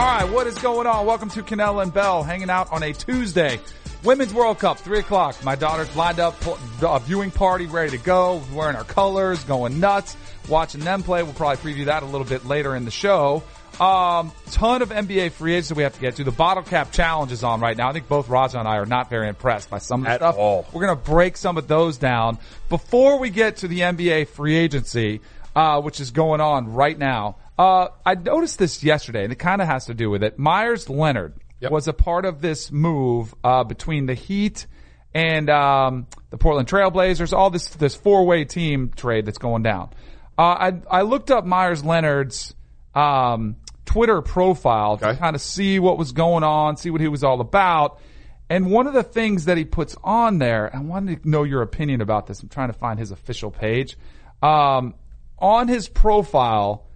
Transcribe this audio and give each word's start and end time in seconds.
All 0.00 0.06
right, 0.06 0.24
what 0.32 0.46
is 0.46 0.56
going 0.56 0.86
on? 0.86 1.04
Welcome 1.04 1.28
to 1.28 1.42
Kanell 1.42 1.82
and 1.82 1.92
Bell, 1.92 2.22
hanging 2.22 2.48
out 2.48 2.72
on 2.72 2.82
a 2.82 2.94
Tuesday. 2.94 3.60
Women's 4.02 4.32
World 4.32 4.58
Cup, 4.58 4.78
three 4.78 4.98
o'clock. 5.00 5.44
My 5.44 5.56
daughter's 5.56 5.94
lined 5.94 6.18
up, 6.18 6.36
a 6.80 7.00
viewing 7.00 7.30
party, 7.30 7.66
ready 7.66 7.98
to 7.98 8.02
go, 8.02 8.40
wearing 8.54 8.76
our 8.76 8.84
colors, 8.84 9.44
going 9.44 9.78
nuts, 9.78 10.16
watching 10.48 10.80
them 10.80 11.02
play. 11.02 11.22
We'll 11.22 11.34
probably 11.34 11.74
preview 11.74 11.84
that 11.84 12.02
a 12.02 12.06
little 12.06 12.26
bit 12.26 12.46
later 12.46 12.74
in 12.76 12.86
the 12.86 12.90
show. 12.90 13.42
Um, 13.78 14.32
ton 14.52 14.80
of 14.80 14.88
NBA 14.88 15.32
free 15.32 15.52
agents 15.52 15.68
that 15.68 15.74
we 15.76 15.82
have 15.82 15.92
to 15.96 16.00
get 16.00 16.16
to. 16.16 16.24
The 16.24 16.30
bottle 16.30 16.62
cap 16.62 16.92
challenge 16.92 17.30
is 17.30 17.44
on 17.44 17.60
right 17.60 17.76
now. 17.76 17.90
I 17.90 17.92
think 17.92 18.08
both 18.08 18.30
Raja 18.30 18.58
and 18.58 18.66
I 18.66 18.78
are 18.78 18.86
not 18.86 19.10
very 19.10 19.28
impressed 19.28 19.68
by 19.68 19.80
some 19.80 20.00
of 20.00 20.06
the 20.06 20.12
At 20.12 20.20
stuff. 20.20 20.36
all. 20.38 20.66
We're 20.72 20.86
going 20.86 20.96
to 20.96 21.04
break 21.10 21.36
some 21.36 21.58
of 21.58 21.68
those 21.68 21.98
down 21.98 22.38
before 22.70 23.18
we 23.18 23.28
get 23.28 23.58
to 23.58 23.68
the 23.68 23.80
NBA 23.80 24.28
free 24.28 24.56
agency, 24.56 25.20
uh, 25.54 25.82
which 25.82 26.00
is 26.00 26.10
going 26.10 26.40
on 26.40 26.72
right 26.72 26.98
now. 26.98 27.36
Uh, 27.60 27.90
I 28.06 28.14
noticed 28.14 28.58
this 28.58 28.82
yesterday, 28.82 29.22
and 29.22 29.30
it 29.30 29.38
kind 29.38 29.60
of 29.60 29.68
has 29.68 29.84
to 29.84 29.94
do 29.94 30.08
with 30.08 30.22
it. 30.22 30.38
Meyers 30.38 30.88
Leonard 30.88 31.34
Yep. 31.60 31.70
was 31.70 31.88
a 31.88 31.92
part 31.92 32.24
of 32.24 32.40
this 32.40 32.72
move 32.72 33.34
uh, 33.44 33.64
between 33.64 34.06
the 34.06 34.14
Heat 34.14 34.66
and 35.12 35.50
um, 35.50 36.06
the 36.30 36.38
Portland 36.38 36.68
Trailblazers. 36.70 37.34
All 37.34 37.50
this 37.50 37.68
this 37.68 37.94
four 37.94 38.24
way 38.24 38.46
team 38.46 38.88
trade 38.96 39.26
that's 39.26 39.36
going 39.36 39.62
down. 39.62 39.90
Uh, 40.38 40.42
I 40.42 40.72
I 40.90 41.02
looked 41.02 41.30
up 41.30 41.44
Meyers 41.44 41.84
Leonard's 41.84 42.54
um, 42.94 43.56
Twitter 43.84 44.22
profile 44.22 44.96
to 44.96 45.14
kind 45.16 45.36
of 45.36 45.42
see 45.42 45.78
what 45.78 45.98
was 45.98 46.12
going 46.12 46.44
on, 46.44 46.78
see 46.78 46.88
what 46.88 47.02
he 47.02 47.08
was 47.08 47.22
all 47.22 47.42
about. 47.42 48.00
And 48.48 48.70
one 48.70 48.86
of 48.86 48.94
the 48.94 49.02
things 49.02 49.44
that 49.44 49.58
he 49.58 49.66
puts 49.66 49.94
on 50.02 50.38
there, 50.38 50.74
I 50.74 50.80
wanted 50.80 51.24
to 51.24 51.28
know 51.28 51.42
your 51.42 51.60
opinion 51.60 52.00
about 52.00 52.26
this. 52.26 52.42
I'm 52.42 52.48
trying 52.48 52.68
to 52.72 52.78
find 52.78 52.98
his 52.98 53.10
official 53.10 53.50
page. 53.50 53.98
Um, 54.42 54.94
on 55.38 55.68
his 55.68 55.90
profile, 55.90 56.86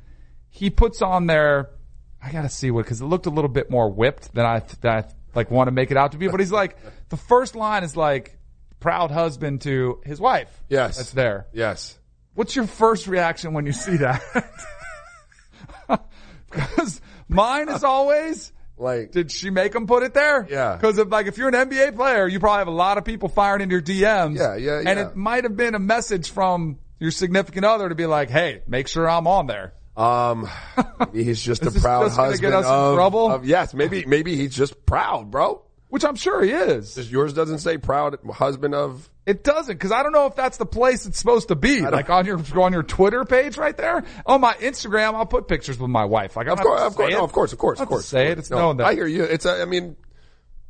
he 0.54 0.70
puts 0.70 1.02
on 1.02 1.26
there. 1.26 1.70
I 2.22 2.30
gotta 2.30 2.48
see 2.48 2.70
what 2.70 2.84
because 2.84 3.00
it 3.00 3.06
looked 3.06 3.26
a 3.26 3.30
little 3.30 3.50
bit 3.50 3.70
more 3.70 3.90
whipped 3.90 4.32
than 4.34 4.46
I 4.46 4.60
than 4.80 4.92
I 4.98 5.04
like 5.34 5.50
want 5.50 5.66
to 5.66 5.72
make 5.72 5.90
it 5.90 5.96
out 5.96 6.12
to 6.12 6.18
be. 6.18 6.28
But 6.28 6.38
he's 6.38 6.52
like, 6.52 6.78
the 7.08 7.16
first 7.16 7.56
line 7.56 7.82
is 7.82 7.96
like, 7.96 8.38
proud 8.78 9.10
husband 9.10 9.62
to 9.62 10.00
his 10.04 10.20
wife. 10.20 10.62
Yes. 10.68 10.96
that's 10.96 11.10
there. 11.10 11.48
Yes. 11.52 11.98
What's 12.34 12.54
your 12.54 12.66
first 12.68 13.08
reaction 13.08 13.52
when 13.52 13.66
you 13.66 13.72
see 13.72 13.96
that? 13.96 14.22
Because 16.50 17.00
mine 17.28 17.68
is 17.68 17.82
always, 17.82 18.52
Like, 18.76 19.10
did 19.10 19.32
she 19.32 19.50
make 19.50 19.74
him 19.74 19.88
put 19.88 20.04
it 20.04 20.14
there? 20.14 20.46
Yeah. 20.48 20.76
Because 20.76 20.98
if 20.98 21.10
like 21.10 21.26
if 21.26 21.36
you're 21.36 21.48
an 21.48 21.68
NBA 21.68 21.96
player, 21.96 22.28
you 22.28 22.38
probably 22.38 22.58
have 22.60 22.68
a 22.68 22.70
lot 22.70 22.96
of 22.96 23.04
people 23.04 23.28
firing 23.28 23.60
into 23.60 23.72
your 23.72 23.82
DMs. 23.82 24.38
Yeah, 24.38 24.54
yeah, 24.54 24.82
And 24.88 25.00
it 25.00 25.16
might 25.16 25.42
have 25.42 25.56
been 25.56 25.74
a 25.74 25.80
message 25.80 26.30
from 26.30 26.78
your 27.00 27.10
significant 27.10 27.64
other 27.64 27.88
to 27.88 27.96
be 27.96 28.06
like, 28.06 28.30
hey, 28.30 28.62
make 28.68 28.86
sure 28.86 29.10
I'm 29.10 29.26
on 29.26 29.48
there. 29.48 29.74
Um, 29.96 30.48
he's 31.12 31.42
just 31.42 31.62
a 31.66 31.70
proud 31.70 32.04
just 32.06 32.16
husband 32.16 32.40
get 32.40 32.52
us 32.52 32.64
in 32.64 32.70
of, 32.70 32.94
trouble? 32.96 33.30
of- 33.30 33.44
yes, 33.44 33.74
maybe, 33.74 34.04
maybe 34.06 34.36
he's 34.36 34.54
just 34.54 34.84
proud, 34.86 35.30
bro. 35.30 35.62
Which 35.88 36.04
I'm 36.04 36.16
sure 36.16 36.42
he 36.42 36.50
is. 36.50 36.96
Just 36.96 37.08
yours 37.08 37.34
doesn't 37.34 37.60
say 37.60 37.78
proud 37.78 38.18
husband 38.32 38.74
of, 38.74 39.08
It 39.26 39.44
doesn't, 39.44 39.76
because 39.76 39.92
I 39.92 40.02
don't 40.02 40.10
know 40.10 40.26
if 40.26 40.34
that's 40.34 40.56
the 40.56 40.66
place 40.66 41.06
it's 41.06 41.18
supposed 41.20 41.48
to 41.48 41.54
be. 41.54 41.82
Like 41.82 42.10
on 42.10 42.26
your 42.26 42.40
on 42.60 42.72
your 42.72 42.82
Twitter 42.82 43.24
page 43.24 43.56
right 43.56 43.76
there. 43.76 44.02
On 44.26 44.40
my 44.40 44.54
Instagram, 44.54 45.14
I'll 45.14 45.24
put 45.24 45.46
pictures 45.46 45.78
with 45.78 45.90
my 45.90 46.04
wife. 46.04 46.34
Like, 46.34 46.48
I 46.48 46.52
of 46.52 46.60
course, 46.60 46.80
of 46.82 46.96
course, 46.96 47.12
no, 47.12 47.22
of 47.22 47.30
course, 47.32 47.52
of 47.52 47.58
course, 47.60 47.78
of 47.78 47.88
don't 47.88 47.88
have 47.88 47.88
to 47.88 47.94
course. 47.94 48.06
say 48.06 48.32
it. 48.32 48.38
It's 48.40 48.50
No, 48.50 48.58
known 48.58 48.78
that. 48.78 48.86
I 48.88 48.94
hear 48.94 49.06
you. 49.06 49.22
It's, 49.22 49.44
a, 49.46 49.62
I 49.62 49.66
mean, 49.66 49.94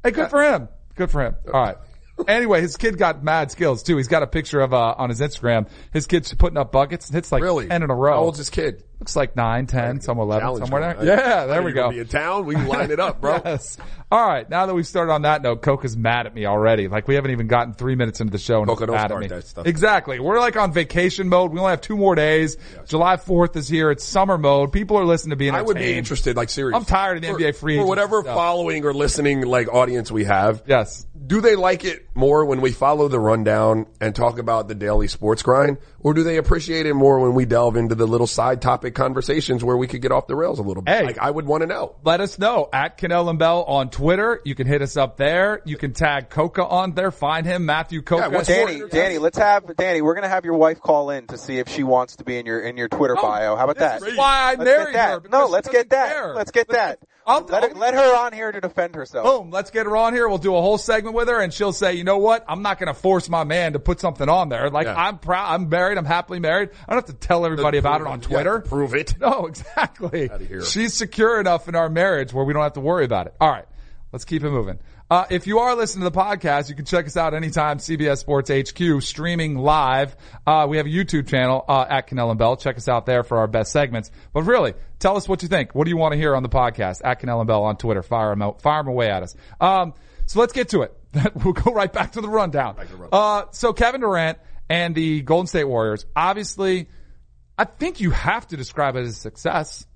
Hey, 0.03 0.11
good 0.11 0.29
for 0.29 0.43
him. 0.43 0.69
Good 0.95 1.11
for 1.11 1.23
him. 1.25 1.37
All 1.47 1.53
right. 1.63 1.77
Anyway, 2.29 2.61
his 2.61 2.77
kid 2.77 2.97
got 2.97 3.25
mad 3.25 3.51
skills 3.51 3.83
too. 3.83 3.97
He's 3.97 4.07
got 4.07 4.23
a 4.23 4.29
picture 4.29 4.61
of 4.61 4.73
uh, 4.73 4.95
on 4.97 5.09
his 5.09 5.21
Instagram. 5.21 5.69
His 5.93 6.07
kid's 6.07 6.33
putting 6.33 6.57
up 6.57 6.71
buckets 6.71 7.09
and 7.09 7.15
hits 7.17 7.33
like 7.33 7.43
really. 7.43 7.67
ten 7.67 7.83
in 7.83 7.91
a 7.91 7.95
row. 7.95 8.13
How 8.15 8.21
old's 8.21 8.39
this 8.39 8.51
kid? 8.51 8.85
Looks 9.05 9.17
like 9.17 9.37
nine, 9.37 9.67
ten, 9.67 10.01
some 10.01 10.19
eleven, 10.19 10.65
somewhere 10.65 10.95
going, 10.95 11.05
there. 11.07 11.17
right? 11.19 11.27
Yeah, 11.27 11.45
there 11.45 11.63
we 11.63 11.73
go. 11.73 11.91
Be 11.91 11.99
in 11.99 12.07
town. 12.09 12.47
We 12.47 12.55
can 12.55 12.67
line 12.67 12.91
it 12.91 12.99
up, 12.99 13.21
bro. 13.21 13.35
Yes. 13.45 13.77
All 14.11 14.27
right. 14.27 14.49
Now 14.49 14.65
that 14.65 14.73
we've 14.75 14.87
started 14.87 15.13
on 15.13 15.23
that 15.23 15.43
note, 15.43 15.61
Coca's 15.61 15.95
mad 15.95 16.27
at 16.27 16.35
me 16.35 16.47
already. 16.47 16.89
Like 16.89 17.07
we 17.07 17.17
haven't 17.17 17.33
even 17.33 17.47
gotten 17.47 17.75
three 17.75 17.97
minutes 17.97 18.23
into 18.23 18.31
the 18.31 18.39
show 18.39 18.61
and 18.61 18.67
Coca, 18.69 18.87
don't 18.87 18.97
mad 18.97 19.09
start 19.09 19.25
at 19.25 19.31
me. 19.31 19.37
that 19.37 19.47
stuff. 19.47 19.67
Exactly. 19.67 20.21
We're 20.21 20.41
like 20.41 20.57
on 20.57 20.73
vacation 20.73 21.29
mode. 21.29 21.53
We 21.53 21.59
only 21.59 21.71
have 21.71 21.83
two 21.83 21.97
more 21.99 22.15
days. 22.15 22.57
July 22.87 23.17
4th 23.17 23.57
is 23.57 23.69
here. 23.69 23.91
It's 23.91 24.05
summer 24.05 24.39
mode. 24.39 24.73
People 24.73 24.97
are 24.97 25.05
listening 25.05 25.31
to 25.31 25.37
being 25.37 25.55
I 25.55 25.61
would 25.61 25.77
be 25.77 25.93
interested, 25.99 26.35
like 26.35 26.49
seriously. 26.49 26.79
I'm 26.79 26.87
tired 26.87 27.17
of 27.19 27.23
the 27.23 27.29
For- 27.29 27.39
NBA 27.39 27.57
free 27.57 27.77
For 27.77 27.87
whatever 27.87 28.23
following 28.23 28.87
or 28.87 28.95
listening, 28.95 29.43
like 29.43 29.69
audience 29.69 30.11
we 30.11 30.25
have. 30.25 30.63
Yes. 30.67 31.07
Do 31.27 31.41
they 31.41 31.55
like 31.55 31.85
it 31.85 32.09
more 32.15 32.45
when 32.45 32.61
we 32.61 32.73
follow 32.73 33.07
the 33.07 33.21
rundown 33.21 33.87
and 34.01 34.15
talk 34.15 34.39
about 34.39 34.67
the 34.67 34.75
daily 34.75 35.07
sports 35.07 35.43
grind? 35.43 35.79
Or 36.01 36.13
do 36.13 36.25
they 36.25 36.39
appreciate 36.39 36.87
it 36.87 36.95
more 36.95 37.21
when 37.21 37.35
we 37.35 37.47
delve 37.47 37.77
into 37.77 37.95
the 37.95 38.07
little 38.07 38.27
side 38.27 38.61
topic 38.61 38.95
conversations 38.95 39.63
where 39.63 39.77
we 39.77 39.87
could 39.87 40.03
get 40.03 40.11
off 40.11 40.27
the 40.27 40.35
rails 40.35 40.59
a 40.59 40.63
little 40.63 40.83
bit? 40.83 40.95
Hey. 40.95 41.05
Like, 41.05 41.19
I 41.19 41.31
would 41.31 41.47
want 41.47 41.63
to 41.63 41.67
know. 41.67 41.97
Let 42.03 42.21
us 42.21 42.39
know 42.39 42.69
at 42.73 42.99
Kanell 42.99 43.31
and 43.31 43.39
Bell 43.39 43.63
on 43.63 43.91
Twitter. 43.91 44.41
You 44.45 44.55
can 44.55 44.67
hit 44.67 44.83
us 44.83 44.97
up 44.97 45.17
there. 45.17 45.63
You 45.65 45.77
can 45.77 45.93
tag 45.93 46.31
Coca 46.31 46.67
on 46.67 46.95
there. 46.95 47.13
Find 47.13 47.47
him, 47.47 47.65
Matthew 47.65 48.03
Coca. 48.03 48.31
Yeah, 48.31 48.43
Danny, 48.43 48.79
Danny, 48.79 48.89
Danny, 48.91 49.19
let's 49.19 49.39
have 49.39 49.77
Danny. 49.77 50.03
We're 50.03 50.15
gonna 50.15 50.29
have 50.29 50.45
your 50.45 50.55
wife 50.55 50.81
call 50.81 51.11
in 51.11 51.29
to 51.29 51.39
see 51.39 51.59
if 51.59 51.69
she 51.69 51.85
wants 51.85 52.17
to 52.17 52.25
be 52.25 52.39
in 52.39 52.45
your 52.45 52.61
in 52.61 52.77
your 52.77 52.89
Twitter 52.89 53.17
oh, 53.17 53.23
bio. 53.23 53.57
How 53.57 53.65
about 53.65 53.79
that? 53.79 54.01
This 54.01 54.13
is 54.13 54.19
why 54.19 54.53
I 54.53 54.55
Let's 54.57 54.65
married 54.65 54.97
her. 54.97 55.23
No, 55.31 55.47
let's 55.47 55.69
doesn't 55.69 55.73
get 55.81 55.91
that. 55.91 56.13
care. 56.13 56.35
Let's 56.35 56.51
get 56.51 56.69
that. 56.69 56.99
I'll- 57.27 57.43
let, 57.45 57.63
her, 57.63 57.69
I'll- 57.71 57.77
let 57.79 57.95
her 57.95 58.17
on 58.17 58.33
here 58.33 58.53
to 58.53 58.61
defend 58.61 58.95
herself. 58.95 59.25
Boom. 59.27 59.51
Let's 59.51 59.71
get 59.71 59.87
her 59.87 59.97
on 59.97 60.13
here. 60.15 60.29
We'll 60.29 60.39
do 60.39 60.55
a 60.57 60.61
whole 60.61 60.79
segment 60.79 61.15
with 61.15 61.29
her 61.29 61.41
and 61.41 61.53
she'll 61.53 61.73
say, 61.73 61.95
you 61.95 62.05
know 62.05 62.19
what? 62.19 62.45
I'm 62.49 62.63
not 62.63 62.79
going 62.79 62.89
to 62.89 62.95
force 62.99 63.29
my 63.29 63.45
man 63.45 63.73
to 63.75 63.79
put 63.79 64.01
something 64.01 64.29
on 64.29 64.49
there. 64.49 64.71
Like 64.71 64.87
Yeah. 64.87 64.95
I'm 64.97 65.19
proud. 65.19 65.53
I'm 65.55 65.69
married. 65.69 65.99
I'm 65.99 66.05
happily 66.05 66.41
married. 66.41 66.71
I 66.89 66.93
don't 66.95 67.07
have 67.07 67.19
to 67.19 67.27
tell 67.27 67.45
everybody 67.45 67.79
about 67.79 68.01
it 68.01 68.07
on 68.07 68.21
Yeah, 68.21 68.29
Twitter. 68.29 68.61
prove 68.61 68.95
it. 68.95 69.15
No, 69.21 69.47
exactly. 69.47 70.31
Here. 70.49 70.63
She's 70.65 70.95
secure 70.95 71.41
enough 71.41 71.69
in 71.69 71.75
our 71.75 71.89
marriage 71.89 72.33
where 72.33 72.45
we 72.45 72.53
don't 72.53 72.63
have 72.63 72.75
to 72.75 72.81
worry 72.81 73.05
about 73.05 73.27
it. 73.27 73.35
All 73.41 73.49
right. 73.51 73.65
Let's 74.13 74.25
keep 74.25 74.45
it 74.45 74.51
moving. 74.51 74.79
Uh, 75.11 75.27
if 75.31 75.47
you 75.47 75.59
are 75.59 75.77
listening 75.77 76.05
to 76.05 76.11
the 76.11 76.19
podcast, 76.19 76.71
you 76.71 76.75
can 76.75 76.87
check 76.87 77.07
us 77.07 77.17
out 77.17 77.35
anytime, 77.35 77.79
CBS 77.79 78.19
Sports 78.19 78.51
HQ, 78.51 79.03
streaming 79.03 79.57
live. 79.57 80.17
Uh, 80.47 80.67
we 80.69 80.79
have 80.79 80.87
a 80.87 80.89
YouTube 80.91 81.29
channel, 81.29 81.63
uh, 81.69 81.85
at 81.89 82.09
Kanell 82.09 82.31
and 82.31 82.39
Bell. 82.39 82.57
Check 82.57 82.79
us 82.79 82.89
out 82.89 83.05
there 83.05 83.23
for 83.23 83.39
our 83.39 83.47
best 83.47 83.71
segments. 83.71 84.11
But 84.33 84.45
really, 84.45 84.73
tell 84.99 85.17
us 85.17 85.29
what 85.29 85.43
you 85.43 85.49
think. 85.49 85.75
What 85.75 85.85
do 85.85 85.91
you 85.91 85.99
want 85.99 86.13
to 86.13 86.19
hear 86.19 86.35
on 86.35 86.43
the 86.43 86.49
podcast? 86.49 87.03
At 87.05 87.21
Kanell 87.21 87.41
and 87.41 87.47
Bell 87.47 87.65
on 87.65 87.77
Twitter. 87.77 88.03
Fire 88.03 88.31
them 88.31 88.41
out, 88.41 88.63
fire 88.63 88.81
them 88.81 88.89
away 88.89 89.11
at 89.11 89.23
us. 89.23 89.37
Um, 89.61 89.93
so 90.27 90.41
let's 90.41 90.55
get 90.55 90.71
to 90.71 90.83
it. 90.83 90.97
we'll 91.45 91.53
go 91.53 91.73
right 91.73 91.93
back 91.93 92.13
to 92.13 92.23
the 92.23 92.29
rundown. 92.29 92.77
Uh, 93.13 93.45
so 93.51 93.75
Kevin 93.75 94.01
Durant 94.01 94.39
and 94.71 94.95
the 94.95 95.21
Golden 95.21 95.47
State 95.47 95.65
Warriors, 95.65 96.07
obviously, 96.17 96.89
I 97.59 97.65
think 97.65 98.01
you 98.01 98.11
have 98.11 98.49
to 98.49 98.57
describe 98.57 98.97
it 98.97 99.01
as 99.01 99.11
a 99.11 99.21
success. 99.21 99.87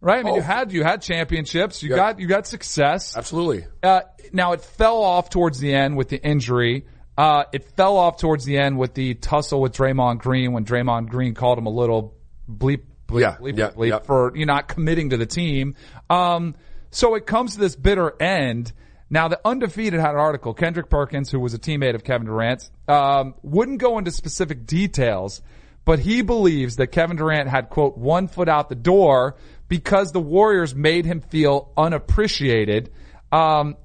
Right? 0.00 0.20
I 0.20 0.22
mean, 0.22 0.32
Oh. 0.32 0.36
you 0.36 0.42
had, 0.42 0.72
you 0.72 0.82
had 0.82 1.02
championships. 1.02 1.82
You 1.82 1.90
Yeah. 1.90 1.96
got, 1.96 2.20
you 2.20 2.26
got 2.26 2.46
success. 2.46 3.16
Absolutely. 3.16 3.66
Uh, 3.82 4.00
now 4.32 4.52
it 4.52 4.62
fell 4.62 5.02
off 5.02 5.28
towards 5.30 5.58
the 5.58 5.74
end 5.74 5.96
with 5.96 6.08
the 6.08 6.16
injury. 6.22 6.86
Uh, 7.18 7.44
it 7.52 7.64
fell 7.76 7.96
off 7.98 8.16
towards 8.18 8.44
the 8.46 8.56
end 8.56 8.78
with 8.78 8.94
the 8.94 9.14
tussle 9.14 9.60
with 9.60 9.72
Draymond 9.74 10.18
Green 10.20 10.52
when 10.52 10.64
Draymond 10.64 11.08
Green 11.10 11.34
called 11.34 11.58
him 11.58 11.66
a 11.66 11.70
little 11.70 12.14
bleep, 12.50 12.82
bleep, 13.06 13.20
Yeah, 13.20 13.36
bleep, 13.38 13.58
yeah, 13.58 13.70
bleep 13.70 13.88
yeah. 13.90 13.98
for 13.98 14.32
you 14.34 14.46
not 14.46 14.68
committing 14.68 15.10
to 15.10 15.18
the 15.18 15.26
team. 15.26 15.74
Um, 16.08 16.54
so 16.90 17.14
it 17.16 17.26
comes 17.26 17.54
to 17.54 17.60
this 17.60 17.76
bitter 17.76 18.14
end. 18.22 18.72
Now 19.10 19.28
the 19.28 19.38
undefeated 19.44 20.00
had 20.00 20.12
an 20.12 20.16
article. 20.20 20.54
Kendrick 20.54 20.88
Perkins, 20.88 21.30
who 21.30 21.40
was 21.40 21.52
a 21.52 21.58
teammate 21.58 21.94
of 21.94 22.04
Kevin 22.04 22.26
Durant, 22.26 22.70
um, 22.88 23.34
wouldn't 23.42 23.80
go 23.80 23.98
into 23.98 24.12
specific 24.12 24.64
details, 24.66 25.42
but 25.84 25.98
he 25.98 26.22
believes 26.22 26.76
that 26.76 26.86
Kevin 26.86 27.16
Durant 27.18 27.48
had 27.50 27.68
quote 27.68 27.98
one 27.98 28.28
foot 28.28 28.48
out 28.48 28.68
the 28.70 28.74
door 28.76 29.36
because 29.70 30.12
the 30.12 30.20
Warriors 30.20 30.74
made 30.74 31.06
him 31.06 31.22
feel 31.22 31.72
unappreciated. 31.78 32.90
Um, 33.32 33.76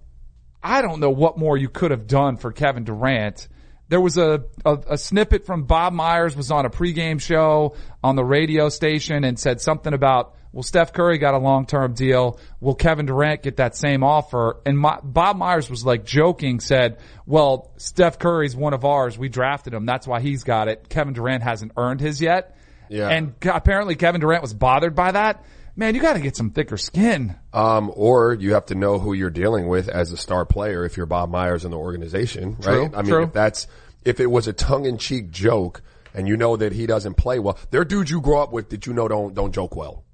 I 0.62 0.82
don't 0.82 1.00
know 1.00 1.12
what 1.12 1.38
more 1.38 1.56
you 1.56 1.70
could 1.70 1.92
have 1.92 2.08
done 2.08 2.36
for 2.36 2.52
Kevin 2.52 2.84
Durant. 2.84 3.48
There 3.88 4.02
was 4.02 4.18
a, 4.18 4.46
a, 4.66 4.80
a 4.90 4.98
snippet 4.98 5.46
from 5.46 5.66
Bob 5.66 5.94
Myers 5.94 6.36
was 6.36 6.50
on 6.50 6.66
a 6.66 6.72
pregame 6.72 7.22
show 7.22 7.76
on 8.04 8.16
the 8.16 8.26
radio 8.26 8.70
station 8.70 9.24
and 9.24 9.40
said 9.40 9.62
something 9.62 9.94
about, 9.94 10.34
well, 10.52 10.64
Steph 10.64 10.92
Curry 10.92 11.20
got 11.20 11.36
a 11.36 11.38
long-term 11.38 11.94
deal. 11.94 12.40
Will 12.60 12.74
Kevin 12.74 13.06
Durant 13.06 13.44
get 13.44 13.58
that 13.58 13.76
same 13.76 14.04
offer? 14.04 14.62
And 14.66 14.80
my, 14.80 15.00
Bob 15.04 15.38
Myers 15.38 15.70
was 15.70 15.86
like 15.86 16.04
joking, 16.04 16.62
said, 16.62 16.98
well, 17.28 17.72
Steph 17.78 18.18
Curry's 18.18 18.56
one 18.56 18.74
of 18.74 18.86
ours. 18.86 19.20
We 19.20 19.30
drafted 19.30 19.76
him. 19.76 19.86
That's 19.86 20.08
why 20.08 20.20
he's 20.20 20.44
got 20.44 20.68
it. 20.68 20.90
Kevin 20.90 21.14
Durant 21.14 21.44
hasn't 21.44 21.74
earned 21.78 22.02
his 22.02 22.20
yet. 22.22 22.58
Yeah. 22.90 23.10
And 23.10 23.36
apparently 23.44 23.96
Kevin 23.96 24.22
Durant 24.22 24.42
was 24.42 24.54
bothered 24.54 24.96
by 24.96 25.12
that. 25.12 25.44
Man, 25.78 25.94
you 25.94 26.02
got 26.02 26.14
to 26.14 26.20
get 26.22 26.38
some 26.38 26.52
thicker 26.52 26.78
skin. 26.78 27.36
Um, 27.54 27.92
or 27.96 28.34
you 28.34 28.54
have 28.54 28.68
to 28.68 28.76
know 28.76 28.98
who 28.98 29.14
you're 29.14 29.30
dealing 29.30 29.68
with 29.68 29.90
as 29.90 30.12
a 30.12 30.18
star 30.18 30.46
player 30.46 30.86
if 30.86 30.96
you're 30.96 31.06
Bob 31.06 31.30
Myers 31.30 31.66
in 31.66 31.72
the 31.72 31.78
organization, 31.78 32.56
True, 32.62 32.84
right? 32.84 32.92
I 32.96 33.02
mean, 33.02 33.12
true. 33.12 33.24
if 33.24 33.34
that's, 33.34 33.68
if 34.06 34.20
it 34.20 34.28
was 34.28 34.48
a 34.48 34.54
tongue 34.54 34.86
in 34.86 34.98
cheek 34.98 35.32
joke 35.32 35.82
and 36.14 36.28
you 36.30 36.38
know 36.38 36.56
that 36.56 36.72
he 36.72 36.86
doesn't 36.88 37.16
play 37.16 37.40
well, 37.40 37.58
there 37.72 37.82
are 37.82 37.86
dudes 37.86 38.10
you 38.10 38.22
grow 38.22 38.42
up 38.42 38.54
with 38.54 38.70
that 38.70 38.86
you 38.86 38.94
know 38.94 39.08
don't, 39.10 39.34
don't 39.34 39.54
joke 39.54 39.76
well, 39.76 40.06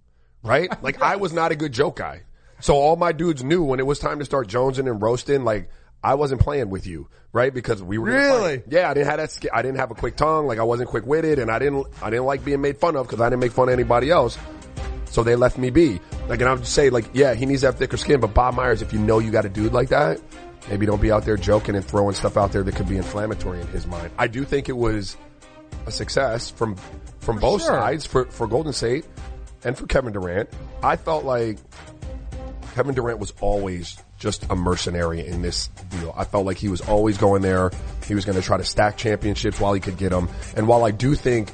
right? 0.44 0.70
Like 0.82 1.02
I 1.02 1.18
was 1.18 1.32
not 1.32 1.52
a 1.52 1.56
good 1.56 1.74
joke 1.74 1.98
guy. 1.98 2.24
So 2.60 2.76
all 2.76 2.96
my 2.96 3.12
dudes 3.12 3.44
knew 3.44 3.64
when 3.64 3.80
it 3.80 3.86
was 3.86 4.00
time 4.00 4.18
to 4.20 4.26
start 4.26 4.48
jonesing 4.48 4.90
and 4.90 5.00
roasting, 5.02 5.44
like 5.44 5.70
I 6.04 6.16
wasn't 6.16 6.42
playing 6.42 6.72
with 6.72 6.88
you, 6.88 7.08
right? 7.34 7.54
Because 7.54 7.84
we 7.84 8.00
were 8.00 8.06
Really? 8.08 8.64
Yeah, 8.68 8.90
I 8.90 8.96
didn't 8.96 9.08
have 9.10 9.18
that. 9.18 9.30
sk- 9.32 9.54
I 9.54 9.62
didn't 9.62 9.78
have 9.78 9.92
a 9.92 9.96
quick 9.96 10.16
tongue. 10.16 10.48
Like 10.48 10.58
I 10.58 10.64
wasn't 10.64 10.90
quick 10.90 11.06
witted, 11.06 11.38
and 11.38 11.52
I 11.52 11.60
didn't. 11.60 11.86
I 12.02 12.10
didn't 12.10 12.26
like 12.26 12.44
being 12.44 12.62
made 12.62 12.78
fun 12.78 12.96
of 12.96 13.06
because 13.08 13.22
I 13.22 13.30
didn't 13.30 13.42
make 13.42 13.52
fun 13.52 13.68
of 13.70 13.74
anybody 13.74 14.10
else. 14.10 14.38
So 15.12 15.24
they 15.24 15.36
left 15.36 15.58
me 15.58 15.70
be. 15.70 16.00
Like, 16.30 16.40
and 16.40 16.50
I 16.50 16.54
would 16.54 16.66
say, 16.66 16.90
like, 16.90 17.06
yeah, 17.14 17.34
he 17.34 17.46
needs 17.46 17.62
to 17.62 17.68
have 17.68 17.78
thicker 17.78 17.98
skin, 17.98 18.22
but 18.22 18.34
Bob 18.34 18.56
Myers, 18.56 18.82
if 18.82 18.94
you 18.94 19.00
know 19.00 19.20
you 19.20 19.30
got 19.30 19.44
a 19.44 19.50
dude 19.50 19.74
like 19.74 19.90
that, 19.90 20.22
maybe 20.70 20.86
don't 20.86 21.02
be 21.02 21.12
out 21.12 21.26
there 21.26 21.36
joking 21.36 21.76
and 21.76 21.84
throwing 21.84 22.16
stuff 22.16 22.38
out 22.38 22.54
there 22.54 22.64
that 22.64 22.76
could 22.76 22.88
be 22.88 22.96
inflammatory 22.96 23.60
in 23.60 23.68
his 23.68 23.86
mind. 23.86 24.10
I 24.18 24.28
do 24.28 24.46
think 24.46 24.70
it 24.70 24.78
was 24.78 25.18
a 25.86 25.92
success 25.92 26.50
from 26.50 26.78
from 27.20 27.40
both 27.40 27.62
sure. 27.62 27.72
sides 27.72 28.06
for 28.06 28.26
for 28.26 28.48
Golden 28.48 28.72
State 28.72 29.06
and 29.66 29.78
for 29.78 29.86
Kevin 29.86 30.14
Durant. 30.14 30.50
I 30.82 30.96
felt 30.96 31.26
like 31.26 31.58
Kevin 32.74 32.96
Durant 32.96 33.20
was 33.20 33.34
always 33.42 33.98
just 34.18 34.46
a 34.50 34.56
mercenary 34.56 35.26
in 35.26 35.42
this 35.42 35.68
deal. 35.90 36.14
I 36.16 36.24
felt 36.24 36.46
like 36.46 36.58
he 36.58 36.70
was 36.70 36.80
always 36.82 37.18
going 37.18 37.42
there. 37.42 37.72
He 38.08 38.16
was 38.16 38.24
going 38.24 38.38
to 38.38 38.42
try 38.42 38.58
to 38.58 38.64
stack 38.64 38.96
championships 38.96 39.60
while 39.60 39.74
he 39.74 39.82
could 39.82 39.98
get 39.98 40.12
them. 40.12 40.30
And 40.56 40.68
while 40.68 40.86
I 40.86 40.92
do 40.92 41.16
think 41.16 41.52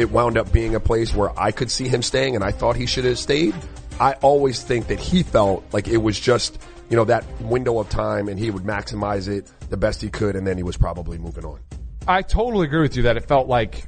it 0.00 0.10
wound 0.10 0.38
up 0.38 0.52
being 0.52 0.74
a 0.74 0.80
place 0.80 1.14
where 1.14 1.38
I 1.38 1.52
could 1.52 1.70
see 1.70 1.88
him 1.88 2.02
staying 2.02 2.34
and 2.34 2.44
I 2.44 2.50
thought 2.50 2.76
he 2.76 2.86
should 2.86 3.04
have 3.04 3.18
stayed, 3.18 3.54
I 3.98 4.14
always 4.14 4.62
think 4.62 4.86
that 4.88 4.98
he 4.98 5.22
felt 5.22 5.64
like 5.72 5.88
it 5.88 5.98
was 5.98 6.18
just, 6.18 6.58
you 6.88 6.96
know, 6.96 7.04
that 7.04 7.24
window 7.40 7.78
of 7.78 7.88
time 7.88 8.28
and 8.28 8.38
he 8.38 8.50
would 8.50 8.62
maximize 8.62 9.28
it 9.28 9.50
the 9.68 9.76
best 9.76 10.00
he 10.02 10.08
could 10.08 10.36
and 10.36 10.46
then 10.46 10.56
he 10.56 10.62
was 10.62 10.76
probably 10.76 11.18
moving 11.18 11.44
on. 11.44 11.60
I 12.08 12.22
totally 12.22 12.66
agree 12.66 12.80
with 12.80 12.96
you 12.96 13.04
that 13.04 13.16
it 13.16 13.26
felt 13.26 13.46
like 13.46 13.86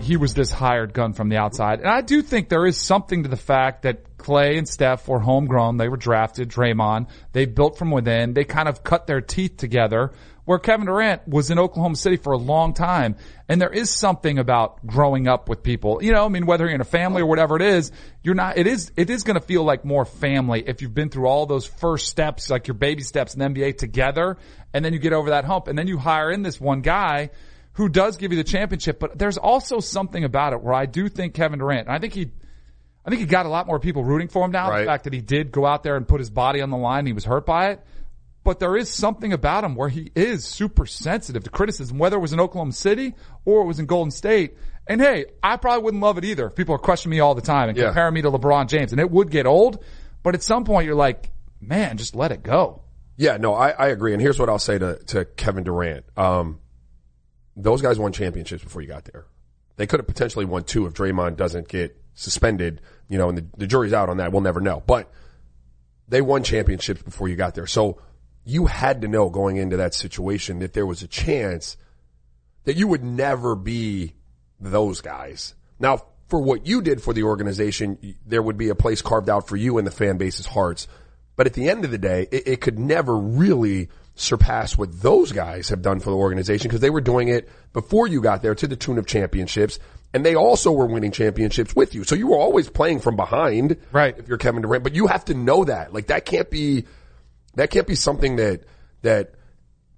he 0.00 0.16
was 0.16 0.34
this 0.34 0.50
hired 0.50 0.92
gun 0.92 1.12
from 1.12 1.28
the 1.28 1.36
outside. 1.36 1.80
And 1.80 1.88
I 1.88 2.00
do 2.00 2.22
think 2.22 2.48
there 2.48 2.66
is 2.66 2.76
something 2.76 3.24
to 3.24 3.28
the 3.28 3.36
fact 3.36 3.82
that 3.82 4.16
Klay 4.16 4.58
and 4.58 4.68
Steph 4.68 5.08
were 5.08 5.20
homegrown. 5.20 5.76
They 5.76 5.88
were 5.88 5.96
drafted, 5.96 6.48
Draymond. 6.48 7.08
They 7.32 7.46
built 7.46 7.78
from 7.78 7.90
within. 7.90 8.34
They 8.34 8.44
kind 8.44 8.68
of 8.68 8.82
cut 8.84 9.06
their 9.06 9.20
teeth 9.20 9.56
together 9.56 10.12
where 10.44 10.58
Kevin 10.58 10.86
Durant 10.86 11.26
was 11.28 11.50
in 11.50 11.58
Oklahoma 11.58 11.96
City 11.96 12.16
for 12.16 12.32
a 12.32 12.38
long 12.38 12.74
time. 12.74 13.16
And 13.48 13.60
there 13.60 13.72
is 13.72 13.90
something 13.90 14.38
about 14.38 14.84
growing 14.86 15.28
up 15.28 15.48
with 15.48 15.62
people. 15.62 16.02
You 16.02 16.12
know, 16.12 16.24
I 16.24 16.28
mean, 16.28 16.46
whether 16.46 16.64
you're 16.64 16.74
in 16.74 16.80
a 16.80 16.84
family 16.84 17.22
or 17.22 17.26
whatever 17.26 17.56
it 17.56 17.62
is, 17.62 17.92
you're 18.22 18.34
not, 18.34 18.58
it 18.58 18.66
is, 18.66 18.90
it 18.96 19.08
is 19.10 19.22
going 19.22 19.38
to 19.38 19.44
feel 19.44 19.62
like 19.62 19.84
more 19.84 20.04
family 20.04 20.64
if 20.66 20.82
you've 20.82 20.94
been 20.94 21.10
through 21.10 21.26
all 21.26 21.46
those 21.46 21.66
first 21.66 22.08
steps, 22.08 22.50
like 22.50 22.66
your 22.66 22.74
baby 22.74 23.02
steps 23.02 23.34
in 23.34 23.40
the 23.40 23.46
NBA 23.46 23.78
together. 23.78 24.36
And 24.74 24.84
then 24.84 24.92
you 24.92 24.98
get 24.98 25.12
over 25.12 25.30
that 25.30 25.44
hump 25.44 25.68
and 25.68 25.78
then 25.78 25.86
you 25.86 25.98
hire 25.98 26.30
in 26.30 26.42
this 26.42 26.60
one 26.60 26.80
guy 26.80 27.30
who 27.74 27.88
does 27.88 28.16
give 28.16 28.32
you 28.32 28.36
the 28.36 28.44
championship. 28.44 28.98
But 28.98 29.18
there's 29.18 29.38
also 29.38 29.80
something 29.80 30.24
about 30.24 30.54
it 30.54 30.60
where 30.60 30.74
I 30.74 30.86
do 30.86 31.08
think 31.08 31.34
Kevin 31.34 31.60
Durant, 31.60 31.88
I 31.88 31.98
think 31.98 32.14
he, 32.14 32.30
I 33.04 33.10
think 33.10 33.20
he 33.20 33.26
got 33.26 33.46
a 33.46 33.48
lot 33.48 33.66
more 33.66 33.78
people 33.78 34.04
rooting 34.04 34.28
for 34.28 34.44
him 34.44 34.52
now. 34.52 34.70
Right. 34.70 34.80
The 34.80 34.86
fact 34.86 35.04
that 35.04 35.12
he 35.12 35.20
did 35.20 35.52
go 35.52 35.66
out 35.66 35.82
there 35.82 35.96
and 35.96 36.06
put 36.06 36.20
his 36.20 36.30
body 36.30 36.60
on 36.60 36.70
the 36.70 36.76
line, 36.76 37.06
he 37.06 37.12
was 37.12 37.24
hurt 37.24 37.46
by 37.46 37.70
it. 37.70 37.84
But 38.44 38.58
there 38.58 38.76
is 38.76 38.88
something 38.88 39.32
about 39.32 39.62
him 39.64 39.76
where 39.76 39.88
he 39.88 40.10
is 40.16 40.44
super 40.44 40.84
sensitive 40.84 41.44
to 41.44 41.50
criticism, 41.50 41.98
whether 41.98 42.16
it 42.16 42.20
was 42.20 42.32
in 42.32 42.40
Oklahoma 42.40 42.72
City 42.72 43.14
or 43.44 43.62
it 43.62 43.66
was 43.66 43.78
in 43.78 43.86
Golden 43.86 44.10
State. 44.10 44.56
And 44.88 45.00
hey, 45.00 45.26
I 45.42 45.56
probably 45.58 45.84
wouldn't 45.84 46.02
love 46.02 46.18
it 46.18 46.24
either. 46.24 46.46
if 46.48 46.56
People 46.56 46.74
are 46.74 46.78
questioning 46.78 47.16
me 47.16 47.20
all 47.20 47.36
the 47.36 47.40
time 47.42 47.68
and 47.68 47.78
Yeah. 47.78 47.84
comparing 47.86 48.14
me 48.14 48.22
to 48.22 48.30
LeBron 48.32 48.68
James, 48.68 48.90
and 48.90 49.00
it 49.00 49.10
would 49.10 49.30
get 49.30 49.46
old. 49.46 49.84
But 50.24 50.34
at 50.34 50.42
some 50.42 50.64
point, 50.64 50.86
you're 50.86 50.96
like, 50.96 51.30
man, 51.60 51.96
just 51.98 52.16
let 52.16 52.32
it 52.32 52.42
go. 52.42 52.82
Yeah, 53.16 53.36
no, 53.36 53.54
I, 53.54 53.70
I 53.70 53.88
agree. 53.88 54.12
And 54.12 54.20
here's 54.20 54.38
what 54.40 54.48
I'll 54.48 54.58
say 54.58 54.76
to, 54.78 54.96
to 55.06 55.24
Kevin 55.24 55.62
Durant. 55.62 56.04
Um, 56.16 56.58
those 57.56 57.80
guys 57.82 57.98
won 57.98 58.12
championships 58.12 58.64
before 58.64 58.82
you 58.82 58.88
got 58.88 59.04
there. 59.04 59.26
They 59.76 59.86
could 59.86 60.00
have 60.00 60.06
potentially 60.06 60.44
won 60.46 60.64
two 60.64 60.86
if 60.86 60.94
Draymond 60.94 61.36
doesn't 61.36 61.68
get 61.68 61.96
suspended, 62.14 62.80
you 63.08 63.18
know, 63.18 63.28
and 63.28 63.38
the, 63.38 63.46
the 63.56 63.66
jury's 63.68 63.92
out 63.92 64.08
on 64.08 64.16
that. 64.16 64.32
We'll 64.32 64.40
never 64.40 64.60
know. 64.60 64.82
But 64.84 65.10
they 66.08 66.20
won 66.22 66.42
championships 66.42 67.02
before 67.02 67.28
you 67.28 67.36
got 67.36 67.54
there. 67.54 67.66
So 67.66 68.00
you 68.44 68.66
had 68.66 69.02
to 69.02 69.08
know 69.08 69.30
going 69.30 69.56
into 69.56 69.76
that 69.76 69.94
situation 69.94 70.60
that 70.60 70.72
there 70.72 70.86
was 70.86 71.02
a 71.02 71.08
chance 71.08 71.76
that 72.64 72.76
you 72.76 72.88
would 72.88 73.04
never 73.04 73.54
be 73.54 74.14
those 74.60 75.00
guys. 75.00 75.54
Now, 75.78 76.04
for 76.28 76.40
what 76.40 76.66
you 76.66 76.80
did 76.80 77.02
for 77.02 77.12
the 77.12 77.24
organization, 77.24 78.16
there 78.26 78.42
would 78.42 78.56
be 78.56 78.70
a 78.70 78.74
place 78.74 79.02
carved 79.02 79.28
out 79.28 79.48
for 79.48 79.56
you 79.56 79.78
in 79.78 79.84
the 79.84 79.90
fan 79.90 80.16
base's 80.16 80.46
hearts. 80.46 80.88
But 81.36 81.46
at 81.46 81.54
the 81.54 81.68
end 81.68 81.84
of 81.84 81.90
the 81.90 81.98
day, 81.98 82.28
it, 82.30 82.48
it 82.48 82.60
could 82.60 82.78
never 82.78 83.16
really 83.16 83.88
surpass 84.14 84.76
what 84.76 85.00
those 85.00 85.32
guys 85.32 85.70
have 85.70 85.82
done 85.82 86.00
for 86.00 86.10
the 86.10 86.16
organization 86.16 86.68
because 86.68 86.80
they 86.80 86.90
were 86.90 87.00
doing 87.00 87.28
it 87.28 87.48
before 87.72 88.06
you 88.06 88.20
got 88.20 88.42
there 88.42 88.54
to 88.54 88.66
the 88.66 88.76
tune 88.76 88.98
of 88.98 89.06
championships. 89.06 89.78
And 90.14 90.24
they 90.24 90.34
also 90.34 90.72
were 90.72 90.86
winning 90.86 91.10
championships 91.10 91.74
with 91.74 91.94
you. 91.94 92.04
So 92.04 92.14
you 92.14 92.28
were 92.28 92.36
always 92.36 92.68
playing 92.68 93.00
from 93.00 93.16
behind. 93.16 93.78
Right. 93.92 94.16
If 94.18 94.28
you're 94.28 94.38
Kevin 94.38 94.62
Durant, 94.62 94.84
but 94.84 94.94
you 94.94 95.06
have 95.06 95.24
to 95.26 95.34
know 95.34 95.64
that. 95.64 95.94
Like 95.94 96.08
that 96.08 96.26
can't 96.26 96.50
be, 96.50 96.84
that 97.54 97.70
can't 97.70 97.86
be 97.86 97.94
something 97.94 98.36
that, 98.36 98.64
that 99.02 99.34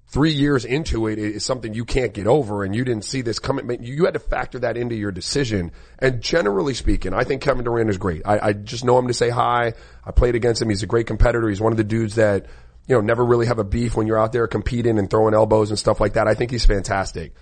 three 0.09 0.33
years 0.33 0.65
into 0.65 1.09
it 1.09 1.19
is 1.19 1.45
something 1.45 1.75
you 1.75 1.85
can't 1.85 2.15
get 2.15 2.27
over 2.27 2.63
and 2.63 2.75
you 2.75 2.85
didn't 2.85 3.05
see 3.05 3.21
this 3.21 3.39
coming. 3.39 3.83
You 3.83 4.05
had 4.05 4.15
to 4.15 4.21
factor 4.21 4.61
that 4.61 4.77
into 4.77 4.95
your 4.95 5.11
decision. 5.11 5.73
And 5.99 6.23
generally 6.23 6.75
speaking, 6.75 7.13
I 7.13 7.25
think 7.25 7.43
Kevin 7.43 7.65
Durant 7.65 7.91
is 7.91 7.99
great. 7.99 8.23
I, 8.25 8.39
I 8.49 8.53
just 8.53 8.85
know 8.85 8.99
him 8.99 9.09
to 9.09 9.15
say 9.15 9.31
hi. 9.31 9.75
I 10.05 10.11
played 10.13 10.37
against 10.37 10.63
him. 10.63 10.69
He's 10.69 10.85
a 10.85 10.87
great 10.87 11.07
competitor. 11.07 11.49
He's 11.49 11.61
one 11.61 11.73
of 11.73 11.79
the 11.79 11.85
dudes 11.85 12.15
that, 12.15 12.47
you 12.87 12.95
know, 12.95 13.01
never 13.01 13.25
really 13.25 13.47
have 13.47 13.59
a 13.59 13.65
beef 13.65 13.97
when 13.97 14.07
you're 14.07 14.21
out 14.21 14.33
there 14.33 14.47
competing 14.47 14.99
and 14.99 15.11
throwing 15.11 15.35
elbows 15.35 15.71
and 15.71 15.79
stuff 15.79 16.01
like 16.01 16.13
that. 16.13 16.29
I 16.29 16.35
think 16.35 16.51
he's 16.51 16.67
fantastic. 16.67 17.35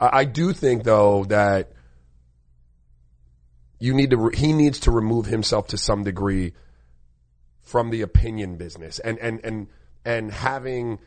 I, 0.00 0.20
I 0.20 0.24
do 0.24 0.52
think 0.52 0.84
though 0.84 1.24
that 1.24 1.72
you 3.78 3.92
need 3.92 4.10
to, 4.10 4.16
re- 4.16 4.36
he 4.36 4.52
needs 4.52 4.80
to 4.80 4.90
remove 4.90 5.26
himself 5.26 5.66
to 5.68 5.76
some 5.76 6.04
degree 6.04 6.54
from 7.64 7.90
the 7.90 8.02
opinion 8.02 8.56
business 8.56 8.98
and, 9.00 9.18
and, 9.18 9.40
and, 9.42 9.66
and 10.04 10.30
having 10.30 10.98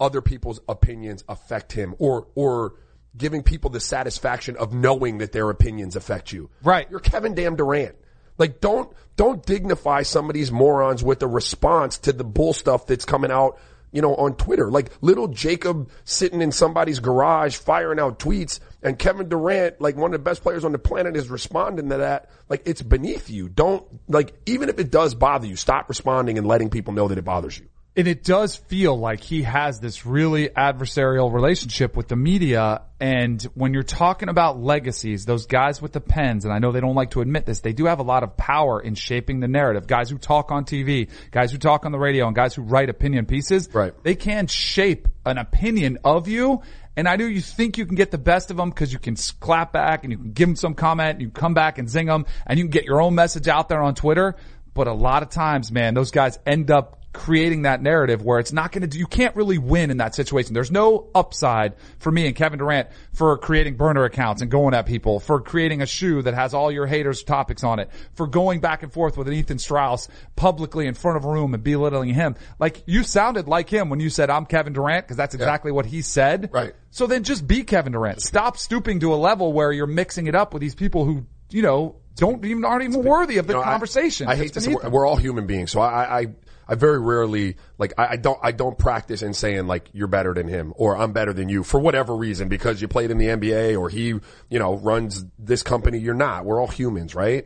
other 0.00 0.22
people's 0.22 0.60
opinions 0.68 1.22
affect 1.28 1.72
him 1.72 1.94
or, 1.98 2.26
or 2.34 2.74
giving 3.16 3.42
people 3.42 3.70
the 3.70 3.80
satisfaction 3.80 4.56
of 4.56 4.72
knowing 4.72 5.18
that 5.18 5.32
their 5.32 5.50
opinions 5.50 5.94
affect 5.94 6.32
you. 6.32 6.48
Right. 6.62 6.90
You're 6.90 7.00
Kevin 7.00 7.34
Damn 7.34 7.56
Durant. 7.56 7.96
Like 8.38 8.60
don't, 8.60 8.90
don't 9.16 9.44
dignify 9.44 10.02
some 10.02 10.30
of 10.30 10.34
these 10.34 10.50
morons 10.50 11.04
with 11.04 11.22
a 11.22 11.26
response 11.26 11.98
to 11.98 12.12
the 12.12 12.24
bull 12.24 12.54
stuff 12.54 12.86
that's 12.86 13.04
coming 13.04 13.30
out, 13.30 13.60
you 13.92 14.00
know, 14.00 14.14
on 14.16 14.34
Twitter. 14.36 14.70
Like 14.70 14.90
little 15.02 15.28
Jacob 15.28 15.90
sitting 16.04 16.40
in 16.40 16.50
somebody's 16.50 17.00
garage 17.00 17.56
firing 17.56 17.98
out 17.98 18.18
tweets 18.18 18.58
and 18.82 18.98
Kevin 18.98 19.28
Durant, 19.28 19.80
like 19.80 19.96
one 19.96 20.14
of 20.14 20.20
the 20.20 20.24
best 20.24 20.42
players 20.42 20.64
on 20.64 20.72
the 20.72 20.78
planet 20.78 21.16
is 21.16 21.28
responding 21.28 21.90
to 21.90 21.98
that. 21.98 22.30
Like 22.48 22.62
it's 22.66 22.82
beneath 22.82 23.28
you. 23.28 23.48
Don't, 23.48 23.86
like 24.08 24.32
even 24.46 24.68
if 24.68 24.78
it 24.78 24.90
does 24.90 25.14
bother 25.14 25.46
you, 25.46 25.56
stop 25.56 25.88
responding 25.88 26.38
and 26.38 26.46
letting 26.46 26.70
people 26.70 26.92
know 26.92 27.08
that 27.08 27.18
it 27.18 27.24
bothers 27.24 27.58
you. 27.58 27.66
And 27.96 28.06
it 28.06 28.22
does 28.22 28.54
feel 28.54 28.96
like 28.96 29.20
he 29.20 29.42
has 29.42 29.80
this 29.80 30.06
really 30.06 30.48
adversarial 30.48 31.32
relationship 31.34 31.96
with 31.96 32.06
the 32.06 32.14
media. 32.14 32.82
And 33.00 33.42
when 33.54 33.74
you're 33.74 33.82
talking 33.82 34.28
about 34.28 34.60
legacies, 34.60 35.24
those 35.24 35.46
guys 35.46 35.82
with 35.82 35.92
the 35.92 36.00
pens, 36.00 36.44
and 36.44 36.54
I 36.54 36.60
know 36.60 36.70
they 36.70 36.80
don't 36.80 36.94
like 36.94 37.10
to 37.10 37.20
admit 37.20 37.46
this, 37.46 37.60
they 37.60 37.72
do 37.72 37.86
have 37.86 37.98
a 37.98 38.04
lot 38.04 38.22
of 38.22 38.36
power 38.36 38.80
in 38.80 38.94
shaping 38.94 39.40
the 39.40 39.48
narrative. 39.48 39.88
Guys 39.88 40.08
who 40.08 40.18
talk 40.18 40.52
on 40.52 40.64
TV, 40.64 41.10
guys 41.32 41.50
who 41.50 41.58
talk 41.58 41.84
on 41.84 41.90
the 41.90 41.98
radio, 41.98 42.26
and 42.28 42.36
guys 42.36 42.54
who 42.54 42.62
write 42.62 42.90
opinion 42.90 43.26
pieces. 43.26 43.68
Right. 43.72 43.92
They 44.04 44.14
can 44.14 44.46
shape 44.46 45.08
an 45.26 45.38
opinion 45.38 45.98
of 46.04 46.28
you. 46.28 46.62
And 47.00 47.08
I 47.08 47.16
know 47.16 47.24
you 47.24 47.40
think 47.40 47.78
you 47.78 47.86
can 47.86 47.94
get 47.94 48.10
the 48.10 48.18
best 48.18 48.50
of 48.50 48.58
them 48.58 48.68
because 48.68 48.92
you 48.92 48.98
can 48.98 49.16
clap 49.16 49.72
back 49.72 50.04
and 50.04 50.12
you 50.12 50.18
can 50.18 50.32
give 50.32 50.48
them 50.50 50.54
some 50.54 50.74
comment 50.74 51.12
and 51.12 51.22
you 51.22 51.30
come 51.30 51.54
back 51.54 51.78
and 51.78 51.88
zing 51.88 52.04
them 52.04 52.26
and 52.46 52.58
you 52.58 52.66
can 52.66 52.70
get 52.70 52.84
your 52.84 53.00
own 53.00 53.14
message 53.14 53.48
out 53.48 53.70
there 53.70 53.80
on 53.80 53.94
Twitter. 53.94 54.36
But 54.74 54.86
a 54.86 54.92
lot 54.92 55.22
of 55.22 55.30
times, 55.30 55.72
man, 55.72 55.94
those 55.94 56.10
guys 56.10 56.38
end 56.44 56.70
up 56.70 56.99
creating 57.12 57.62
that 57.62 57.82
narrative 57.82 58.22
where 58.22 58.38
it's 58.38 58.52
not 58.52 58.70
going 58.70 58.82
to 58.82 58.86
do, 58.86 58.98
you 58.98 59.06
can't 59.06 59.34
really 59.34 59.58
win 59.58 59.90
in 59.90 59.96
that 59.96 60.14
situation. 60.14 60.54
There's 60.54 60.70
no 60.70 61.08
upside 61.14 61.74
for 61.98 62.12
me 62.12 62.26
and 62.26 62.36
Kevin 62.36 62.58
Durant 62.60 62.88
for 63.12 63.36
creating 63.38 63.76
burner 63.76 64.04
accounts 64.04 64.42
and 64.42 64.50
going 64.50 64.74
at 64.74 64.86
people, 64.86 65.18
for 65.18 65.40
creating 65.40 65.82
a 65.82 65.86
shoe 65.86 66.22
that 66.22 66.34
has 66.34 66.54
all 66.54 66.70
your 66.70 66.86
haters 66.86 67.24
topics 67.24 67.64
on 67.64 67.80
it, 67.80 67.90
for 68.14 68.26
going 68.28 68.60
back 68.60 68.82
and 68.84 68.92
forth 68.92 69.16
with 69.16 69.26
an 69.26 69.34
Ethan 69.34 69.58
Strauss 69.58 70.08
publicly 70.36 70.86
in 70.86 70.94
front 70.94 71.16
of 71.16 71.24
a 71.24 71.28
room 71.28 71.52
and 71.54 71.64
belittling 71.64 72.14
him. 72.14 72.36
Like 72.60 72.82
you 72.86 73.02
sounded 73.02 73.48
like 73.48 73.68
him 73.68 73.88
when 73.90 73.98
you 73.98 74.08
said 74.10 74.30
I'm 74.30 74.46
Kevin 74.46 74.72
Durant 74.72 75.04
because 75.04 75.16
that's 75.16 75.34
exactly 75.34 75.72
what 75.72 75.86
he 75.86 76.02
said. 76.02 76.50
Right. 76.52 76.74
So 76.90 77.06
then 77.06 77.24
just 77.24 77.46
be 77.46 77.64
Kevin 77.64 77.92
Durant. 77.92 78.22
Stop 78.22 78.56
stooping 78.56 79.00
to 79.00 79.12
a 79.14 79.16
level 79.16 79.52
where 79.52 79.72
you're 79.72 79.86
mixing 79.86 80.26
it 80.28 80.34
up 80.34 80.52
with 80.52 80.60
these 80.60 80.74
people 80.74 81.04
who, 81.04 81.26
you 81.50 81.62
know, 81.62 81.96
don't 82.16 82.44
even, 82.44 82.64
aren't 82.64 82.84
even 82.84 83.02
worthy 83.02 83.38
of 83.38 83.46
the 83.46 83.54
You 83.54 83.58
know, 83.60 83.64
conversation. 83.64 84.28
I, 84.28 84.32
It's 84.32 84.40
hate 84.40 84.54
this. 84.54 84.68
we're 84.90 85.06
all 85.06 85.16
human 85.16 85.46
beings, 85.46 85.70
so 85.70 85.80
I, 85.80 86.20
I, 86.20 86.26
I 86.70 86.76
very 86.76 87.00
rarely 87.00 87.56
like 87.78 87.92
I, 87.98 88.12
I 88.12 88.16
don't 88.16 88.38
I 88.42 88.52
don't 88.52 88.78
practice 88.78 89.22
in 89.22 89.34
saying 89.34 89.66
like 89.66 89.90
you're 89.92 90.06
better 90.06 90.32
than 90.32 90.46
him 90.46 90.72
or 90.76 90.96
I'm 90.96 91.12
better 91.12 91.32
than 91.32 91.48
you 91.48 91.64
for 91.64 91.80
whatever 91.80 92.16
reason 92.16 92.48
because 92.48 92.80
you 92.80 92.86
played 92.86 93.10
in 93.10 93.18
the 93.18 93.26
NBA 93.26 93.76
or 93.78 93.88
he 93.90 94.06
you 94.06 94.22
know 94.50 94.76
runs 94.76 95.24
this 95.38 95.62
company. 95.64 95.98
You're 95.98 96.14
not. 96.14 96.44
We're 96.44 96.60
all 96.60 96.68
humans, 96.68 97.14
right? 97.14 97.44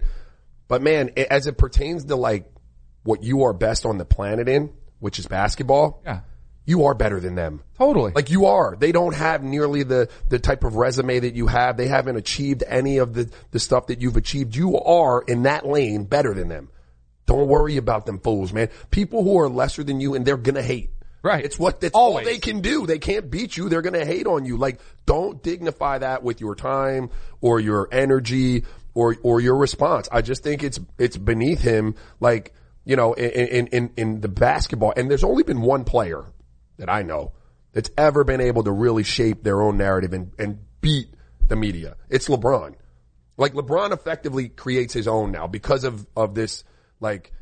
But 0.69 0.83
man, 0.83 1.11
a- 1.17 1.33
as 1.33 1.47
it 1.47 1.57
pertains 1.57 2.05
to 2.05 2.17
like 2.17 2.51
what 3.03 3.23
you 3.23 3.45
are 3.45 3.53
best 3.55 3.87
on 3.87 3.99
the 3.99 4.05
planet 4.05 4.49
in, 4.49 4.73
which 4.99 5.19
is 5.19 5.27
basketball, 5.27 6.03
Yeah. 6.05 6.21
you 6.65 6.85
are 6.85 6.95
better 6.95 7.21
than 7.21 7.35
them. 7.35 7.63
Totally. 7.79 8.13
Like 8.15 8.31
you 8.31 8.47
are. 8.47 8.77
They 8.77 8.93
don't 8.93 9.15
have 9.15 9.43
nearly 9.43 9.83
the, 9.83 10.09
the 10.31 10.39
type 10.39 10.65
of 10.65 10.77
resume 10.77 11.19
that 11.21 11.35
you 11.35 11.47
have. 11.47 11.77
They 11.77 11.87
haven't 11.89 12.17
achieved 12.17 12.63
any 12.67 12.99
of 12.99 13.13
the, 13.13 13.31
the 13.51 13.59
stuff 13.59 13.89
that 13.89 14.01
you've 14.01 14.17
achieved. 14.17 14.57
You 14.57 14.79
are 14.81 15.23
in 15.23 15.43
that 15.43 15.67
lane 15.67 16.05
better 16.05 16.33
than 16.33 16.49
them. 16.49 16.71
Don't 17.27 17.49
worry 17.49 17.77
about 17.77 18.07
them 18.07 18.19
fools, 18.19 18.53
man. 18.53 18.69
People 18.91 19.23
who 19.25 19.39
are 19.39 19.49
lesser 19.49 19.83
than 19.83 20.01
you 20.01 20.15
and 20.15 20.27
they're 20.27 20.37
gonna 20.37 20.63
hate. 20.63 20.91
Right. 21.25 21.43
It's 21.43 21.59
what 21.59 21.81
that's 21.81 21.95
all 21.95 22.23
they 22.23 22.37
can 22.37 22.61
do. 22.61 22.87
They 22.87 22.99
can't 22.99 23.31
beat 23.31 23.57
you. 23.57 23.71
They're 23.71 23.81
going 23.81 23.95
to 23.95 24.05
hate 24.05 24.27
on 24.27 24.45
you. 24.45 24.59
Like, 24.59 24.79
don't 25.07 25.43
dignify 25.43 25.97
that 25.99 26.23
with 26.23 26.39
your 26.39 26.55
time 26.55 27.09
or 27.41 27.61
your 27.61 27.89
energy 27.91 28.65
or 28.93 29.17
or 29.23 29.41
your 29.41 29.57
response. 29.57 30.07
I 30.13 30.21
just 30.21 30.43
think 30.43 30.63
it's 30.63 30.79
it's 30.99 31.17
beneath 31.17 31.63
him. 31.63 31.95
Like, 32.21 32.53
you 32.85 32.97
know, 32.97 33.15
in 33.15 33.47
in 33.49 33.67
in, 33.69 33.93
in 33.97 34.21
the 34.21 34.29
basketball, 34.29 34.93
and 34.95 35.11
there's 35.11 35.25
only 35.25 35.45
been 35.45 35.63
one 35.63 35.85
player 35.85 36.27
that 36.77 36.91
I 36.91 37.01
know 37.01 37.33
that's 37.73 37.91
ever 37.97 38.23
been 38.25 38.43
able 38.43 38.65
to 38.65 38.73
really 38.73 39.03
shape 39.03 39.43
their 39.43 39.63
own 39.63 39.79
narrative 39.79 40.13
and 40.13 40.33
and 40.39 40.59
beat 40.83 41.09
the 41.49 41.57
media. 41.57 41.97
It's 42.11 42.29
LeBron. 42.29 42.75
Like 43.39 43.55
LeBron 43.55 43.93
effectively 43.93 44.51
creates 44.51 44.93
his 44.93 45.09
own 45.09 45.33
now 45.33 45.47
because 45.47 45.85
of 45.85 46.07
of 46.15 46.35
this 46.35 46.65
like 47.05 47.33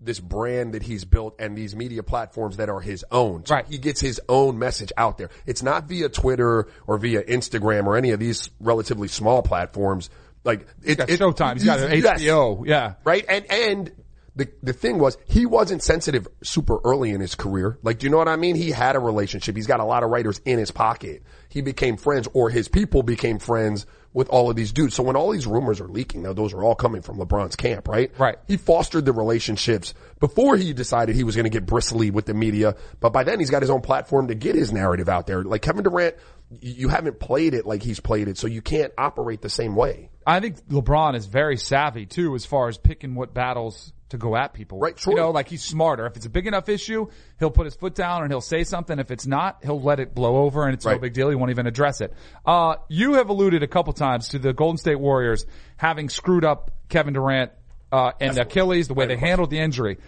this 0.00 0.18
brand 0.20 0.74
that 0.74 0.82
he's 0.82 1.04
built 1.04 1.36
and 1.38 1.56
these 1.56 1.76
media 1.76 2.02
platforms 2.02 2.56
that 2.56 2.68
are 2.68 2.80
his 2.80 3.04
own. 3.10 3.44
So 3.46 3.54
Right. 3.54 3.66
He 3.66 3.78
gets 3.78 4.00
his 4.00 4.20
own 4.28 4.58
message 4.58 4.92
out 4.96 5.18
there. 5.18 5.30
It's 5.46 5.62
not 5.62 5.88
via 5.88 6.08
Twitter 6.08 6.68
or 6.86 6.98
via 6.98 7.22
Instagram 7.22 7.86
or 7.86 7.96
any 7.96 8.10
of 8.10 8.18
these 8.20 8.50
relatively 8.60 9.08
small 9.08 9.42
platforms. 9.42 10.10
Like 10.44 10.66
it, 10.82 10.98
got 10.98 11.10
it- 11.10 11.20
Showtime. 11.20 11.54
He's 11.54 11.64
got 11.64 11.80
an 11.80 12.00
yes. 12.00 12.20
HBO. 12.22 12.66
Yeah. 12.66 12.94
Right? 13.04 13.24
And 13.28 13.50
and 13.50 13.92
the 14.36 14.48
the 14.62 14.72
thing 14.72 14.98
was 14.98 15.18
he 15.26 15.44
wasn't 15.46 15.82
sensitive 15.82 16.26
super 16.42 16.78
early 16.84 17.10
in 17.10 17.20
his 17.20 17.34
career. 17.34 17.78
Like, 17.82 17.98
do 17.98 18.06
you 18.06 18.10
know 18.10 18.18
what 18.18 18.28
I 18.28 18.36
mean? 18.36 18.56
He 18.56 18.70
had 18.70 18.96
a 18.96 19.00
relationship. 19.00 19.54
He's 19.56 19.66
got 19.66 19.80
a 19.80 19.84
lot 19.84 20.02
of 20.02 20.10
writers 20.10 20.40
in 20.46 20.58
his 20.58 20.70
pocket. 20.70 21.22
He 21.50 21.60
became 21.60 21.96
friends 21.96 22.28
or 22.32 22.48
his 22.48 22.68
people 22.68 23.02
became 23.02 23.38
friends 23.38 23.84
with 24.12 24.28
all 24.28 24.50
of 24.50 24.56
these 24.56 24.72
dudes. 24.72 24.94
So 24.94 25.02
when 25.02 25.16
all 25.16 25.30
these 25.30 25.46
rumors 25.46 25.80
are 25.80 25.88
leaking, 25.88 26.22
now 26.22 26.32
those 26.32 26.52
are 26.52 26.62
all 26.62 26.74
coming 26.74 27.02
from 27.02 27.18
LeBron's 27.18 27.56
camp, 27.56 27.88
right? 27.88 28.10
Right. 28.18 28.38
He 28.46 28.56
fostered 28.56 29.04
the 29.04 29.12
relationships 29.12 29.94
before 30.18 30.56
he 30.56 30.72
decided 30.72 31.14
he 31.14 31.24
was 31.24 31.36
going 31.36 31.44
to 31.44 31.50
get 31.50 31.66
bristly 31.66 32.10
with 32.10 32.26
the 32.26 32.34
media. 32.34 32.76
But 33.00 33.12
by 33.12 33.24
then 33.24 33.38
he's 33.38 33.50
got 33.50 33.62
his 33.62 33.70
own 33.70 33.80
platform 33.80 34.28
to 34.28 34.34
get 34.34 34.54
his 34.54 34.72
narrative 34.72 35.08
out 35.08 35.26
there. 35.26 35.44
Like 35.44 35.62
Kevin 35.62 35.84
Durant, 35.84 36.16
you 36.60 36.88
haven't 36.88 37.20
played 37.20 37.54
it 37.54 37.66
like 37.66 37.82
he's 37.82 38.00
played 38.00 38.28
it, 38.28 38.38
so 38.38 38.46
you 38.46 38.62
can't 38.62 38.92
operate 38.96 39.42
the 39.42 39.50
same 39.50 39.76
way. 39.76 40.10
I 40.26 40.40
think 40.40 40.66
LeBron 40.68 41.14
is 41.14 41.26
very 41.26 41.56
savvy 41.56 42.06
too, 42.06 42.34
as 42.34 42.46
far 42.46 42.68
as 42.68 42.78
picking 42.78 43.14
what 43.14 43.34
battles 43.34 43.92
to 44.10 44.18
go 44.18 44.36
at 44.36 44.52
people. 44.52 44.78
Right, 44.78 44.98
sure. 44.98 45.12
You 45.12 45.18
know, 45.18 45.30
like 45.30 45.48
he's 45.48 45.62
smarter. 45.62 46.06
If 46.06 46.16
it's 46.16 46.26
a 46.26 46.30
big 46.30 46.46
enough 46.46 46.68
issue, 46.68 47.08
he'll 47.38 47.50
put 47.50 47.66
his 47.66 47.74
foot 47.74 47.94
down 47.94 48.22
and 48.22 48.32
he'll 48.32 48.40
say 48.40 48.64
something. 48.64 48.98
If 48.98 49.10
it's 49.10 49.26
not, 49.26 49.58
he'll 49.62 49.80
let 49.80 50.00
it 50.00 50.14
blow 50.14 50.38
over 50.44 50.64
and 50.64 50.74
it's 50.74 50.84
no 50.84 50.98
big 50.98 51.12
deal. 51.12 51.28
He 51.28 51.36
won't 51.36 51.50
even 51.50 51.66
address 51.66 52.00
it. 52.00 52.12
Uh, 52.44 52.76
you 52.88 53.14
have 53.14 53.28
alluded 53.28 53.62
a 53.62 53.68
couple 53.68 53.92
times 53.92 54.28
to 54.30 54.38
the 54.38 54.52
Golden 54.52 54.78
State 54.78 54.98
Warriors 54.98 55.44
having 55.76 56.08
screwed 56.08 56.44
up 56.44 56.70
Kevin 56.88 57.14
Durant, 57.14 57.52
uh, 57.92 58.12
and 58.20 58.36
the 58.36 58.42
Achilles, 58.42 58.88
the 58.88 58.94
way 58.94 59.06
they 59.06 59.16
handled 59.16 59.50
the 59.50 59.58
injury. 59.58 59.98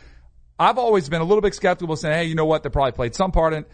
I've 0.58 0.78
always 0.78 1.08
been 1.08 1.22
a 1.22 1.24
little 1.24 1.40
bit 1.40 1.54
skeptical 1.54 1.96
saying, 1.96 2.14
hey, 2.14 2.24
you 2.24 2.34
know 2.34 2.44
what? 2.44 2.62
They 2.62 2.68
probably 2.68 2.92
played 2.92 3.14
some 3.14 3.32
part 3.32 3.54
in. 3.54 3.64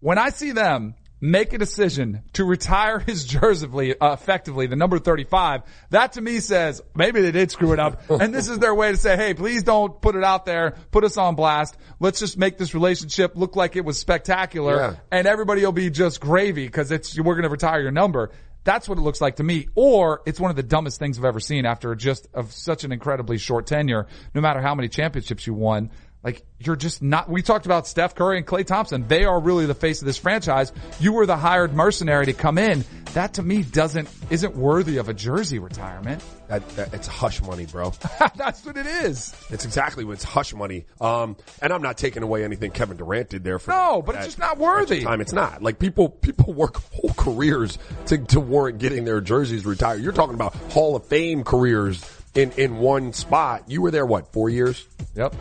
When 0.00 0.18
I 0.18 0.30
see 0.30 0.52
them 0.52 0.94
make 1.20 1.52
a 1.52 1.58
decision 1.58 2.22
to 2.34 2.44
retire 2.44 2.98
his 3.00 3.24
jersey 3.24 3.98
uh, 4.00 4.12
effectively, 4.12 4.66
the 4.66 4.76
number 4.76 4.98
35, 4.98 5.62
that 5.90 6.12
to 6.12 6.20
me 6.20 6.40
says 6.40 6.80
maybe 6.94 7.20
they 7.20 7.32
did 7.32 7.50
screw 7.50 7.72
it 7.72 7.80
up. 7.80 8.02
and 8.10 8.34
this 8.34 8.48
is 8.48 8.58
their 8.58 8.74
way 8.74 8.90
to 8.92 8.96
say, 8.96 9.16
hey, 9.16 9.34
please 9.34 9.62
don't 9.62 10.00
put 10.00 10.14
it 10.14 10.24
out 10.24 10.46
there. 10.46 10.76
Put 10.90 11.04
us 11.04 11.16
on 11.16 11.34
blast. 11.34 11.76
Let's 12.00 12.20
just 12.20 12.38
make 12.38 12.58
this 12.58 12.74
relationship 12.74 13.32
look 13.34 13.56
like 13.56 13.76
it 13.76 13.84
was 13.84 13.98
spectacular 13.98 14.76
Yeah. 14.76 14.94
and 15.10 15.26
everybody 15.26 15.64
will 15.64 15.72
be 15.72 15.90
just 15.90 16.20
gravy 16.20 16.66
because 16.66 16.90
it's, 16.92 17.18
we're 17.18 17.34
going 17.34 17.42
to 17.42 17.48
retire 17.48 17.80
your 17.80 17.90
number. 17.90 18.30
That's 18.64 18.88
what 18.88 18.98
it 18.98 19.00
looks 19.00 19.20
like 19.20 19.36
to 19.36 19.44
me. 19.44 19.68
Or 19.74 20.20
it's 20.26 20.38
one 20.38 20.50
of 20.50 20.56
the 20.56 20.62
dumbest 20.62 20.98
things 20.98 21.18
I've 21.18 21.24
ever 21.24 21.40
seen 21.40 21.64
after 21.64 21.94
just 21.94 22.28
of 22.34 22.52
such 22.52 22.84
an 22.84 22.92
incredibly 22.92 23.38
short 23.38 23.66
tenure, 23.66 24.06
no 24.34 24.40
matter 24.42 24.60
how 24.60 24.74
many 24.74 24.88
championships 24.88 25.46
you 25.46 25.54
won. 25.54 25.90
Like 26.24 26.42
you're 26.58 26.74
just 26.76 27.00
not. 27.00 27.28
We 27.30 27.42
talked 27.42 27.64
about 27.66 27.86
Steph 27.86 28.14
Curry 28.16 28.38
and 28.38 28.46
Klay 28.46 28.66
Thompson. 28.66 29.06
They 29.06 29.24
are 29.24 29.38
really 29.40 29.66
the 29.66 29.74
face 29.74 30.02
of 30.02 30.06
this 30.06 30.18
franchise. 30.18 30.72
You 30.98 31.12
were 31.12 31.26
the 31.26 31.36
hired 31.36 31.72
mercenary 31.74 32.26
to 32.26 32.32
come 32.32 32.58
in. 32.58 32.84
That 33.14 33.34
to 33.34 33.42
me 33.42 33.62
doesn't 33.62 34.08
isn't 34.28 34.56
worthy 34.56 34.96
of 34.98 35.08
a 35.08 35.14
jersey 35.14 35.60
retirement. 35.60 36.22
That, 36.48 36.68
that 36.70 36.92
it's 36.92 37.06
hush 37.06 37.40
money, 37.42 37.66
bro. 37.66 37.92
That's 38.36 38.64
what 38.66 38.76
it 38.76 38.86
is. 38.86 39.34
It's 39.50 39.64
exactly 39.64 40.04
what 40.04 40.14
it's 40.14 40.24
hush 40.24 40.52
money. 40.54 40.86
Um, 41.00 41.36
and 41.62 41.72
I'm 41.72 41.82
not 41.82 41.96
taking 41.98 42.22
away 42.24 42.42
anything 42.42 42.72
Kevin 42.72 42.96
Durant 42.96 43.28
did 43.30 43.44
there 43.44 43.58
for 43.60 43.70
No, 43.70 43.96
that- 43.96 44.06
but 44.06 44.14
it's 44.16 44.24
just 44.26 44.38
not 44.38 44.58
worthy. 44.58 45.02
Time 45.02 45.20
it's 45.20 45.32
not 45.32 45.62
like 45.62 45.78
people 45.78 46.08
people 46.08 46.52
work 46.52 46.82
whole 46.94 47.14
careers 47.16 47.78
to 48.06 48.18
to 48.18 48.40
warrant 48.40 48.78
getting 48.78 49.04
their 49.04 49.20
jerseys 49.20 49.64
retired. 49.64 50.02
You're 50.02 50.12
talking 50.12 50.34
about 50.34 50.54
Hall 50.72 50.96
of 50.96 51.06
Fame 51.06 51.44
careers 51.44 52.04
in 52.34 52.50
in 52.52 52.78
one 52.78 53.12
spot. 53.12 53.64
You 53.70 53.82
were 53.82 53.92
there 53.92 54.04
what 54.06 54.32
four 54.32 54.50
years? 54.50 54.84
Yep. 55.14 55.34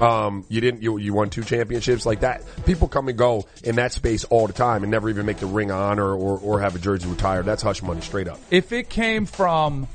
Um, 0.00 0.44
you 0.48 0.60
didn't 0.60 0.82
you 0.82 0.96
you 0.98 1.12
won 1.12 1.30
two 1.30 1.42
championships 1.42 2.06
like 2.06 2.20
that. 2.20 2.42
People 2.64 2.88
come 2.88 3.08
and 3.08 3.18
go 3.18 3.46
in 3.62 3.76
that 3.76 3.92
space 3.92 4.24
all 4.24 4.46
the 4.46 4.52
time 4.52 4.82
and 4.82 4.90
never 4.90 5.10
even 5.10 5.26
make 5.26 5.38
the 5.38 5.46
Ring 5.46 5.70
on 5.70 5.80
Honor 5.80 6.14
or 6.14 6.38
or 6.38 6.60
have 6.60 6.74
a 6.74 6.78
jersey 6.78 7.08
retired. 7.08 7.44
That's 7.44 7.62
hush 7.62 7.82
money 7.82 8.00
straight 8.00 8.28
up. 8.28 8.38
If 8.50 8.72
it 8.72 8.88
came 8.88 9.26
from, 9.26 9.88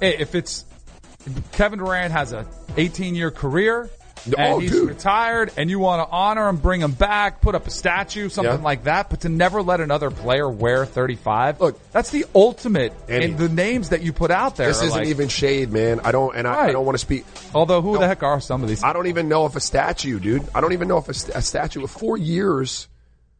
if 0.00 0.34
it's 0.34 0.64
Kevin 1.52 1.78
Durant 1.78 2.12
has 2.12 2.32
a 2.32 2.46
18 2.76 3.14
year 3.14 3.30
career. 3.30 3.90
And 4.26 4.34
Oh, 4.38 4.58
he's 4.58 4.70
dude. 4.72 4.88
retired, 4.88 5.52
and 5.56 5.70
you 5.70 5.78
want 5.78 6.06
to 6.06 6.12
honor 6.12 6.48
him, 6.48 6.56
bring 6.56 6.80
him 6.80 6.92
back, 6.92 7.40
put 7.40 7.54
up 7.54 7.66
a 7.66 7.70
statue, 7.70 8.28
something 8.28 8.56
Yeah. 8.58 8.64
like 8.64 8.84
that. 8.84 9.08
But 9.10 9.20
to 9.20 9.28
never 9.28 9.62
let 9.62 9.80
another 9.80 10.10
player 10.10 10.48
wear 10.48 10.84
35, 10.84 11.60
Look, 11.60 11.92
that's 11.92 12.10
the 12.10 12.26
ultimate. 12.34 12.92
Andy, 13.08 13.26
and 13.26 13.38
the 13.38 13.48
names 13.48 13.90
that 13.90 14.02
you 14.02 14.12
put 14.12 14.30
out 14.30 14.56
there, 14.56 14.66
This 14.68 14.82
isn't 14.82 14.98
like- 14.98 15.08
even 15.08 15.28
shade, 15.28 15.72
man. 15.72 16.00
I 16.02 16.12
don't 16.12 16.34
and 16.36 16.46
I, 16.48 16.66
I 16.68 16.72
don't 16.72 16.84
want 16.84 16.94
to 16.96 17.00
speak. 17.00 17.24
Although, 17.54 17.82
who 17.82 17.98
the 17.98 18.06
heck 18.08 18.22
are 18.22 18.40
some 18.40 18.62
of 18.62 18.68
these? 18.68 18.82
I 18.82 18.92
don't 18.92 19.06
even 19.06 19.28
know 19.28 19.46
if 19.46 19.54
a 19.56 19.60
statue, 19.60 20.18
dude. 20.18 20.44
I 20.54 20.60
don't 20.60 20.72
even 20.72 20.88
know 20.88 20.98
if 20.98 21.08
a, 21.08 21.38
a 21.38 21.42
statue 21.42 21.84
of 21.84 21.90
four 21.90 22.16
years. 22.18 22.88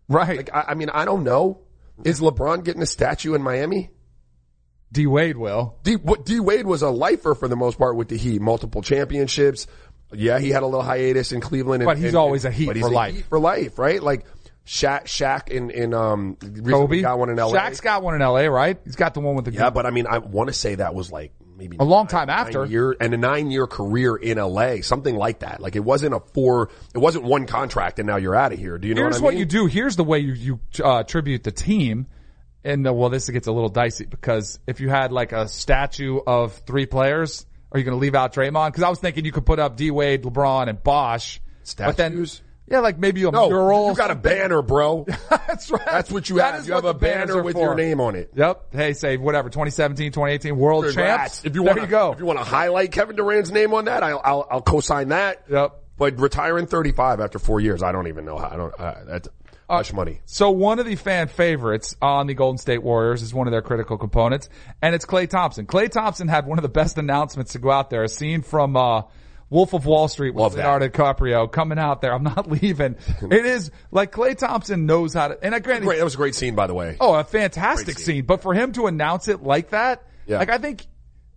right, 0.09 0.37
Like, 0.37 0.51
I, 0.55 0.65
I 0.69 0.75
mean, 0.75 0.89
I 0.91 1.05
don't 1.05 1.25
know. 1.25 1.59
Is 2.05 2.21
LeBron 2.21 2.63
getting 2.63 2.83
a 2.83 2.87
statue 2.87 3.35
in 3.35 3.43
Miami? 3.43 3.91
D 4.93 5.07
Wade 5.07 5.37
will. 5.37 5.77
D, 5.83 5.97
what, 5.97 6.25
D 6.25 6.39
Wade 6.41 6.65
was 6.67 6.83
a 6.83 6.91
lifer 6.91 7.35
for 7.35 7.49
the 7.49 7.57
most 7.57 7.77
part 7.77 7.97
with 7.97 8.09
the 8.09 8.17
Heat, 8.17 8.41
multiple 8.41 8.83
championships. 8.83 9.67
Yeah, 10.13 10.39
he 10.39 10.51
had 10.51 10.63
a 10.63 10.67
little 10.67 10.83
hiatus 10.83 11.33
in 11.33 11.41
Cleveland, 11.41 11.83
and, 11.83 11.89
But 11.89 11.97
he's 11.99 12.09
and- 12.09 12.17
always 12.17 12.45
a 12.45 12.51
Heat 12.51 12.67
for 12.79 12.87
a 12.87 12.91
life. 12.91 13.15
Heat 13.15 13.25
for 13.27 13.39
life, 13.41 13.79
right? 13.79 14.03
Like 14.03 14.25
Shaq, 14.67 15.05
Shaq 15.05 15.49
in 15.49 15.71
in 15.71 15.95
um, 15.95 16.37
Kobe 16.37 17.01
got 17.01 17.19
one 17.19 17.31
in 17.31 17.37
LA. 17.37 17.53
Shaq's 17.53 17.81
got 17.81 18.03
one 18.03 18.15
in 18.15 18.23
L.A. 18.23 18.49
Right? 18.51 18.79
He's 18.85 18.97
got 18.97 19.15
the 19.15 19.21
one 19.21 19.37
with 19.37 19.45
the 19.45 19.53
yeah, 19.53 19.71
but 19.71 19.87
I 19.87 19.91
mean, 19.91 20.07
I 20.09 20.19
want 20.19 20.49
to 20.49 20.53
say 20.53 20.75
that 20.77 20.95
was 20.95 21.13
like 21.13 21.33
maybe 21.57 21.77
A 21.79 21.85
long 21.85 22.07
time 22.07 22.29
after. 22.29 22.63
nine 22.63 22.71
year 22.71 22.97
and 23.01 23.15
a 23.15 23.17
nine 23.17 23.51
year 23.51 23.67
career 23.67 24.17
in 24.17 24.39
LA, 24.39 24.83
something 24.83 25.17
like 25.17 25.41
that. 25.41 25.61
Like 25.61 25.77
it 25.77 25.85
wasn't 25.85 26.15
a 26.15 26.21
four, 26.35 26.71
it 26.95 26.99
wasn't 26.99 27.25
one 27.25 27.47
contract, 27.47 27.99
and 27.99 28.07
now 28.07 28.17
you're 28.17 28.35
out 28.35 28.53
of 28.53 28.59
here. 28.59 28.77
Do 28.79 28.89
you 28.89 28.95
know 28.95 29.03
Here's 29.03 29.21
what 29.21 29.33
I 29.33 29.35
what 29.35 29.37
you 29.37 29.45
do. 29.45 29.67
Here's 29.67 29.97
the 29.97 30.05
way 30.05 30.19
you, 30.19 30.33
you 30.33 30.61
uh, 30.85 31.03
tribute 31.05 31.45
the 31.45 31.53
team. 31.53 32.07
And 32.65 32.87
uh, 32.89 32.93
well, 32.93 33.11
this 33.11 33.29
gets 33.31 33.47
a 33.47 33.53
little 33.53 33.69
dicey 33.69 34.07
because 34.07 34.59
if 34.67 34.81
you 34.81 34.89
had 34.89 35.13
like 35.13 35.31
a 35.31 35.47
statue 35.47 36.19
of 36.27 36.55
three 36.67 36.87
players, 36.87 37.47
are 37.77 37.79
you 37.79 37.85
going 37.85 37.97
to 37.97 38.01
leave 38.01 38.15
out 38.15 38.33
Draymond? 38.33 38.69
Because 38.69 38.83
I 38.83 38.89
was 38.89 38.99
thinking 38.99 39.25
you 39.25 39.33
could 39.33 39.47
put 39.47 39.59
up 39.59 39.77
D 39.77 39.91
Wade, 39.91 40.23
LeBron, 40.23 40.69
and 40.69 40.83
Bosch. 40.83 41.39
Bosh. 41.39 41.41
But 41.77 41.97
then, 41.97 42.13
Statues? 42.13 42.43
yeah, 42.69 42.79
like 42.81 42.99
maybe 42.99 43.23
a 43.25 43.31
No, 43.31 43.49
mural. 43.49 43.89
you 43.91 43.97
got 43.97 44.11
a 44.11 44.15
banner, 44.15 44.63
bro. 44.63 45.05
That's 45.31 45.71
right. 45.71 45.85
That's 45.85 46.11
what 46.11 46.29
you 46.31 46.37
That 46.37 46.55
have. 46.55 46.67
You 46.67 46.75
have 46.75 46.85
a 46.85 46.95
banner 46.95 47.43
with 47.43 47.55
for. 47.55 47.63
your 47.63 47.75
name 47.75 48.01
on 48.01 48.15
it. 48.17 48.31
Yep. 48.35 48.73
Hey, 48.73 48.93
say 48.93 49.17
whatever. 49.17 49.49
2017, 49.51 50.13
2018 50.13 50.57
World 50.57 50.85
Congrats. 50.87 51.35
Champs. 51.43 51.45
If 51.45 51.55
you 51.55 51.65
there 51.65 51.75
want, 51.75 51.83
you 51.83 51.87
go. 51.89 52.13
If 52.13 52.19
you 52.21 52.25
want 52.27 52.39
to 52.39 52.45
highlight 52.45 52.93
Kevin 52.93 53.17
Durant's 53.17 53.51
name 53.51 53.75
on 53.75 53.87
that, 53.87 54.03
I'll 54.03 54.21
I'll, 54.25 54.47
I'll 54.51 54.63
co-sign 54.63 55.09
that. 55.09 55.45
Yep. 55.51 55.73
But 55.99 56.21
retiring 56.21 56.67
35 56.67 57.21
after 57.21 57.39
four 57.39 57.61
years, 57.61 57.83
I 57.83 57.91
don't 57.93 58.07
even 58.09 58.25
know 58.25 58.37
how. 58.39 58.49
I 58.49 58.57
don't. 58.57 58.75
Uh, 58.81 58.95
that's 59.07 59.29
hush 59.69 59.93
money. 59.93 60.21
So 60.25 60.51
one 60.51 60.79
of 60.79 60.87
the 60.87 60.97
fan 60.97 61.29
favorites 61.29 61.97
on 62.01 62.27
the 62.27 62.35
Golden 62.35 62.59
State 62.59 62.83
Warriors 62.83 63.23
is 63.23 63.33
one 63.35 63.47
of 63.47 63.51
their 63.51 63.63
critical 63.63 63.99
components, 63.99 64.49
and 64.83 64.95
it's 64.95 65.05
Klay 65.07 65.29
Thompson. 65.29 65.67
Klay 65.67 65.91
Thompson 65.91 66.29
had 66.29 66.47
one 66.47 66.59
of 66.59 66.63
the 66.63 66.69
best 66.69 66.99
announcements 66.99 67.53
to 67.53 67.59
go 67.59 67.71
out 67.71 67.91
there. 67.91 68.03
A 68.05 68.09
scene 68.09 68.43
from 68.43 68.77
uh, 68.77 69.03
Wolf 69.51 69.73
of 69.75 69.87
Wall 69.87 70.09
Street 70.09 70.35
with 70.35 70.43
Love 70.43 70.53
that. 70.55 70.59
Leonardo 70.63 70.89
DiCaprio 70.89 71.51
coming 71.51 71.79
out 71.79 72.01
there. 72.01 72.13
I'm 72.13 72.23
not 72.25 72.51
leaving. 72.63 72.97
it 73.31 73.47
is 73.47 73.71
like 73.91 74.13
Klay 74.13 74.37
Thompson 74.37 74.87
knows 74.87 75.15
how 75.15 75.29
to. 75.29 75.39
And 75.43 75.55
I 75.55 75.59
granted, 75.61 75.87
Great. 75.87 75.99
That 75.99 76.05
was 76.05 76.15
a 76.15 76.19
great 76.19 76.35
scene, 76.35 76.55
by 76.55 76.67
the 76.67 76.75
way. 76.75 76.97
oh, 77.01 77.15
a 77.15 77.25
fantastic 77.25 77.99
scene. 77.99 78.05
scene. 78.17 78.25
But 78.27 78.43
for 78.43 78.55
him 78.55 78.73
to 78.73 78.87
announce 78.87 79.29
it 79.29 79.43
like 79.43 79.71
that, 79.71 80.03
Yeah. 80.27 80.39
like 80.39 80.51
I 80.51 80.59
think 80.59 80.85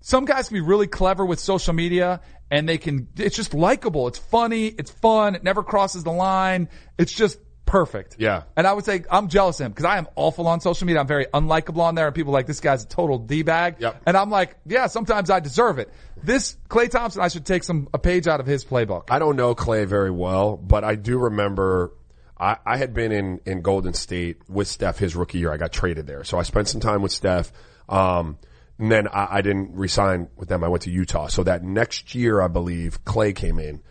some 0.01 0.25
guys 0.25 0.47
can 0.49 0.55
be 0.55 0.61
really 0.61 0.87
clever 0.87 1.25
with 1.25 1.39
social 1.39 1.73
media 1.73 2.21
and 2.51 2.67
they 2.67 2.77
can, 2.79 3.09
it's 3.17 3.35
just 3.35 3.53
likable. 3.53 4.07
It's 4.07 4.17
funny. 4.17 4.67
It's 4.67 4.89
fun. 4.89 5.35
It 5.35 5.43
never 5.43 5.61
crosses 5.61 6.03
the 6.03 6.11
line. 6.11 6.69
It's 6.97 7.11
just 7.13 7.37
perfect. 7.69 8.15
Yeah. 8.17 8.43
And 8.55 8.65
I 8.65 8.73
would 8.73 8.83
say 8.83 9.03
I'm 9.09 9.27
jealous 9.27 9.59
of 9.59 9.67
him 9.67 9.71
because 9.71 9.85
I 9.85 9.97
am 9.97 10.07
awful 10.15 10.47
on 10.47 10.59
social 10.59 10.87
media. 10.87 10.99
I'm 10.99 11.07
very 11.07 11.27
unlikable 11.27 11.79
on 11.79 11.95
there 11.95 12.07
and 12.07 12.15
people 12.15 12.33
are 12.33 12.39
like, 12.39 12.47
this 12.47 12.59
guy's 12.59 12.83
a 12.83 12.87
total 12.87 13.19
D-bag. 13.19 13.75
Yep. 13.79 14.01
And 14.05 14.17
I'm 14.17 14.29
like, 14.29 14.57
yeah, 14.65 14.87
sometimes 14.87 15.29
I 15.29 15.39
deserve 15.39 15.79
it. 15.79 15.93
This 16.23 16.57
Klay 16.67 16.89
Thompson, 16.89 17.21
I 17.21 17.27
should 17.27 17.45
take 17.45 17.63
some, 17.63 17.87
a 17.93 17.99
page 17.99 18.27
out 18.27 18.39
of 18.39 18.45
his 18.45 18.65
playbook. 18.65 19.05
I 19.11 19.19
don't 19.19 19.35
know 19.35 19.53
Klay 19.55 19.85
very 19.85 20.11
well, 20.11 20.57
but 20.57 20.83
I 20.83 20.95
do 20.95 21.17
remember 21.17 21.93
I, 22.37 22.57
I 22.65 22.77
had 22.77 22.93
been 22.93 23.11
in, 23.11 23.41
in 23.45 23.61
Golden 23.61 23.93
State 23.93 24.49
with 24.49 24.67
Steph 24.67 24.97
his 24.97 25.15
rookie 25.15 25.37
year. 25.37 25.51
I 25.51 25.57
got 25.57 25.71
traded 25.71 26.07
there. 26.07 26.23
So 26.23 26.39
I 26.39 26.43
spent 26.43 26.67
some 26.67 26.81
time 26.81 27.01
with 27.01 27.11
Steph. 27.11 27.51
Um, 27.87 28.37
and 28.79 28.91
then 28.91 29.07
I, 29.07 29.37
I 29.37 29.41
didn't 29.41 29.75
resign 29.75 30.29
with 30.37 30.49
them. 30.49 30.63
I 30.63 30.69
went 30.69 30.83
to 30.83 30.89
Utah. 30.91 31.27
So 31.27 31.43
that 31.43 31.63
next 31.63 32.15
year, 32.15 32.41
I 32.41 32.47
believe 32.47 33.03
Klay 33.05 33.35
came 33.35 33.59
in 33.59 33.81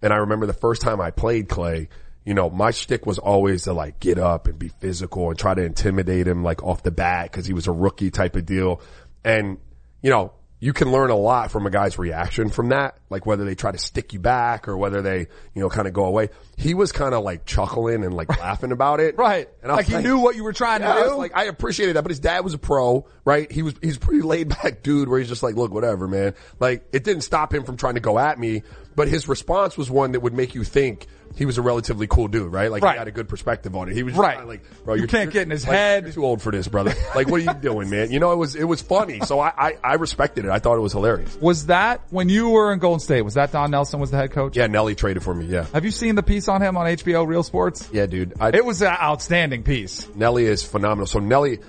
and 0.00 0.12
I 0.12 0.16
remember 0.16 0.46
the 0.46 0.52
first 0.52 0.80
time 0.80 1.00
I 1.00 1.10
played 1.10 1.48
Klay, 1.48 1.88
you 2.28 2.34
know, 2.34 2.50
my 2.50 2.72
shtick 2.72 3.06
was 3.06 3.18
always 3.18 3.62
to 3.62 3.72
like 3.72 4.00
get 4.00 4.18
up 4.18 4.48
and 4.48 4.58
be 4.58 4.68
physical 4.68 5.30
and 5.30 5.38
try 5.38 5.54
to 5.54 5.62
intimidate 5.62 6.28
him 6.28 6.44
like 6.44 6.62
off 6.62 6.82
the 6.82 6.90
bat 6.90 7.32
because 7.32 7.46
he 7.46 7.54
was 7.54 7.66
a 7.66 7.72
rookie 7.72 8.10
type 8.10 8.36
of 8.36 8.44
deal. 8.44 8.82
And, 9.24 9.56
you 10.02 10.10
know, 10.10 10.34
you 10.60 10.74
can 10.74 10.92
learn 10.92 11.08
a 11.08 11.16
lot 11.16 11.50
from 11.50 11.66
a 11.66 11.70
guy's 11.70 11.98
reaction 11.98 12.50
from 12.50 12.68
that, 12.68 12.98
like 13.08 13.24
whether 13.24 13.46
they 13.46 13.54
try 13.54 13.72
to 13.72 13.78
stick 13.78 14.12
you 14.12 14.18
back 14.18 14.68
or 14.68 14.76
whether 14.76 15.00
they, 15.00 15.20
you 15.54 15.62
know, 15.62 15.70
kind 15.70 15.88
of 15.88 15.94
go 15.94 16.04
away. 16.04 16.28
He 16.58 16.74
was 16.74 16.92
kind 16.92 17.14
of 17.14 17.24
like 17.24 17.46
chuckling 17.46 18.04
and 18.04 18.12
like 18.12 18.28
laughing 18.38 18.72
about 18.72 19.00
it. 19.00 19.14
Right. 19.28 19.48
And 19.62 19.72
I 19.72 19.76
like 19.76 19.86
he 19.86 19.96
knew 19.96 20.18
what 20.18 20.36
you 20.36 20.44
were 20.44 20.52
trying 20.52 20.82
yeah, 20.82 20.92
to 20.92 21.00
I 21.00 21.02
do. 21.04 21.08
was 21.08 21.18
like, 21.18 21.34
I 21.34 21.44
appreciated 21.44 21.96
that, 21.96 22.02
but 22.02 22.10
his 22.10 22.20
dad 22.20 22.44
was 22.44 22.52
a 22.52 22.58
pro, 22.58 23.06
right? 23.24 23.50
He 23.50 23.62
was, 23.62 23.74
he's 23.80 23.96
a 23.96 24.00
pretty 24.00 24.20
laid 24.20 24.50
back 24.50 24.82
dude 24.82 25.08
where 25.08 25.18
he's 25.18 25.30
just 25.30 25.42
like, 25.42 25.54
look, 25.54 25.72
whatever, 25.72 26.06
man. 26.06 26.34
Like, 26.60 26.86
it 26.92 27.04
didn't 27.04 27.22
stop 27.22 27.54
him 27.54 27.64
from 27.64 27.78
trying 27.78 27.94
to 27.94 28.00
go 28.00 28.18
at 28.18 28.38
me, 28.38 28.64
but 28.94 29.08
his 29.08 29.28
response 29.28 29.78
was 29.78 29.90
one 29.90 30.12
that 30.12 30.20
would 30.20 30.34
make 30.34 30.54
you 30.54 30.62
think 30.62 31.06
he 31.38 31.46
was 31.46 31.56
a 31.56 31.62
relatively 31.62 32.06
cool 32.08 32.26
dude, 32.28 32.52
right? 32.52 32.70
Like, 32.70 32.82
Right. 32.82 32.94
he 32.94 32.98
had 32.98 33.06
a 33.08 33.12
good 33.12 33.28
perspective 33.28 33.74
on 33.76 33.88
it. 33.88 33.94
He 33.94 34.02
was 34.02 34.12
just 34.12 34.20
Right. 34.20 34.34
kinda 34.36 34.48
like, 34.48 34.84
bro, 34.84 34.94
You 34.94 35.02
you're, 35.02 35.08
can't 35.08 35.30
get 35.30 35.42
in 35.44 35.50
his 35.50 35.64
like, 35.66 35.76
head. 35.76 36.02
You're 36.04 36.12
too 36.12 36.24
old 36.24 36.42
for 36.42 36.50
this, 36.50 36.66
brother. 36.68 36.92
Like, 37.14 37.28
what 37.28 37.40
are 37.40 37.44
you 37.44 37.54
doing, 37.54 37.88
man? 37.88 38.10
You 38.10 38.18
know, 38.18 38.32
it 38.32 38.36
was, 38.36 38.56
it 38.56 38.64
was 38.64 38.82
funny. 38.82 39.20
So 39.20 39.38
I, 39.40 39.52
I, 39.56 39.76
I 39.84 39.94
respected 39.94 40.44
it. 40.44 40.50
I 40.50 40.58
thought 40.58 40.76
it 40.76 40.80
was 40.80 40.92
hilarious. 40.92 41.36
was 41.40 41.66
that 41.66 42.00
when 42.10 42.28
you 42.28 42.50
were 42.50 42.72
in 42.72 42.80
Golden 42.80 42.98
State? 43.00 43.22
Was 43.22 43.34
that 43.34 43.52
Don 43.52 43.70
Nelson 43.70 44.00
was 44.00 44.10
the 44.10 44.16
head 44.16 44.32
coach? 44.32 44.56
Yeah, 44.56 44.66
Nelly 44.66 44.94
traded 44.96 45.22
for 45.22 45.32
me. 45.32 45.46
Yeah. 45.46 45.66
Have 45.72 45.84
you 45.84 45.90
seen 45.92 46.16
the 46.16 46.22
piece 46.24 46.48
on 46.48 46.60
him 46.60 46.76
on 46.76 46.86
HBO 46.86 47.24
Real 47.26 47.42
Sports? 47.44 47.88
Yeah, 47.92 48.06
dude. 48.06 48.34
I, 48.40 48.48
It 48.48 48.64
was 48.64 48.82
an 48.82 48.88
outstanding 49.00 49.62
piece. 49.62 50.08
Nelly 50.16 50.44
is 50.44 50.62
phenomenal. 50.64 51.06
So 51.06 51.20
Nelly, 51.20 51.60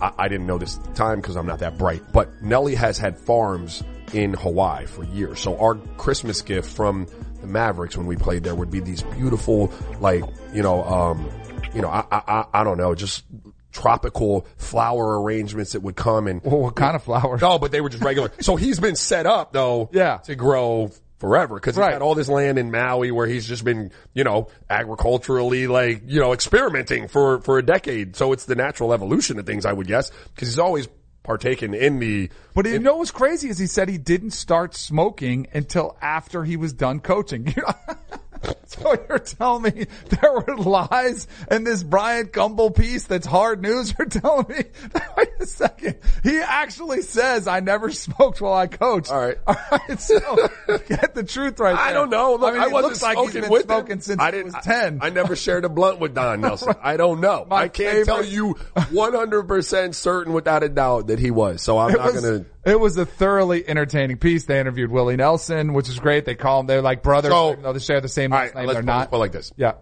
I, 0.00 0.12
I 0.18 0.28
didn't 0.28 0.46
know 0.46 0.58
this 0.58 0.78
time 0.94 1.20
because 1.20 1.36
I'm 1.36 1.46
not 1.46 1.60
that 1.60 1.78
bright, 1.78 2.02
but 2.12 2.42
Nelly 2.42 2.74
has 2.74 2.98
had 2.98 3.18
farms 3.18 3.82
in 4.12 4.34
Hawaii 4.34 4.84
for 4.84 5.04
years. 5.04 5.40
So 5.40 5.58
our 5.58 5.76
Christmas 5.96 6.42
gift 6.42 6.68
from 6.76 7.06
the 7.42 7.46
Mavericks 7.48 7.96
when 7.96 8.06
we 8.06 8.16
played 8.16 8.44
there 8.44 8.54
would 8.54 8.70
be 8.70 8.80
these 8.80 9.02
beautiful, 9.02 9.70
like, 10.00 10.24
you 10.54 10.62
know, 10.62 10.82
um, 10.84 11.28
you 11.74 11.82
know, 11.82 11.88
I, 11.88 12.04
I, 12.10 12.22
I- 12.26 12.46
I 12.60 12.64
don't 12.64 12.78
know, 12.78 12.94
just 12.94 13.24
tropical 13.72 14.46
flower 14.56 15.20
arrangements 15.22 15.72
that 15.72 15.80
would 15.80 15.96
come 15.96 16.26
and 16.26 16.42
Well, 16.44 16.60
what 16.60 16.76
kind 16.76 16.94
of 16.94 17.02
flowers? 17.02 17.40
no, 17.40 17.58
but 17.58 17.72
they 17.72 17.80
were 17.80 17.88
just 17.88 18.02
regular. 18.04 18.30
so 18.40 18.56
he's 18.56 18.78
been 18.80 18.96
set 18.96 19.26
up 19.26 19.52
though, 19.52 19.88
Yeah. 19.92 20.18
to 20.24 20.34
grow 20.34 20.90
forever 21.18 21.54
because 21.54 21.76
he's 21.76 21.80
Right. 21.80 21.92
got 21.92 22.02
all 22.02 22.14
this 22.14 22.28
land 22.28 22.58
in 22.58 22.70
Maui 22.70 23.10
where 23.12 23.26
he's 23.26 23.46
just 23.46 23.64
been, 23.64 23.90
you 24.12 24.24
know, 24.24 24.48
agriculturally 24.68 25.66
like, 25.68 26.02
you 26.06 26.20
know, 26.20 26.32
experimenting 26.32 27.08
for 27.08 27.40
for 27.40 27.58
a 27.58 27.62
decade. 27.64 28.16
So 28.16 28.32
it's 28.32 28.44
the 28.44 28.56
natural 28.56 28.92
evolution 28.92 29.38
of 29.38 29.46
things, 29.46 29.64
I 29.64 29.72
would 29.72 29.86
guess, 29.86 30.10
because 30.34 30.48
he's 30.48 30.58
always 30.58 30.88
partaken 31.22 31.74
in 31.74 31.98
the. 31.98 32.30
But 32.54 32.66
you 32.66 32.78
know 32.78 32.96
what's 32.96 33.10
crazy 33.10 33.48
is 33.48 33.58
he 33.58 33.66
said 33.66 33.88
he 33.88 33.98
didn't 33.98 34.32
start 34.32 34.74
smoking 34.74 35.46
until 35.52 35.96
after 36.00 36.44
he 36.44 36.56
was 36.56 36.72
done 36.72 37.00
coaching. 37.00 37.54
so 38.66 38.96
you're 39.08 39.18
telling 39.18 39.62
me 39.74 39.86
there 40.08 40.32
were 40.32 40.56
lies 40.56 41.26
in 41.50 41.64
this 41.64 41.82
Bryant 41.82 42.32
Gumbel 42.32 42.74
piece 42.74 43.04
that's 43.06 43.26
hard 43.26 43.62
news? 43.62 43.94
You're 43.98 44.08
telling 44.08 44.46
me, 44.48 44.64
wait 45.16 45.28
a 45.40 45.46
second, 45.46 45.98
he 46.22 46.38
actually 46.38 47.02
says 47.02 47.46
I 47.46 47.60
never 47.60 47.90
smoked 47.90 48.40
while 48.40 48.54
I 48.54 48.66
coached. 48.66 49.10
All 49.10 49.20
right. 49.20 49.38
All 49.46 49.56
right, 49.70 50.00
so 50.00 50.18
get 50.88 51.14
the 51.14 51.24
truth 51.24 51.60
right 51.60 51.76
I 51.76 51.92
there. 51.92 52.00
don't 52.00 52.10
know. 52.10 52.34
Look, 52.34 52.50
I 52.50 52.52
mean, 52.52 52.62
I 52.62 52.66
it 52.66 52.72
wasn't 52.72 52.90
looks 52.92 53.02
like 53.02 53.18
he's 53.18 53.32
been 53.34 53.62
smoking 53.62 53.92
him. 53.96 54.00
since 54.00 54.20
I 54.20 54.30
didn't, 54.30 54.54
was 54.54 54.64
10. 54.64 54.98
I, 55.02 55.06
I 55.06 55.10
never 55.10 55.36
shared 55.36 55.64
a 55.64 55.68
blunt 55.68 55.98
with 56.00 56.14
Don 56.14 56.40
Nelson. 56.40 56.74
I 56.82 56.96
don't 56.96 57.20
know. 57.20 57.46
My 57.48 57.62
I 57.62 57.68
can't 57.68 58.04
tell 58.04 58.24
you 58.24 58.54
100% 58.76 59.94
certain 59.94 60.32
without 60.32 60.62
a 60.62 60.68
doubt 60.68 61.08
that 61.08 61.18
he 61.18 61.30
was. 61.30 61.62
So 61.62 61.78
I'm 61.78 61.90
It 61.94 61.98
not 61.98 62.12
going 62.12 62.22
to. 62.22 62.46
It 62.64 62.78
was 62.78 62.96
a 62.96 63.06
thoroughly 63.06 63.66
entertaining 63.68 64.18
piece. 64.18 64.44
They 64.44 64.60
interviewed 64.60 64.90
Willie 64.90 65.16
Nelson, 65.16 65.72
which 65.72 65.88
is 65.88 65.98
great. 65.98 66.24
They 66.24 66.34
call 66.34 66.58
them, 66.60 66.66
they're 66.66 66.82
like 66.82 67.02
brothers, 67.02 67.30
So- 67.32 67.52
even 67.52 67.62
though 67.62 67.72
they 67.72 67.78
share 67.80 68.00
the 68.00 68.08
same 68.08 68.32
right, 68.32 68.54
name. 68.54 68.66
They're 68.66 68.82
not. 68.82 69.10
put 69.10 69.18
like 69.18 69.32
this. 69.32 69.52
Yeah. 69.56 69.74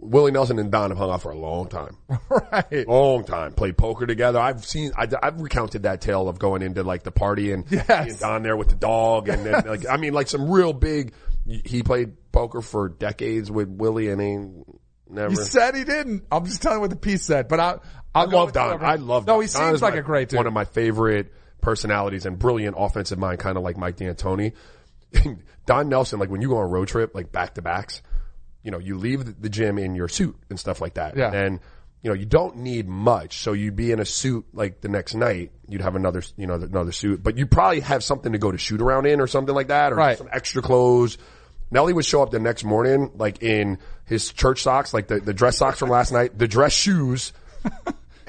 Willie 0.00 0.30
Nelson 0.30 0.60
and 0.60 0.70
Don 0.70 0.90
have 0.90 0.98
hung 0.98 1.10
out 1.10 1.22
for 1.22 1.32
a 1.32 1.36
long 1.38 1.68
time. 1.68 1.96
Right. 2.30 2.86
long 2.88 3.24
time. 3.24 3.52
Played 3.52 3.76
poker 3.76 4.06
together. 4.06 4.38
I've 4.38 4.64
seen, 4.64 4.92
I, 4.96 5.08
have 5.22 5.40
recounted 5.40 5.82
that 5.82 6.00
tale 6.00 6.28
of 6.28 6.38
going 6.38 6.62
into 6.62 6.82
like 6.84 7.02
the 7.02 7.10
party 7.10 7.50
and 7.52 7.64
Yes. 7.70 8.20
down 8.20 8.42
there 8.44 8.56
with 8.56 8.68
the 8.68 8.76
dog 8.76 9.28
and 9.28 9.44
then 9.44 9.64
like, 9.66 9.88
I 9.88 9.96
mean 9.96 10.12
like 10.12 10.28
some 10.28 10.48
real 10.50 10.72
big, 10.72 11.12
he 11.46 11.82
played 11.82 12.30
poker 12.30 12.60
for 12.62 12.88
decades 12.88 13.50
with 13.50 13.68
Willie 13.68 14.08
and 14.10 14.20
ain't 14.20 14.66
never. 15.10 15.30
He 15.30 15.36
said 15.36 15.74
he 15.74 15.82
didn't. 15.84 16.24
I'm 16.30 16.44
just 16.44 16.62
telling 16.62 16.76
you 16.78 16.82
what 16.82 16.90
the 16.90 16.96
piece 16.96 17.24
said, 17.24 17.48
but 17.48 17.58
I, 17.58 17.70
I 17.72 17.78
I'll 18.14 18.26
go 18.28 18.36
love 18.38 18.52
Don. 18.52 18.68
whoever- 18.68 18.84
I 18.86 18.94
love 18.96 19.26
Don. 19.26 19.34
No, 19.36 19.40
Don. 19.40 19.48
he 19.48 19.52
Don 19.52 19.70
seems 19.72 19.82
like 19.82 19.94
my- 19.94 20.00
a 20.00 20.02
great 20.02 20.28
dude. 20.28 20.36
One 20.38 20.46
of 20.46 20.52
my 20.52 20.64
favorite 20.64 21.32
personalities 21.60 22.26
and 22.26 22.38
brilliant 22.38 22.76
offensive 22.78 23.18
mind, 23.18 23.38
kind 23.38 23.56
of 23.56 23.62
like 23.62 23.76
Mike 23.76 23.96
D'Antoni. 23.96 24.52
Don 25.66 25.88
Nelson, 25.88 26.18
like 26.18 26.30
when 26.30 26.42
you 26.42 26.48
go 26.48 26.58
on 26.58 26.64
a 26.64 26.68
road 26.68 26.88
trip, 26.88 27.14
like 27.14 27.32
back 27.32 27.54
to 27.54 27.62
backs, 27.62 28.02
you 28.62 28.70
know, 28.70 28.78
you 28.78 28.96
leave 28.98 29.40
the- 29.40 29.48
gym 29.48 29.78
in 29.78 29.94
your 29.94 30.08
suit 30.08 30.36
and 30.50 30.58
stuff 30.58 30.80
like 30.80 30.94
that. 30.94 31.16
Yeah. 31.16 31.32
And, 31.32 31.60
you 32.02 32.10
know, 32.10 32.14
you 32.14 32.26
don't 32.26 32.58
need 32.58 32.86
much. 32.88 33.38
So 33.38 33.52
you'd 33.52 33.74
be 33.76 33.90
in 33.90 33.98
a 34.00 34.04
suit 34.04 34.46
like 34.52 34.80
the 34.80 34.88
next 34.88 35.14
night, 35.14 35.52
you'd 35.68 35.80
have 35.80 35.96
another, 35.96 36.22
you 36.36 36.46
know, 36.46 36.54
another 36.54 36.92
suit, 36.92 37.22
but 37.22 37.36
you 37.36 37.46
probably 37.46 37.80
have 37.80 38.04
something 38.04 38.32
to 38.32 38.38
go 38.38 38.52
to 38.52 38.58
shoot 38.58 38.80
around 38.80 39.06
in 39.06 39.20
or 39.20 39.26
something 39.26 39.54
like 39.54 39.68
that 39.68 39.92
or 39.92 39.96
Right. 39.96 40.16
some 40.18 40.28
extra 40.32 40.62
clothes. 40.62 41.18
Nelly 41.70 41.92
would 41.92 42.04
show 42.06 42.22
up 42.22 42.30
the 42.30 42.38
next 42.38 42.64
morning, 42.64 43.10
like 43.16 43.42
in 43.42 43.78
his 44.06 44.32
church 44.32 44.62
socks, 44.62 44.94
like 44.94 45.08
the, 45.08 45.20
the 45.20 45.34
dress 45.34 45.58
socks 45.58 45.78
from 45.78 45.90
last 45.90 46.12
night, 46.12 46.38
the 46.38 46.48
dress 46.48 46.72
shoes, 46.72 47.32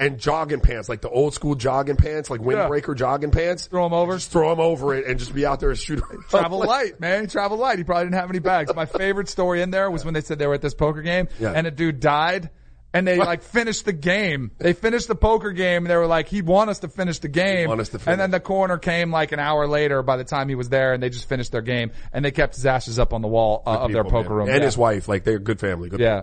and 0.00 0.18
jogging 0.18 0.60
pants, 0.60 0.88
like 0.88 1.02
the 1.02 1.10
old 1.10 1.34
school 1.34 1.54
jogging 1.54 1.96
pants, 1.96 2.30
like 2.30 2.40
windbreaker 2.40 2.96
jogging 2.96 3.30
pants. 3.30 3.66
Throw 3.66 3.84
'em 3.84 3.92
over? 3.92 4.14
Just 4.14 4.32
throw 4.32 4.48
them 4.50 4.58
over 4.58 4.94
it 4.94 5.06
and 5.06 5.18
just 5.20 5.34
be 5.34 5.46
out 5.46 5.60
there 5.60 5.70
and 5.70 5.78
shoot. 5.78 6.02
Travel 6.30 6.58
light, 6.66 6.98
man. 6.98 7.28
Travel 7.28 7.58
light. 7.58 7.78
He 7.78 7.84
probably 7.84 8.06
didn't 8.06 8.16
have 8.18 8.30
any 8.30 8.38
bags. 8.40 8.74
My 8.74 8.86
favorite 8.86 9.28
story 9.28 9.62
in 9.62 9.70
there 9.70 9.90
was 9.90 10.04
when 10.04 10.14
they 10.14 10.22
said 10.22 10.38
they 10.38 10.46
were 10.46 10.54
at 10.54 10.62
this 10.62 10.74
poker 10.74 11.02
game 11.02 11.28
Yeah. 11.38 11.52
and 11.54 11.66
a 11.66 11.70
dude 11.70 12.00
died 12.00 12.48
and 12.94 13.06
they 13.06 13.18
like 13.18 13.42
finished 13.56 13.84
the 13.84 13.92
game. 13.92 14.50
They 14.58 14.72
finished 14.72 15.06
the 15.06 15.14
poker 15.14 15.52
game 15.52 15.84
and 15.84 15.86
they 15.90 15.96
were 15.96 16.06
like, 16.06 16.28
he'd 16.28 16.46
want 16.46 16.70
us 16.70 16.78
to 16.80 16.88
finish 16.88 17.18
the 17.18 17.28
game. 17.28 17.68
to 17.68 18.00
And 18.06 18.18
then 18.20 18.30
the 18.30 18.40
corner 18.40 18.78
came 18.78 19.12
like 19.12 19.32
an 19.32 19.38
hour 19.38 19.68
later 19.68 20.02
by 20.02 20.16
the 20.16 20.24
time 20.24 20.48
he 20.48 20.54
was 20.54 20.70
there 20.70 20.94
and 20.94 21.02
they 21.02 21.10
just 21.10 21.28
finished 21.28 21.52
their 21.52 21.62
game 21.62 21.92
and 22.12 22.24
they 22.24 22.30
kept 22.30 22.54
his 22.54 22.64
ashes 22.64 22.98
up 22.98 23.12
on 23.12 23.20
the 23.22 23.28
wall 23.28 23.62
uh, 23.66 23.80
of 23.80 23.92
their 23.92 24.04
poker 24.04 24.30
man. 24.30 24.32
room. 24.38 24.48
And 24.48 24.58
yeah. 24.58 24.64
his 24.64 24.78
wife, 24.78 25.08
like 25.08 25.24
they're 25.24 25.36
a 25.36 25.38
good 25.38 25.60
family. 25.60 25.88
Good 25.90 26.00
Yeah. 26.00 26.22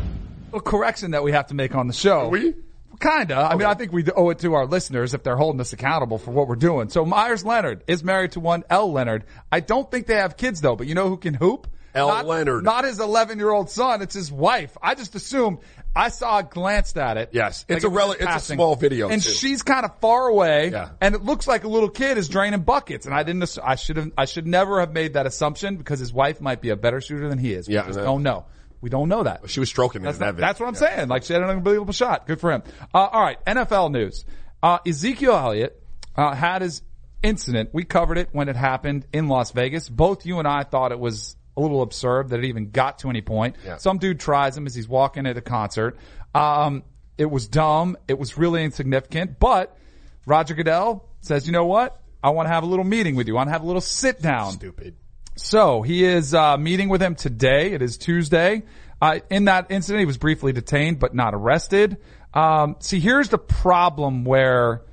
A 0.53 0.59
correction 0.59 1.11
that 1.11 1.23
we 1.23 1.31
have 1.31 1.47
to 1.47 1.53
make 1.55 1.75
on 1.75 1.87
the 1.87 1.93
show. 1.93 2.27
we? 2.29 2.53
Kinda. 2.99 3.35
I 3.35 3.55
mean, 3.55 3.65
I 3.67 3.73
think 3.73 3.91
we 3.91 4.05
owe 4.15 4.29
it 4.29 4.39
to 4.39 4.53
our 4.53 4.67
listeners 4.67 5.13
if 5.15 5.23
they're 5.23 5.37
holding 5.37 5.59
us 5.59 5.73
accountable 5.73 6.19
for 6.19 6.29
what 6.31 6.47
we're 6.47 6.55
doing. 6.55 6.89
So 6.89 7.03
Meyers 7.03 7.43
Leonard 7.43 7.83
is 7.87 8.03
married 8.03 8.33
to 8.33 8.39
one 8.39 8.63
Elle 8.69 8.91
Leonard. 8.91 9.23
I 9.51 9.59
don't 9.59 9.89
think 9.89 10.05
they 10.05 10.15
have 10.17 10.37
kids 10.37 10.61
though, 10.61 10.75
but 10.75 10.85
you 10.87 10.93
know 10.93 11.09
who 11.09 11.17
can 11.17 11.33
hoop? 11.33 11.67
Elle. 11.95 12.07
Not- 12.09 12.25
Leonard. 12.27 12.63
Not 12.63 12.85
his 12.85 12.99
11 12.99 13.39
year 13.39 13.49
old 13.49 13.69
son. 13.71 14.01
It's 14.03 14.13
his 14.13 14.31
wife. 14.31 14.77
I 14.81 14.93
just 14.95 15.15
assumed. 15.15 15.59
I 15.95 16.07
saw, 16.09 16.39
a 16.39 16.43
glanced 16.43 16.97
at 16.97 17.17
it. 17.17 17.29
Yes. 17.33 17.65
Like 17.67 17.77
It's 17.77 17.85
a 17.85 17.89
rel- 17.89 18.11
it's 18.13 18.23
a 18.23 18.39
small 18.39 18.75
video, 18.77 19.09
and 19.09 19.21
too. 19.21 19.29
she's 19.29 19.61
kind 19.61 19.83
of 19.83 19.97
far 19.99 20.27
away. 20.27 20.69
Yeah. 20.71 20.89
And 21.01 21.15
it 21.15 21.23
looks 21.23 21.47
like 21.47 21.65
a 21.65 21.67
little 21.67 21.89
kid 21.89 22.17
is 22.17 22.29
draining 22.29 22.61
buckets. 22.61 23.05
And 23.07 23.13
I 23.15 23.23
didn't. 23.23 23.41
ass- 23.43 23.57
I 23.61 23.75
should 23.75 23.97
have. 23.97 24.11
I 24.17 24.23
should 24.25 24.47
never 24.47 24.79
have 24.79 24.93
made 24.93 25.13
that 25.15 25.25
assumption 25.25 25.75
because 25.75 25.99
his 25.99 26.13
wife 26.13 26.39
might 26.39 26.61
be 26.61 26.69
a 26.69 26.77
better 26.77 27.01
shooter 27.01 27.27
than 27.27 27.39
he 27.39 27.51
is. 27.53 27.67
We 27.67 27.73
Yeah, 27.73 27.87
just 27.87 27.99
don't 27.99 28.23
know. 28.23 28.45
We 28.81 28.89
don't 28.89 29.09
know 29.09 29.23
that. 29.23 29.49
She 29.49 29.59
was 29.59 29.69
stroking 29.69 30.01
That's, 30.01 30.19
not- 30.19 30.35
that 30.35 30.41
that's 30.41 30.59
what 30.59 30.67
I'm 30.67 30.73
video. 30.73 30.87
saying. 30.95 31.07
Like 31.09 31.23
she 31.23 31.33
had 31.33 31.43
an 31.43 31.49
unbelievable 31.49 31.93
shot. 31.93 32.27
Good 32.27 32.39
for 32.41 32.51
him. 32.51 32.63
Uh, 32.93 32.97
all 33.11 33.21
right, 33.21 33.37
NFL 33.45 33.91
news. 33.91 34.25
Uh, 34.63 34.79
Ezekiel 34.85 35.33
Elliott 35.35 35.81
uh, 36.15 36.33
had 36.33 36.61
his 36.61 36.81
incident, 37.23 37.69
we 37.73 37.83
covered 37.83 38.17
it 38.17 38.29
when 38.31 38.49
it 38.49 38.55
happened 38.55 39.05
in 39.13 39.27
Las 39.27 39.51
Vegas. 39.51 39.87
Both 39.87 40.25
you 40.25 40.39
and 40.39 40.47
I 40.47 40.63
thought 40.63 40.91
it 40.91 40.99
was 40.99 41.35
a 41.55 41.61
little 41.61 41.81
absurd 41.83 42.29
that 42.29 42.39
it 42.39 42.45
even 42.45 42.71
got 42.71 42.99
to 42.99 43.09
any 43.09 43.21
point. 43.21 43.55
Yeah. 43.65 43.77
Some 43.77 43.97
dude 43.99 44.19
tries 44.19 44.57
him 44.57 44.65
as 44.65 44.73
he's 44.73 44.87
walking 44.87 45.25
at 45.27 45.37
a 45.37 45.41
concert. 45.41 45.97
Um, 46.33 46.83
it 47.17 47.25
was 47.29 47.47
dumb. 47.47 47.97
It 48.07 48.17
was 48.17 48.37
really 48.37 48.63
insignificant, 48.63 49.39
but 49.39 49.77
Roger 50.25 50.55
Goodell 50.55 51.07
says, 51.19 51.45
you 51.45 51.53
know 51.53 51.65
what? 51.65 52.01
I 52.23 52.29
want 52.31 52.47
to 52.47 52.51
have 52.53 52.63
a 52.63 52.67
little 52.67 52.85
meeting 52.85 53.15
with 53.15 53.27
you. 53.27 53.35
I 53.35 53.37
want 53.37 53.47
to 53.49 53.51
have 53.53 53.63
a 53.63 53.67
little 53.67 53.81
sit 53.81 54.21
down. 54.21 54.53
Stupid. 54.53 54.95
So 55.41 55.81
he 55.81 56.05
is 56.05 56.35
uh, 56.35 56.55
meeting 56.57 56.87
with 56.87 57.01
him 57.01 57.15
today. 57.15 57.73
It 57.73 57.81
is 57.81 57.97
Tuesday. 57.97 58.61
Uh, 59.01 59.19
in 59.31 59.45
that 59.45 59.71
incident, 59.71 60.01
he 60.01 60.05
was 60.05 60.19
briefly 60.19 60.53
detained 60.53 60.99
but 60.99 61.15
not 61.15 61.33
arrested. 61.33 61.97
Um, 62.31 62.75
see, 62.79 62.99
here's 62.99 63.29
the 63.29 63.39
problem 63.39 64.23
where 64.23 64.83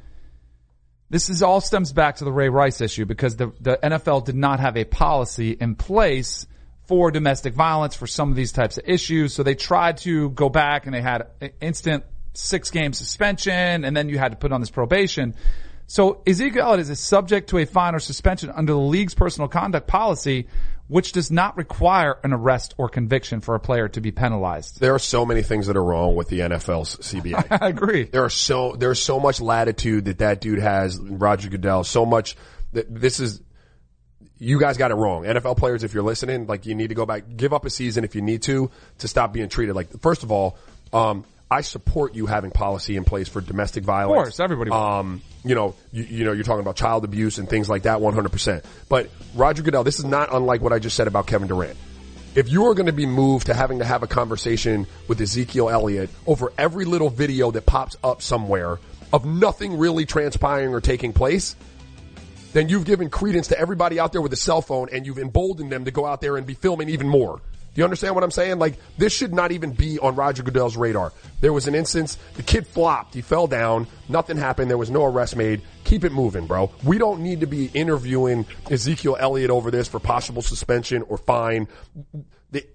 this 1.11 1.29
is 1.29 1.43
all 1.43 1.61
stems 1.61 1.93
back 1.93 2.17
to 2.17 2.25
the 2.25 2.33
Ray 2.33 2.49
Rice 2.49 2.81
issue 2.81 3.05
because 3.05 3.37
the 3.37 3.53
the 3.61 3.79
NFL 3.83 4.25
did 4.25 4.37
not 4.37 4.59
have 4.59 4.77
a 4.79 4.85
policy 4.85 5.51
in 5.51 5.75
place 5.75 6.47
for 6.87 7.11
domestic 7.11 7.53
violence 7.53 7.95
for 7.95 8.07
some 8.07 8.31
of 8.31 8.37
these 8.37 8.51
types 8.51 8.79
of 8.79 8.85
issues. 8.89 9.35
So 9.35 9.43
they 9.43 9.55
tried 9.55 9.99
to 9.99 10.31
go 10.31 10.49
back 10.49 10.87
and 10.87 10.95
they 10.95 11.03
had 11.03 11.27
instant 11.61 12.05
six 12.33 12.71
game 12.71 12.95
suspension 12.95 13.85
and 13.85 13.95
then 13.95 14.09
you 14.09 14.17
had 14.17 14.33
to 14.33 14.39
put 14.39 14.53
on 14.53 14.61
this 14.61 14.71
probation. 14.71 15.35
So 15.91 16.21
Ezekiel 16.27 16.65
Elliott 16.67 16.91
is 16.91 17.01
subject 17.01 17.49
to 17.51 17.59
a 17.59 17.65
fine 17.65 17.95
or 17.95 17.99
suspension 17.99 18.51
under 18.51 18.75
the 18.75 18.79
league's 18.79 19.15
personal 19.15 19.49
conduct 19.49 19.87
policy, 19.87 20.47
which 20.87 21.13
does 21.13 21.31
not 21.31 21.57
require 21.57 22.19
an 22.23 22.35
arrest 22.35 22.75
or 22.77 22.91
conviction 22.91 23.41
for 23.41 23.55
a 23.55 23.61
player 23.61 23.89
to 23.89 24.01
be 24.03 24.13
penalized. 24.13 24.81
There 24.81 24.95
are 24.95 24.99
so 24.99 25.25
many 25.25 25.43
things 25.43 25.67
that 25.67 25.79
are 25.79 25.83
wrong 25.83 26.15
with 26.15 26.29
the 26.29 26.41
NFL's 26.41 26.97
CBA. 26.97 27.47
I 27.63 27.69
agree. 27.69 28.05
there 28.05 28.23
are 28.23 28.31
so 28.31 28.77
there's 28.77 29.01
so 29.01 29.19
much 29.19 29.41
latitude 29.41 30.05
that 30.05 30.19
that 30.19 30.43
dude 30.43 30.59
has, 30.59 30.99
Roger 30.99 31.49
Goodell. 31.49 31.85
So 31.85 32.05
much 32.05 32.37
that 32.75 32.95
this 32.95 33.19
is. 33.19 33.43
You 34.41 34.61
guys 34.61 34.77
got 34.77 34.93
it 34.93 34.95
wrong. 34.95 35.25
NFL 35.25 35.57
players, 35.57 35.83
if 35.83 35.95
you're 35.95 36.05
listening, 36.05 36.47
like 36.47 36.65
you 36.65 36.77
need 36.77 36.91
to 36.91 36.95
go 36.95 37.05
back, 37.05 37.25
give 37.37 37.53
up 37.53 37.65
a 37.65 37.71
season 37.71 38.05
if 38.05 38.15
you 38.15 38.23
need 38.23 38.43
to, 38.43 38.71
to 38.99 39.09
stop 39.09 39.33
being 39.33 39.49
treated 39.49 39.75
like. 39.75 40.01
First 40.01 40.23
of 40.23 40.31
all, 40.31 40.57
um, 40.93 41.25
I 41.51 41.63
support 41.63 42.15
you 42.15 42.27
having 42.27 42.51
policy 42.51 42.97
in 42.97 43.05
place 43.05 43.29
for 43.29 43.41
domestic 43.41 43.85
violence. 43.85 44.19
Of 44.19 44.25
course, 44.25 44.41
everybody. 44.41 44.71
will. 44.71 44.77
Um, 44.77 45.23
you 45.45 45.55
know, 45.55 45.75
you, 45.93 46.05
you 46.05 46.25
know, 46.25 46.33
you're 46.33 46.45
talking 46.45 46.61
about 46.61 46.77
child 46.77 47.05
abuse 47.05 47.39
and 47.39 47.49
things 47.49 47.69
like 47.69 47.83
that 47.85 47.99
100%. 47.99 48.65
But 48.89 49.09
Roger 49.35 49.63
Goodell, 49.63 49.85
this 49.85 49.99
is 49.99 50.05
not 50.05 50.29
unlike 50.33 50.61
what 50.61 50.73
I 50.73 50.79
just 50.79 50.97
said 50.97 51.07
about 51.07 51.27
Kevin 51.27 51.49
Durant. 51.49 51.77
If 52.35 52.51
you 52.51 52.67
are 52.67 52.75
going 52.75 52.87
to 52.87 52.93
be 52.93 53.07
moved 53.07 53.47
to 53.47 53.55
having 53.55 53.79
to 53.79 53.85
have 53.85 54.03
a 54.03 54.07
conversation 54.07 54.87
with 55.09 55.21
Ezekiel 55.21 55.71
Elliott 55.71 56.11
over 56.27 56.53
every 56.59 56.85
little 56.85 57.09
video 57.09 57.51
that 57.51 57.65
pops 57.65 57.97
up 58.05 58.21
somewhere 58.21 58.79
of 59.13 59.25
nothing 59.25 59.79
really 59.79 60.05
transpiring 60.05 60.75
or 60.75 60.81
taking 60.83 61.15
place, 61.15 61.57
then 62.53 62.69
you've 62.69 62.85
given 62.85 63.09
credence 63.09 63.49
to 63.49 63.59
everybody 63.59 63.99
out 63.99 64.13
there 64.13 64.21
with 64.21 64.33
a 64.33 64.37
cell 64.37 64.61
phone 64.61 64.89
and 64.93 65.07
you've 65.07 65.19
emboldened 65.19 65.73
them 65.73 65.87
to 65.87 65.91
go 65.91 66.05
out 66.05 66.21
there 66.21 66.37
and 66.37 66.47
be 66.47 66.55
filming 66.55 66.91
even 66.91 67.09
more. 67.09 67.41
You 67.79 67.85
understand 67.85 68.17
what 68.17 68.25
I'm 68.25 68.33
saying? 68.33 68.59
Like, 68.59 68.77
this 68.97 69.13
should 69.13 69.33
not 69.33 69.53
even 69.53 69.71
be 69.71 70.01
on 70.01 70.17
Roger 70.17 70.43
Goodell's 70.43 70.77
radar. 70.77 71.13
There 71.41 71.53
was 71.53 71.69
an 71.69 71.77
instance, 71.77 72.19
the 72.35 72.43
kid 72.43 72.67
flopped, 72.67 73.15
he 73.15 73.21
fell 73.21 73.47
down, 73.47 73.87
nothing 74.09 74.37
happened, 74.37 74.69
there 74.69 74.77
was 74.77 74.91
no 74.91 75.05
arrest 75.05 75.37
made. 75.37 75.63
Keep 75.85 76.03
it 76.03 76.11
moving, 76.11 76.49
bro. 76.49 76.73
We 76.83 76.99
don't 76.99 77.21
need 77.21 77.39
to 77.39 77.47
be 77.47 77.67
interviewing 77.67 78.47
Ezekiel 78.69 79.17
Elliott 79.21 79.51
over 79.51 79.71
this 79.71 79.87
for 79.87 80.01
possible 80.01 80.43
suspension 80.43 81.03
or 81.03 81.19
fine. 81.19 81.69
The, 82.51 82.67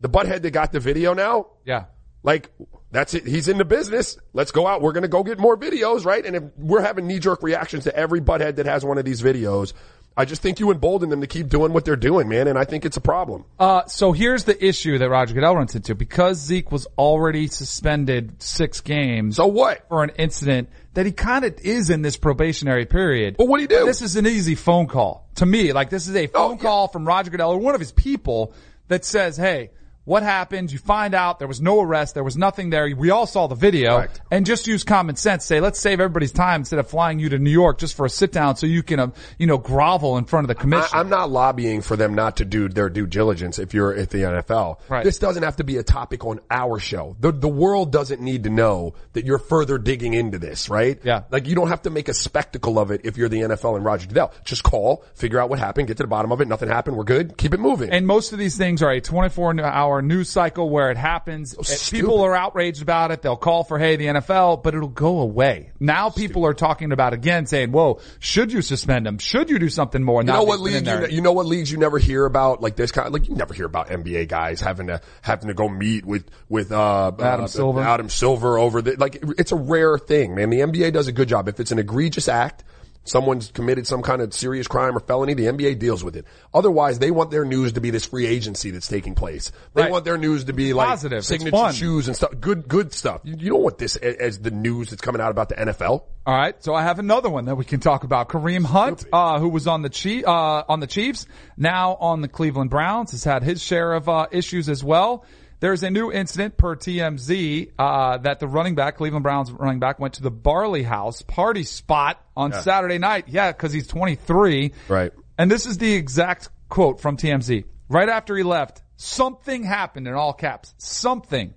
the 0.00 0.08
butthead 0.08 0.40
that 0.40 0.52
got 0.52 0.72
the 0.72 0.80
video 0.80 1.12
now, 1.12 1.48
yeah. 1.66 1.84
like, 2.22 2.50
that's 2.90 3.12
it. 3.12 3.26
He's 3.26 3.48
in 3.48 3.58
the 3.58 3.66
business. 3.66 4.16
Let's 4.32 4.52
go 4.52 4.66
out. 4.66 4.80
We're 4.80 4.92
going 4.92 5.02
to 5.02 5.08
go 5.08 5.22
get 5.22 5.38
more 5.38 5.58
videos, 5.58 6.06
right? 6.06 6.24
And 6.24 6.34
if 6.34 6.44
we're 6.56 6.80
having 6.80 7.06
knee 7.06 7.18
jerk 7.18 7.42
reactions 7.42 7.84
to 7.84 7.94
every 7.94 8.22
butthead 8.22 8.56
that 8.56 8.64
has 8.64 8.86
one 8.86 8.96
of 8.96 9.04
these 9.04 9.20
videos, 9.20 9.74
I 10.16 10.24
just 10.24 10.42
think 10.42 10.60
you 10.60 10.70
embolden 10.70 11.08
them 11.10 11.22
to 11.22 11.26
keep 11.26 11.48
doing 11.48 11.72
what 11.72 11.84
they're 11.84 11.96
doing, 11.96 12.28
man. 12.28 12.46
And 12.46 12.56
I 12.56 12.64
think 12.64 12.84
it's 12.84 12.96
a 12.96 13.00
problem. 13.00 13.44
Uh, 13.58 13.84
so 13.86 14.12
here's 14.12 14.44
the 14.44 14.64
issue 14.64 14.96
that 14.98 15.10
Roger 15.10 15.34
Goodell 15.34 15.56
runs 15.56 15.74
into 15.74 15.96
because 15.96 16.38
Zeke 16.38 16.70
was 16.70 16.86
already 16.96 17.48
suspended 17.48 18.40
six 18.40 18.80
games. 18.80 19.36
So 19.36 19.48
what? 19.48 19.88
For 19.88 20.04
an 20.04 20.10
incident 20.10 20.68
that 20.94 21.04
he 21.04 21.10
kind 21.10 21.44
of 21.44 21.58
is 21.60 21.90
in 21.90 22.02
this 22.02 22.16
probationary 22.16 22.86
period. 22.86 23.36
Well, 23.38 23.48
what 23.48 23.56
do 23.56 23.62
you 23.62 23.68
do? 23.68 23.86
This 23.86 24.02
is 24.02 24.14
an 24.14 24.26
easy 24.28 24.54
phone 24.54 24.86
call 24.86 25.26
to 25.36 25.46
me. 25.46 25.72
Like 25.72 25.90
this 25.90 26.06
is 26.06 26.14
a 26.14 26.28
phone 26.28 26.42
Oh, 26.42 26.52
yeah. 26.52 26.58
call 26.62 26.86
from 26.88 27.04
Roger 27.06 27.30
Goodell 27.32 27.50
or 27.50 27.58
one 27.58 27.74
of 27.74 27.80
his 27.80 27.90
people 27.92 28.54
that 28.88 29.04
says, 29.04 29.36
"Hey." 29.36 29.70
What 30.04 30.22
happened? 30.22 30.70
You 30.70 30.78
find 30.78 31.14
out 31.14 31.38
there 31.38 31.48
was 31.48 31.62
no 31.62 31.80
arrest. 31.80 32.12
There 32.12 32.24
was 32.24 32.36
nothing 32.36 32.68
there. 32.68 32.94
We 32.94 33.10
all 33.10 33.26
saw 33.26 33.46
the 33.46 33.54
video 33.54 33.96
Correct. 33.96 34.20
and 34.30 34.44
just 34.44 34.66
use 34.66 34.84
common 34.84 35.16
sense. 35.16 35.46
Say, 35.46 35.60
let's 35.60 35.80
save 35.80 35.98
everybody's 35.98 36.32
time 36.32 36.60
instead 36.60 36.78
of 36.78 36.88
flying 36.88 37.18
you 37.18 37.30
to 37.30 37.38
New 37.38 37.50
York 37.50 37.78
just 37.78 37.96
for 37.96 38.04
a 38.04 38.10
sit 38.10 38.30
down 38.30 38.56
so 38.56 38.66
you 38.66 38.82
can, 38.82 39.00
um, 39.00 39.14
you 39.38 39.46
know, 39.46 39.56
grovel 39.56 40.18
in 40.18 40.26
front 40.26 40.44
of 40.44 40.54
the 40.54 40.60
I, 40.60 40.60
commission. 40.60 40.90
I'm 40.92 41.08
not 41.08 41.30
lobbying 41.30 41.80
for 41.80 41.96
them 41.96 42.14
not 42.14 42.36
to 42.36 42.44
do 42.44 42.68
their 42.68 42.90
due 42.90 43.06
diligence 43.06 43.58
if 43.58 43.72
you're 43.72 43.94
at 43.94 44.10
the 44.10 44.18
NFL. 44.18 44.78
Right. 44.90 45.04
This 45.04 45.18
doesn't 45.18 45.42
have 45.42 45.56
to 45.56 45.64
be 45.64 45.78
a 45.78 45.82
topic 45.82 46.24
on 46.26 46.40
our 46.50 46.78
show. 46.78 47.16
The, 47.20 47.32
the 47.32 47.48
world 47.48 47.90
doesn't 47.90 48.20
need 48.20 48.44
to 48.44 48.50
know 48.50 48.94
that 49.14 49.24
you're 49.24 49.38
further 49.38 49.78
digging 49.78 50.12
into 50.12 50.38
this, 50.38 50.68
right? 50.68 51.00
Yeah. 51.02 51.22
Like 51.30 51.46
you 51.46 51.54
don't 51.54 51.68
have 51.68 51.82
to 51.82 51.90
make 51.90 52.08
a 52.08 52.14
spectacle 52.14 52.78
of 52.78 52.90
it 52.90 53.00
if 53.04 53.16
you're 53.16 53.30
the 53.30 53.40
NFL 53.40 53.76
and 53.76 53.84
Roger 53.84 54.06
Goodell. 54.06 54.32
Just 54.44 54.64
call, 54.64 55.02
figure 55.14 55.40
out 55.40 55.48
what 55.48 55.58
happened, 55.58 55.88
get 55.88 55.96
to 55.96 56.02
the 56.02 56.08
bottom 56.08 56.30
of 56.30 56.42
it. 56.42 56.48
Nothing 56.48 56.68
happened. 56.68 56.98
We're 56.98 57.04
good. 57.04 57.38
Keep 57.38 57.54
it 57.54 57.60
moving. 57.60 57.90
And 57.90 58.06
most 58.06 58.34
of 58.34 58.38
these 58.38 58.58
things 58.58 58.82
are 58.82 58.90
a 58.90 59.00
24 59.00 59.60
hour 59.62 59.93
news 60.02 60.28
cycle 60.28 60.70
where 60.70 60.90
it 60.90 60.96
happens. 60.96 61.54
If. 61.54 61.90
People 61.90 62.22
are 62.22 62.34
outraged 62.34 62.82
about 62.82 63.10
it. 63.10 63.22
They'll 63.22 63.36
call 63.36 63.64
for, 63.64 63.78
hey, 63.78 63.96
the 63.96 64.06
NFL, 64.06 64.62
but 64.62 64.74
it'll 64.74 64.88
go 64.88 65.20
away. 65.20 65.72
Now 65.80 66.10
people 66.10 66.46
are 66.46 66.54
talking 66.54 66.92
about 66.92 67.12
again 67.12 67.46
saying, 67.46 67.72
whoa, 67.72 68.00
should 68.18 68.52
you 68.52 68.62
suspend 68.62 69.06
him? 69.06 69.18
Should 69.18 69.50
you 69.50 69.58
do 69.58 69.68
something 69.68 70.02
more? 70.02 70.22
You 70.22 70.26
know 70.26 70.44
what 70.44 70.60
league 70.60 70.86
you, 70.86 71.06
you 71.08 71.20
know 71.20 71.32
what 71.32 71.46
leagues 71.46 71.70
you 71.70 71.78
never 71.78 71.98
hear 71.98 72.24
about 72.24 72.60
like 72.60 72.76
this 72.76 72.92
kind 72.92 73.12
like 73.12 73.28
you 73.28 73.34
never 73.34 73.54
hear 73.54 73.66
about 73.66 73.88
NBA 73.88 74.28
guys 74.28 74.60
having 74.60 74.88
to 74.88 75.00
having 75.22 75.48
to 75.48 75.54
go 75.54 75.68
meet 75.68 76.04
with 76.04 76.28
with 76.48 76.72
uh 76.72 77.12
Adam 77.18 77.44
uh, 77.44 77.48
Silver. 77.48 77.82
Adam 77.82 78.08
Silver 78.08 78.58
over 78.58 78.82
the 78.82 78.96
like 78.96 79.22
it's 79.38 79.52
a 79.52 79.56
rare 79.56 79.98
thing 79.98 80.34
man 80.34 80.50
the 80.50 80.60
NBA 80.60 80.92
does 80.92 81.08
a 81.08 81.12
good 81.12 81.28
job 81.28 81.48
if 81.48 81.60
it's 81.60 81.72
an 81.72 81.78
egregious 81.78 82.28
act 82.28 82.64
someone's 83.04 83.50
committed 83.52 83.86
some 83.86 84.02
kind 84.02 84.20
of 84.22 84.32
serious 84.34 84.66
crime 84.66 84.96
or 84.96 85.00
felony 85.00 85.34
the 85.34 85.44
NBA 85.46 85.78
deals 85.78 86.02
with 86.02 86.16
it 86.16 86.24
otherwise 86.52 86.98
they 86.98 87.10
want 87.10 87.30
their 87.30 87.44
news 87.44 87.72
to 87.74 87.80
be 87.80 87.90
this 87.90 88.06
free 88.06 88.26
agency 88.26 88.70
that's 88.70 88.88
taking 88.88 89.14
place 89.14 89.52
they 89.74 89.82
Right. 89.82 89.90
want 89.90 90.04
their 90.04 90.16
news 90.18 90.44
to 90.44 90.52
be 90.52 90.72
like 90.72 90.88
Positive. 90.88 91.24
Signature 91.24 91.72
shoes 91.72 92.06
and 92.08 92.16
stuff 92.16 92.30
good 92.40 92.66
good 92.68 92.92
stuff 92.92 93.20
you, 93.24 93.36
you 93.38 93.50
don't 93.50 93.62
want 93.62 93.78
this 93.78 93.96
a- 93.96 94.22
as 94.22 94.38
the 94.38 94.50
news 94.50 94.90
that's 94.90 95.02
coming 95.02 95.20
out 95.20 95.30
about 95.30 95.48
the 95.50 95.54
NFL 95.56 96.04
All 96.26 96.34
right, 96.34 96.54
so 96.64 96.74
I 96.74 96.82
have 96.82 96.98
another 96.98 97.28
one 97.28 97.44
that 97.44 97.56
we 97.56 97.66
can 97.66 97.80
talk 97.80 98.02
about. 98.04 98.30
Kareem 98.30 98.64
Hunt, 98.64 99.04
uh, 99.12 99.38
who 99.38 99.50
was 99.50 99.66
on 99.66 99.82
the 99.82 99.90
Chief, 99.90 100.26
uh, 100.26 100.64
on 100.66 100.80
the 100.80 100.86
Chiefs, 100.86 101.26
now 101.58 101.96
on 102.00 102.22
the 102.22 102.28
Cleveland 102.28 102.70
Browns, 102.70 103.10
has 103.10 103.24
had 103.24 103.42
his 103.42 103.62
share 103.62 103.92
of 103.92 104.08
uh, 104.08 104.26
issues 104.30 104.70
as 104.70 104.82
well. 104.82 105.26
There's 105.64 105.82
a 105.82 105.88
new 105.88 106.12
incident 106.12 106.58
per 106.58 106.76
TMZ 106.76 107.70
uh, 107.78 108.18
that 108.18 108.38
the 108.38 108.46
running 108.46 108.74
back, 108.74 108.98
Cleveland 108.98 109.22
Browns 109.22 109.50
running 109.50 109.78
back, 109.78 109.98
went 109.98 110.12
to 110.12 110.22
the 110.22 110.30
Barley 110.30 110.82
House 110.82 111.22
party 111.22 111.62
spot 111.62 112.22
on 112.36 112.52
Saturday 112.52 112.98
night. 112.98 113.28
Yeah, 113.28 113.50
because 113.50 113.72
he's 113.72 113.86
23. 113.86 114.72
Right. 114.90 115.10
And 115.38 115.50
this 115.50 115.64
is 115.64 115.78
the 115.78 115.94
exact 115.94 116.50
quote 116.68 117.00
from 117.00 117.16
TMZ. 117.16 117.64
Right 117.88 118.10
after 118.10 118.36
he 118.36 118.42
left, 118.42 118.82
something 118.98 119.62
happened 119.62 120.06
in 120.06 120.12
all 120.12 120.34
caps. 120.34 120.74
Something. 120.76 121.54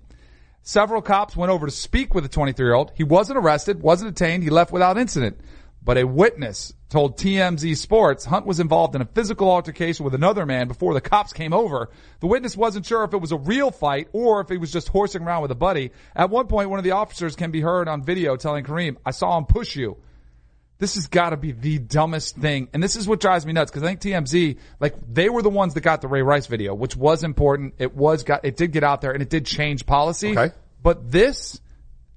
Several 0.62 1.02
cops 1.02 1.36
went 1.36 1.52
over 1.52 1.66
to 1.66 1.72
speak 1.72 2.14
with 2.14 2.24
the 2.24 2.30
23 2.30 2.64
year 2.64 2.74
old. 2.74 2.92
He 2.94 3.04
wasn't 3.04 3.38
arrested, 3.38 3.82
wasn't 3.82 4.16
detained. 4.16 4.42
He 4.42 4.48
left 4.48 4.72
without 4.72 4.96
incident. 4.96 5.38
But 5.82 5.96
a 5.96 6.04
witness 6.04 6.74
told 6.88 7.18
TMZ 7.18 7.76
Sports 7.76 8.24
Hunt 8.24 8.46
was 8.46 8.60
involved 8.60 8.94
in 8.94 9.02
a 9.02 9.06
physical 9.06 9.50
altercation 9.50 10.04
with 10.04 10.14
another 10.14 10.44
man 10.44 10.68
before 10.68 10.94
the 10.94 11.00
cops 11.00 11.32
came 11.32 11.52
over. 11.52 11.90
The 12.20 12.26
witness 12.26 12.56
wasn't 12.56 12.86
sure 12.86 13.04
if 13.04 13.14
it 13.14 13.18
was 13.18 13.32
a 13.32 13.36
real 13.36 13.70
fight 13.70 14.08
or 14.12 14.40
if 14.40 14.48
he 14.48 14.56
was 14.56 14.72
just 14.72 14.88
horsing 14.88 15.22
around 15.22 15.42
with 15.42 15.50
a 15.50 15.56
buddy. 15.56 15.92
At 16.14 16.30
one 16.30 16.46
point, 16.46 16.70
one 16.70 16.78
of 16.78 16.84
the 16.84 16.92
officers 16.92 17.36
can 17.36 17.50
be 17.50 17.60
heard 17.60 17.88
on 17.88 18.02
video 18.02 18.36
telling 18.36 18.64
Kareem, 18.64 18.96
I 19.04 19.12
saw 19.12 19.36
him 19.38 19.46
push 19.46 19.76
you. 19.76 19.96
This 20.78 20.94
has 20.94 21.08
got 21.08 21.30
to 21.30 21.36
be 21.36 21.52
the 21.52 21.78
dumbest 21.78 22.36
thing. 22.36 22.68
And 22.72 22.82
this 22.82 22.94
is 22.94 23.08
what 23.08 23.18
drives 23.18 23.44
me 23.44 23.52
nuts 23.52 23.70
because 23.70 23.82
I 23.82 23.94
think 23.94 24.00
TMZ, 24.00 24.58
like, 24.78 24.94
they 25.12 25.28
were 25.28 25.42
the 25.42 25.50
ones 25.50 25.74
that 25.74 25.80
got 25.80 26.02
the 26.02 26.08
Ray 26.08 26.22
Rice 26.22 26.46
video, 26.46 26.72
which 26.74 26.96
was 26.96 27.24
important. 27.24 27.74
It 27.78 27.94
was 27.94 28.22
got, 28.22 28.44
it 28.44 28.56
did 28.56 28.70
get 28.72 28.84
out 28.84 29.00
there 29.00 29.10
and 29.10 29.20
it 29.20 29.28
did 29.28 29.44
change 29.44 29.86
policy. 29.86 30.38
Okay. 30.38 30.54
But 30.80 31.10
this, 31.10 31.60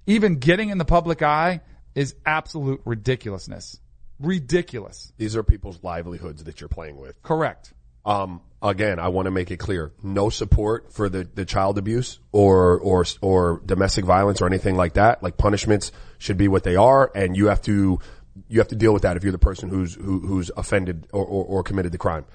even 0.05 0.35
getting 0.35 0.69
in 0.69 0.77
the 0.77 0.85
public 0.85 1.23
eye, 1.23 1.61
is 1.95 2.15
absolute 2.25 2.81
ridiculousness. 2.85 3.79
Ridiculous. 4.19 5.11
these 5.17 5.35
are 5.35 5.41
people's 5.43 5.83
livelihoods 5.83 6.43
that 6.43 6.61
you're 6.61 6.69
playing 6.69 6.97
with 6.97 7.21
Correct. 7.23 7.73
Um, 8.05 8.41
again, 8.61 8.99
I 8.99 9.09
want 9.09 9.25
to 9.27 9.31
make 9.31 9.51
it 9.51 9.57
clear: 9.57 9.91
no 10.01 10.29
support 10.29 10.93
for 10.93 11.09
the, 11.09 11.23
the 11.23 11.45
child 11.45 11.77
abuse 11.77 12.19
or 12.31 12.79
or 12.79 13.05
or 13.21 13.61
domestic 13.65 14.05
violence 14.05 14.41
or 14.41 14.47
anything 14.47 14.75
like 14.75 14.93
that. 14.93 15.21
Like 15.21 15.37
punishments 15.37 15.91
should 16.17 16.37
be 16.37 16.47
what 16.47 16.63
they 16.63 16.75
are, 16.75 17.11
and 17.13 17.37
you 17.37 17.47
have 17.47 17.61
to 17.63 17.99
you 18.47 18.59
have 18.59 18.69
to 18.69 18.75
deal 18.75 18.93
with 18.93 19.03
that 19.03 19.17
if 19.17 19.23
you're 19.23 19.31
the 19.31 19.37
person 19.37 19.69
who's 19.69 19.93
who, 19.95 20.19
who's 20.19 20.51
offended 20.55 21.07
or, 21.11 21.25
or, 21.25 21.45
or 21.45 21.63
committed 21.63 21.91
the 21.91 21.97
crime. 21.97 22.25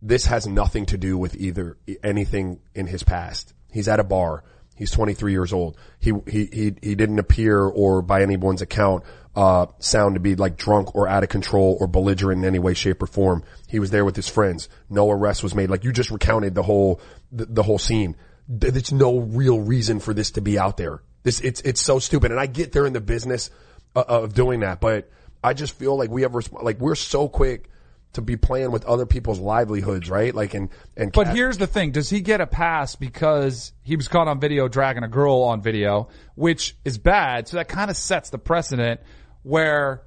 This 0.00 0.26
has 0.26 0.46
nothing 0.46 0.86
to 0.86 0.98
do 0.98 1.16
with 1.16 1.36
either 1.36 1.76
anything 2.02 2.60
in 2.74 2.86
his 2.86 3.02
past. 3.02 3.54
He's 3.70 3.88
at 3.88 4.00
a 4.00 4.04
bar. 4.04 4.42
He's 4.74 4.90
23 4.90 5.32
years 5.32 5.52
old. 5.52 5.76
He, 5.98 6.12
he, 6.26 6.46
he, 6.46 6.74
he 6.82 6.94
didn't 6.94 7.18
appear 7.18 7.60
or 7.60 8.02
by 8.02 8.22
anyone's 8.22 8.62
account, 8.62 9.04
uh, 9.36 9.66
sound 9.78 10.14
to 10.14 10.20
be 10.20 10.34
like 10.34 10.56
drunk 10.56 10.94
or 10.94 11.08
out 11.08 11.22
of 11.22 11.28
control 11.28 11.76
or 11.80 11.86
belligerent 11.86 12.40
in 12.40 12.44
any 12.44 12.58
way, 12.58 12.74
shape 12.74 13.02
or 13.02 13.06
form. 13.06 13.44
He 13.68 13.78
was 13.78 13.90
there 13.90 14.04
with 14.04 14.16
his 14.16 14.28
friends. 14.28 14.68
No 14.88 15.10
arrest 15.10 15.42
was 15.42 15.54
made. 15.54 15.70
Like 15.70 15.84
you 15.84 15.92
just 15.92 16.10
recounted 16.10 16.54
the 16.54 16.62
whole, 16.62 17.00
the, 17.30 17.46
the 17.46 17.62
whole 17.62 17.78
scene. 17.78 18.16
There's 18.48 18.92
no 18.92 19.18
real 19.18 19.60
reason 19.60 20.00
for 20.00 20.14
this 20.14 20.32
to 20.32 20.40
be 20.40 20.58
out 20.58 20.76
there. 20.76 21.02
This, 21.22 21.40
it's, 21.40 21.60
it's 21.60 21.80
so 21.80 21.98
stupid. 21.98 22.30
And 22.30 22.40
I 22.40 22.46
get 22.46 22.72
they're 22.72 22.86
in 22.86 22.92
the 22.92 23.00
business 23.00 23.50
uh, 23.94 24.04
of 24.06 24.34
doing 24.34 24.60
that, 24.60 24.80
but 24.80 25.10
I 25.44 25.54
just 25.54 25.74
feel 25.74 25.96
like 25.96 26.10
we 26.10 26.22
have, 26.22 26.34
like 26.52 26.78
we're 26.78 26.94
so 26.94 27.28
quick 27.28 27.68
to 28.14 28.20
be 28.22 28.36
playing 28.36 28.70
with 28.70 28.84
other 28.84 29.06
people's 29.06 29.38
livelihoods, 29.38 30.10
right? 30.10 30.34
Like, 30.34 30.54
and, 30.54 30.68
and, 30.96 31.12
But 31.12 31.28
here's 31.28 31.58
the 31.58 31.66
thing. 31.66 31.92
Does 31.92 32.10
he 32.10 32.20
get 32.20 32.40
a 32.40 32.46
pass 32.46 32.94
because 32.96 33.72
he 33.82 33.96
was 33.96 34.08
caught 34.08 34.28
on 34.28 34.38
video 34.40 34.68
dragging 34.68 35.02
a 35.02 35.08
girl 35.08 35.42
on 35.42 35.62
video, 35.62 36.08
which 36.34 36.76
is 36.84 36.98
bad. 36.98 37.48
So 37.48 37.56
that 37.56 37.68
kind 37.68 37.90
of 37.90 37.96
sets 37.96 38.30
the 38.30 38.38
precedent 38.38 39.00
where, 39.42 40.02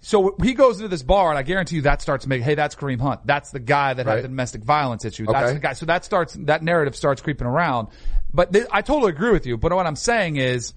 so 0.00 0.36
he 0.42 0.54
goes 0.54 0.76
into 0.78 0.88
this 0.88 1.02
bar 1.02 1.30
and 1.30 1.38
I 1.38 1.42
guarantee 1.42 1.76
you 1.76 1.82
that 1.82 2.02
starts 2.02 2.26
making, 2.26 2.44
hey, 2.44 2.54
that's 2.54 2.74
Kareem 2.74 3.00
Hunt. 3.00 3.26
That's 3.26 3.50
the 3.50 3.58
guy 3.60 3.94
that 3.94 4.06
Right. 4.06 4.16
had 4.16 4.24
the 4.24 4.28
domestic 4.28 4.62
violence 4.62 5.04
issue. 5.04 5.26
That's 5.26 5.44
Okay. 5.46 5.54
the 5.54 5.60
guy. 5.60 5.72
So 5.72 5.86
that 5.86 6.04
starts, 6.04 6.34
that 6.40 6.62
narrative 6.62 6.94
starts 6.94 7.22
creeping 7.22 7.46
around. 7.46 7.88
But 8.32 8.52
th- 8.52 8.66
I 8.70 8.82
totally 8.82 9.12
agree 9.12 9.30
with 9.32 9.46
you. 9.46 9.56
But 9.56 9.72
what 9.72 9.86
I'm 9.86 9.96
saying 9.96 10.36
is, 10.36 10.74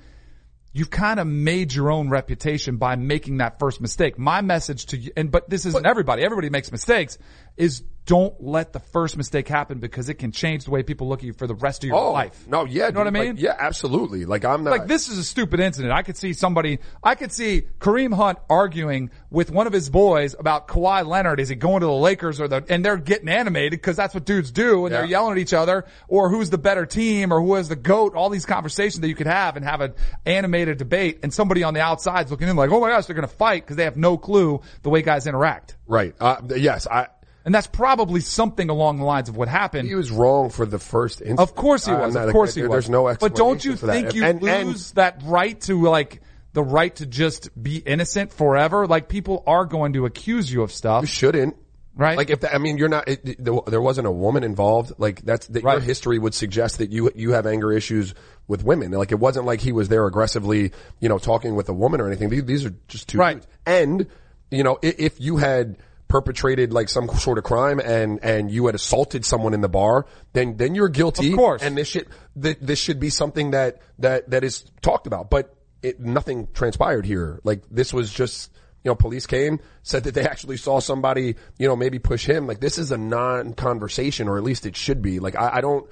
you've 0.72 0.90
kind 0.90 1.20
of 1.20 1.28
made 1.28 1.74
your 1.74 1.92
own 1.92 2.10
reputation 2.10 2.78
by 2.78 2.96
making 2.96 3.38
that 3.38 3.60
first 3.60 3.82
mistake. 3.82 4.18
My 4.18 4.42
message 4.42 4.88
to 4.88 4.98
you, 4.98 5.12
and 5.18 5.32
but 5.32 5.50
this 5.50 5.66
isn't 5.66 5.86
everybody. 5.86 6.24
Everybody 6.24 6.50
makes 6.50 6.72
mistakes. 6.72 7.18
Is 7.58 7.84
don't 8.10 8.41
let 8.43 8.74
the 8.74 8.80
first 8.80 9.17
mistake 9.17 9.48
happen 9.48 9.78
because 9.78 10.10
it 10.10 10.15
can 10.15 10.32
change 10.32 10.65
the 10.65 10.72
way 10.72 10.82
people 10.82 11.08
look 11.08 11.19
at 11.19 11.26
you 11.26 11.34
for 11.34 11.45
the 11.45 11.54
rest 11.54 11.84
of 11.84 11.89
your 11.89 11.95
Oh 11.98 12.12
life. 12.12 12.48
no, 12.48 12.65
yeah, 12.65 12.88
you 12.88 12.93
know 12.93 13.02
what 13.02 13.08
I 13.08 13.12
mean? 13.12 13.36
like, 13.36 13.41
yeah, 13.43 13.56
absolutely. 13.60 14.26
Like 14.26 14.43
I'm 14.45 14.63
not 14.63 14.72
Like 14.72 14.88
this 14.88 15.10
is 15.10 15.19
a 15.19 15.24
stupid 15.24 15.60
incident. 15.60 15.93
I 15.93 16.02
could 16.02 16.17
see 16.17 16.34
somebody, 16.34 16.80
I 17.04 17.13
could 17.13 17.32
see 17.32 17.67
Kareem 17.80 18.12
Hunt 18.12 18.39
arguing 18.50 19.12
with 19.30 19.52
one 19.52 19.67
of 19.67 19.74
his 19.74 19.91
boys 19.91 20.36
about 20.39 20.67
Kawhi 20.67 21.06
Leonard. 21.06 21.39
Is 21.39 21.50
he 21.50 21.56
going 21.56 21.82
to 21.82 21.86
the 21.86 21.91
Lakers 21.93 22.41
or 22.41 22.48
the, 22.48 22.65
and 22.67 22.84
they're 22.84 22.98
getting 22.98 23.30
animated 23.30 23.74
because 23.80 23.95
that's 23.95 24.15
what 24.15 24.26
dudes 24.26 24.50
do 24.52 24.88
and 24.88 24.95
they're 24.95 25.06
yelling 25.06 25.34
at 25.34 25.38
each 25.38 25.54
other 25.54 25.86
or 26.08 26.32
who's 26.32 26.50
the 26.50 26.58
better 26.58 26.88
team 26.88 27.32
or 27.32 27.39
who 27.39 27.54
has 27.54 27.69
the 27.69 27.76
GOAT, 27.76 28.15
all 28.15 28.30
these 28.32 28.48
conversations 28.48 29.02
that 29.02 29.08
you 29.08 29.13
could 29.15 29.28
have 29.28 29.56
and 29.56 29.63
have 29.63 29.82
an 29.82 29.93
animated 30.26 30.80
debate 30.80 31.19
and 31.22 31.32
somebody 31.32 31.63
on 31.63 31.76
the 31.76 31.82
outside's 31.82 32.32
looking 32.32 32.48
in 32.48 32.56
like, 32.56 32.72
oh 32.72 32.80
my 32.80 32.89
gosh, 32.89 33.06
they're 33.06 33.15
going 33.15 33.28
to 33.28 33.34
fight 33.36 33.63
because 33.63 33.76
they 33.78 33.84
have 33.84 33.98
no 33.98 34.17
clue 34.17 34.62
the 34.82 34.89
way 34.89 35.04
guys 35.04 35.28
interact. 35.28 35.78
right. 35.86 36.15
Uh, 36.19 36.38
yes, 36.56 36.88
I. 36.88 37.08
And 37.45 37.56
that's 37.56 37.67
probably 37.67 38.19
something 38.21 38.69
along 38.69 38.97
the 38.97 39.06
lines 39.06 39.30
of 39.30 39.38
what 39.38 39.47
happened. 39.47 39.88
He 39.88 39.95
was 39.95 40.12
wrong 40.12 40.49
for 40.49 40.65
the 40.65 40.78
first 40.80 41.21
instance. 41.21 41.39
Of 41.39 41.56
course 41.56 41.86
he 41.86 41.91
I'm 41.91 42.02
was. 42.02 42.13
not- 42.13 42.28
Of 42.28 42.34
course 42.34 42.54
there- 42.54 42.65
he 42.65 42.67
was. 42.67 42.86
There's 42.86 42.89
no 42.89 43.13
But 43.19 43.36
don't 43.36 43.63
you 43.63 43.75
for 43.75 43.88
that. 43.88 43.93
think 43.93 44.13
you 44.13 44.23
And- 44.25 44.43
and- 44.43 44.67
lose 44.69 44.91
that 44.91 45.21
right 45.25 45.60
to 45.62 45.82
like 45.89 46.21
the 46.54 46.63
right 46.63 46.93
to 46.97 47.06
just 47.06 47.49
be 47.62 47.78
innocent 47.78 48.34
forever? 48.34 48.88
Like 48.88 49.08
people 49.08 49.43
are 49.47 49.65
going 49.65 49.93
to 49.93 50.06
accuse 50.06 50.52
you 50.52 50.63
of 50.63 50.71
stuff. 50.71 51.04
You 51.04 51.08
shouldn't. 51.08 51.56
right? 51.95 52.17
Like 52.17 52.30
if 52.30 52.41
that, 52.41 52.54
I 52.56 52.60
mean 52.60 52.78
you're 52.78 52.88
not 52.89 53.08
it, 53.10 53.21
it- 53.23 53.43
there 53.43 53.56
there 53.67 53.82
wasn't 53.82 54.08
a 54.08 54.12
woman 54.12 54.43
involved 54.43 54.93
like 54.99 55.21
that's 55.25 55.47
that 55.47 55.63
your 55.63 55.73
Right. 55.73 55.82
history 55.84 56.17
would 56.19 56.34
suggest 56.34 56.78
that 56.80 56.91
you 56.91 57.10
you 57.15 57.32
have 57.34 57.45
anger 57.47 57.71
issues 57.73 58.13
with 58.47 58.63
women 58.63 58.91
like 58.91 59.12
it 59.12 59.19
wasn't 59.19 59.45
like 59.45 59.60
he 59.60 59.71
was 59.73 59.89
there 59.89 60.06
aggressively 60.06 60.71
you 61.02 61.10
know 61.10 61.17
talking 61.17 61.56
with 61.56 61.67
a 61.67 61.73
woman 61.73 61.99
or 61.99 62.08
anything 62.08 62.30
these, 62.30 62.45
these 62.45 62.65
are 62.65 62.73
just 62.88 63.10
two 63.10 63.17
Right. 63.17 63.36
dudes. 63.36 63.47
and 63.65 64.08
you 64.49 64.63
know 64.63 64.78
i- 64.84 64.95
if 64.97 65.19
you 65.19 65.38
had 65.38 65.78
perpetrated 66.10 66.74
like 66.74 66.89
some 66.89 67.08
sort 67.08 67.38
of 67.38 67.45
crime 67.45 67.80
and 67.80 68.19
and 68.24 68.52
you 68.52 68.65
had 68.65 68.76
assaulted 68.76 69.24
someone 69.24 69.54
in 69.54 69.62
the 69.62 69.69
bar 69.69 70.06
then 70.34 70.58
then 70.58 70.76
you're 70.76 70.89
guilty 70.89 71.30
Of 71.32 71.38
course. 71.38 71.62
and 71.62 71.78
this 71.78 71.88
should 71.88 72.08
th- 72.41 72.58
this 72.60 72.80
should 72.80 73.00
be 73.00 73.10
something 73.12 73.52
that 73.52 73.82
that 74.00 74.30
that 74.32 74.43
is 74.43 74.65
talked 74.82 75.08
about 75.08 75.30
but 75.30 75.56
it, 75.84 76.00
nothing 76.00 76.48
transpired 76.54 77.06
here 77.06 77.39
like 77.43 77.63
this 77.69 77.93
was 77.93 78.12
just 78.12 78.52
you 78.82 78.89
know, 78.89 78.95
police 78.95 79.26
came, 79.26 79.60
said 79.84 80.06
that 80.06 80.13
they 80.13 80.24
actually 80.24 80.56
saw 80.56 80.80
somebody, 80.80 81.36
you 81.58 81.67
know, 81.67 81.76
maybe 81.76 82.00
push 82.00 82.26
him. 82.26 82.48
Like 82.48 82.62
this 82.62 82.78
is 82.78 82.91
a 82.93 82.98
non-conversation, 82.98 84.30
or 84.30 84.38
at 84.38 84.43
least 84.43 84.65
it 84.65 84.78
should 84.78 85.02
be. 85.02 85.19
Like 85.19 85.36
I, 85.36 85.58
I 85.58 85.62
don't, 85.62 85.86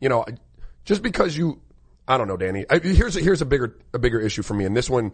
you 0.00 0.08
know, 0.08 0.24
just 0.86 1.02
because 1.02 1.36
you, 1.36 1.60
I 2.08 2.16
don't 2.16 2.28
know, 2.28 2.38
Danny. 2.38 2.64
I, 2.70 2.78
here's 2.78 3.14
a, 3.16 3.20
here's 3.20 3.42
a 3.42 3.44
bigger 3.44 3.76
a 3.92 3.98
bigger 3.98 4.18
issue 4.18 4.40
for 4.42 4.54
me, 4.54 4.64
and 4.64 4.74
this 4.74 4.88
one 4.88 5.12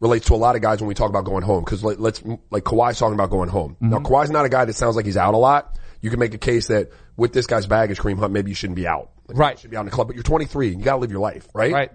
relates 0.00 0.26
to 0.26 0.34
a 0.34 0.36
lot 0.36 0.56
of 0.56 0.62
guys 0.62 0.80
when 0.80 0.88
we 0.88 0.94
talk 0.94 1.10
about 1.10 1.24
going 1.24 1.42
home. 1.42 1.64
Because 1.64 1.82
let, 1.82 2.00
let's 2.00 2.22
like 2.50 2.64
Kawhi's 2.64 2.98
talking 2.98 3.14
about 3.14 3.30
going 3.30 3.48
home. 3.48 3.76
Now 3.80 3.98
mm-hmm. 3.98 4.06
Kawhi's 4.06 4.30
not 4.30 4.44
a 4.44 4.48
guy 4.48 4.64
that 4.64 4.74
sounds 4.74 4.96
like 4.96 5.06
he's 5.06 5.16
out 5.16 5.34
a 5.34 5.38
lot. 5.38 5.78
You 6.00 6.10
can 6.10 6.18
make 6.18 6.34
a 6.34 6.38
case 6.38 6.66
that 6.68 6.90
with 7.16 7.32
this 7.32 7.46
guy's 7.46 7.66
baggage, 7.66 7.98
Kareem 7.98 8.18
Hunt, 8.18 8.32
maybe 8.32 8.50
you 8.50 8.54
shouldn't 8.54 8.76
be 8.76 8.86
out. 8.86 9.10
Like, 9.28 9.38
Right. 9.38 9.56
You 9.56 9.60
should 9.62 9.70
be 9.70 9.76
out 9.76 9.80
in 9.80 9.86
the 9.86 9.92
club, 9.92 10.08
but 10.08 10.16
you're 10.16 10.22
23 10.22 10.68
and 10.68 10.78
you 10.78 10.84
got 10.84 10.94
to 10.94 10.98
live 10.98 11.10
your 11.10 11.20
life, 11.20 11.48
right? 11.54 11.72
right? 11.72 11.92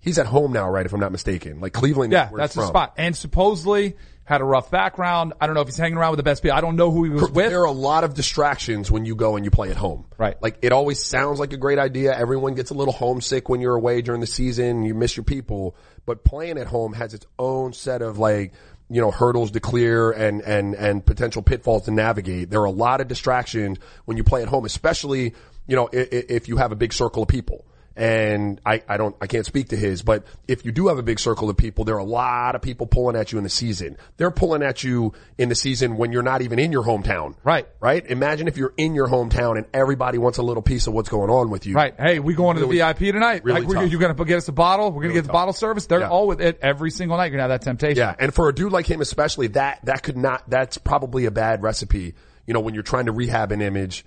He's 0.00 0.18
at 0.18 0.26
home 0.26 0.52
now, 0.52 0.70
right? 0.70 0.86
If 0.86 0.92
I'm 0.92 1.00
not 1.00 1.12
mistaken, 1.12 1.60
like 1.60 1.72
Cleveland. 1.72 2.12
Yeah, 2.12 2.30
that's 2.34 2.54
the 2.54 2.66
spot. 2.66 2.94
And 2.96 3.14
supposedly 3.14 3.96
had 4.30 4.40
a 4.40 4.44
rough 4.44 4.70
background. 4.70 5.34
I 5.40 5.46
don't 5.46 5.56
know 5.56 5.60
if 5.60 5.66
he's 5.66 5.76
hanging 5.76 5.98
around 5.98 6.12
with 6.12 6.18
the 6.18 6.22
best 6.22 6.40
people. 6.40 6.56
I 6.56 6.60
don't 6.60 6.76
know 6.76 6.92
who 6.92 7.02
he 7.02 7.10
was 7.10 7.30
with. 7.32 7.50
There 7.50 7.62
are 7.62 7.64
a 7.64 7.72
lot 7.72 8.04
of 8.04 8.14
distractions 8.14 8.88
when 8.88 9.04
you 9.04 9.16
go 9.16 9.34
and 9.34 9.44
you 9.44 9.50
play 9.50 9.70
at 9.70 9.76
home. 9.76 10.06
Right. 10.16 10.40
Like 10.40 10.58
it 10.62 10.72
always 10.72 11.04
sounds 11.04 11.40
like 11.40 11.52
a 11.52 11.56
great 11.56 11.80
idea. 11.80 12.16
Everyone 12.16 12.54
gets 12.54 12.70
a 12.70 12.74
little 12.74 12.94
homesick 12.94 13.48
when 13.48 13.60
you're 13.60 13.74
away 13.74 14.02
during 14.02 14.20
the 14.20 14.28
season. 14.28 14.84
You 14.84 14.94
miss 14.94 15.16
your 15.16 15.24
people, 15.24 15.76
but 16.06 16.24
playing 16.24 16.58
at 16.58 16.68
home 16.68 16.92
has 16.92 17.12
its 17.12 17.26
own 17.38 17.72
set 17.72 18.02
of 18.02 18.18
like, 18.18 18.54
you 18.88 19.00
know, 19.00 19.10
hurdles 19.10 19.50
to 19.50 19.60
clear 19.60 20.12
and, 20.12 20.42
and, 20.42 20.74
and 20.76 21.04
potential 21.04 21.42
pitfalls 21.42 21.86
to 21.86 21.90
navigate. 21.90 22.50
There 22.50 22.60
are 22.60 22.66
a 22.66 22.70
lot 22.70 23.00
of 23.00 23.08
distractions 23.08 23.78
when 24.04 24.16
you 24.16 24.24
play 24.24 24.42
at 24.42 24.48
home, 24.48 24.64
especially, 24.64 25.34
you 25.66 25.76
know, 25.76 25.88
if, 25.92 26.30
if 26.30 26.48
you 26.48 26.56
have 26.56 26.70
a 26.70 26.76
big 26.76 26.92
circle 26.92 27.24
of 27.24 27.28
people. 27.28 27.66
And 28.00 28.62
I, 28.64 28.82
I 28.88 28.96
don't, 28.96 29.14
I 29.20 29.26
can't 29.26 29.44
speak 29.44 29.68
to 29.68 29.76
his, 29.76 30.00
but 30.00 30.24
if 30.48 30.64
you 30.64 30.72
do 30.72 30.88
have 30.88 30.96
a 30.96 31.02
big 31.02 31.18
circle 31.20 31.50
of 31.50 31.58
people, 31.58 31.84
there 31.84 31.96
are 31.96 31.98
a 31.98 32.02
lot 32.04 32.54
of 32.54 32.62
people 32.62 32.86
pulling 32.86 33.14
at 33.14 33.30
you 33.30 33.36
in 33.36 33.44
the 33.44 33.50
season. 33.50 33.98
They're 34.16 34.30
pulling 34.30 34.62
at 34.62 34.82
you 34.82 35.12
in 35.36 35.50
the 35.50 35.54
season 35.54 35.98
when 35.98 36.10
you're 36.10 36.22
not 36.22 36.40
even 36.40 36.58
in 36.58 36.72
your 36.72 36.82
hometown. 36.82 37.34
Right. 37.44 37.68
Right? 37.78 38.02
Imagine 38.06 38.48
if 38.48 38.56
you're 38.56 38.72
in 38.78 38.94
your 38.94 39.06
hometown 39.06 39.58
and 39.58 39.66
everybody 39.74 40.16
wants 40.16 40.38
a 40.38 40.42
little 40.42 40.62
piece 40.62 40.86
of 40.86 40.94
what's 40.94 41.10
going 41.10 41.28
on 41.28 41.50
with 41.50 41.66
you. 41.66 41.74
Right. 41.74 41.92
Hey, 41.98 42.20
we 42.20 42.32
going 42.32 42.54
to 42.56 42.60
the 42.62 42.66
Really- 42.66 42.78
VIP 42.78 43.12
tonight. 43.12 43.44
really 43.44 43.60
like, 43.60 43.68
we're, 43.68 43.74
tough. 43.74 43.90
you're 43.90 44.00
going 44.00 44.16
to 44.16 44.24
get 44.24 44.38
us 44.38 44.48
a 44.48 44.52
bottle. 44.52 44.92
We're 44.92 45.02
going 45.02 45.14
to 45.14 45.20
get 45.20 45.26
the 45.26 45.32
bottle 45.34 45.52
service. 45.52 45.84
They're 45.84 46.00
Yeah. 46.00 46.08
all 46.08 46.26
with 46.26 46.40
it 46.40 46.58
every 46.62 46.90
single 46.90 47.18
night. 47.18 47.26
You're 47.26 47.38
going 47.38 47.48
to 47.48 47.52
have 47.52 47.60
that 47.60 47.64
temptation. 47.66 47.98
Yeah. 47.98 48.14
And 48.18 48.32
for 48.32 48.48
a 48.48 48.54
dude 48.54 48.72
like 48.72 48.86
him, 48.86 49.02
especially 49.02 49.48
that, 49.48 49.80
that 49.84 50.02
could 50.02 50.16
not, 50.16 50.48
that's 50.48 50.78
probably 50.78 51.26
a 51.26 51.30
bad 51.30 51.62
recipe. 51.62 52.14
You 52.46 52.54
know, 52.54 52.60
when 52.60 52.72
you're 52.72 52.82
trying 52.82 53.06
to 53.06 53.12
rehab 53.12 53.52
an 53.52 53.60
image, 53.60 54.06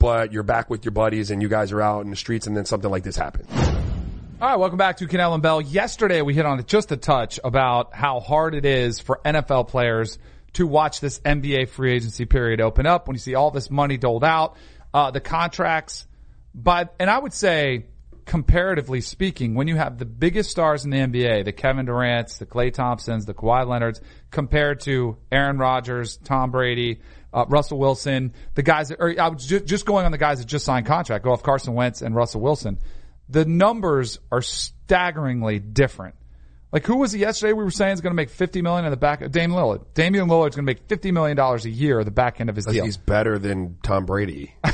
but 0.00 0.32
you're 0.32 0.42
back 0.42 0.68
with 0.68 0.84
your 0.84 0.92
buddies 0.92 1.30
and 1.30 1.40
you 1.40 1.48
guys 1.48 1.70
are 1.70 1.80
out 1.80 2.04
in 2.04 2.10
the 2.10 2.16
streets 2.16 2.48
and 2.48 2.56
then 2.56 2.64
something 2.64 2.90
like 2.90 3.04
this 3.04 3.16
happens. 3.16 3.46
All 4.40 4.48
right, 4.48 4.56
welcome 4.56 4.78
back 4.78 4.96
to 4.96 5.06
Kanell 5.06 5.34
and 5.34 5.42
Bell. 5.42 5.60
Yesterday 5.60 6.22
we 6.22 6.32
hit 6.34 6.46
on 6.46 6.58
it 6.58 6.66
just 6.66 6.90
a 6.90 6.96
touch 6.96 7.38
about 7.44 7.94
how 7.94 8.18
hard 8.18 8.54
it 8.54 8.64
is 8.64 8.98
for 8.98 9.20
NFL 9.22 9.68
players 9.68 10.18
to 10.54 10.66
watch 10.66 11.00
this 11.00 11.20
NBA 11.20 11.68
free 11.68 11.92
agency 11.92 12.24
period 12.24 12.62
open 12.62 12.86
up 12.86 13.06
when 13.06 13.14
you 13.14 13.18
see 13.20 13.34
all 13.34 13.50
this 13.50 13.70
money 13.70 13.98
doled 13.98 14.24
out, 14.24 14.56
uh, 14.94 15.10
the 15.10 15.20
contracts, 15.20 16.06
but, 16.54 16.94
and 16.98 17.10
I 17.10 17.18
would 17.18 17.34
say 17.34 17.84
comparatively 18.24 19.00
speaking, 19.00 19.54
when 19.54 19.68
you 19.68 19.76
have 19.76 19.98
the 19.98 20.04
biggest 20.04 20.50
stars 20.50 20.84
in 20.84 20.90
the 20.90 20.98
NBA, 20.98 21.44
the 21.44 21.52
Kevin 21.52 21.86
Durant's, 21.86 22.38
the 22.38 22.46
Klay 22.46 22.72
Thompsons, 22.72 23.26
the 23.26 23.34
Kawhi 23.34 23.66
Leonard's, 23.66 24.00
compared 24.30 24.80
to 24.80 25.16
Aaron 25.30 25.58
Rodgers, 25.58 26.16
Tom 26.18 26.50
Brady, 26.50 27.00
uh, 27.32 27.44
Russell 27.48 27.78
Wilson, 27.78 28.32
the 28.54 28.62
guys 28.62 28.88
that, 28.88 28.98
or 29.00 29.14
I 29.20 29.28
was 29.28 29.46
ju- 29.46 29.60
just 29.60 29.86
going 29.86 30.06
on 30.06 30.12
the 30.12 30.18
guys 30.18 30.38
that 30.38 30.46
just 30.46 30.64
signed 30.64 30.86
contract, 30.86 31.24
go 31.24 31.32
off 31.32 31.42
Carson 31.42 31.74
Wentz 31.74 32.02
and 32.02 32.14
Russell 32.14 32.40
Wilson. 32.40 32.78
The 33.28 33.44
numbers 33.44 34.18
are 34.32 34.42
staggeringly 34.42 35.58
different. 35.58 36.16
Like 36.72 36.86
who 36.86 36.96
was 36.96 37.14
it 37.14 37.18
yesterday? 37.18 37.52
We 37.52 37.64
were 37.64 37.70
saying 37.70 37.94
is 37.94 38.00
going 38.00 38.12
to 38.12 38.16
make 38.16 38.30
fifty 38.30 38.62
million 38.62 38.84
in 38.84 38.90
the 38.90 38.96
back. 38.96 39.20
Damian 39.30 39.58
Lillard. 39.58 39.84
Damian 39.94 40.28
Lillard's 40.28 40.54
going 40.54 40.66
to 40.66 40.70
make 40.70 40.86
fifty 40.86 41.10
million 41.10 41.36
dollars 41.36 41.64
a 41.64 41.70
year 41.70 42.00
at 42.00 42.04
the 42.04 42.12
back 42.12 42.40
end 42.40 42.48
of 42.48 42.56
his 42.56 42.66
deal. 42.66 42.84
He's 42.84 42.96
better 42.96 43.38
than 43.38 43.76
Tom 43.82 44.06
Brady. 44.06 44.54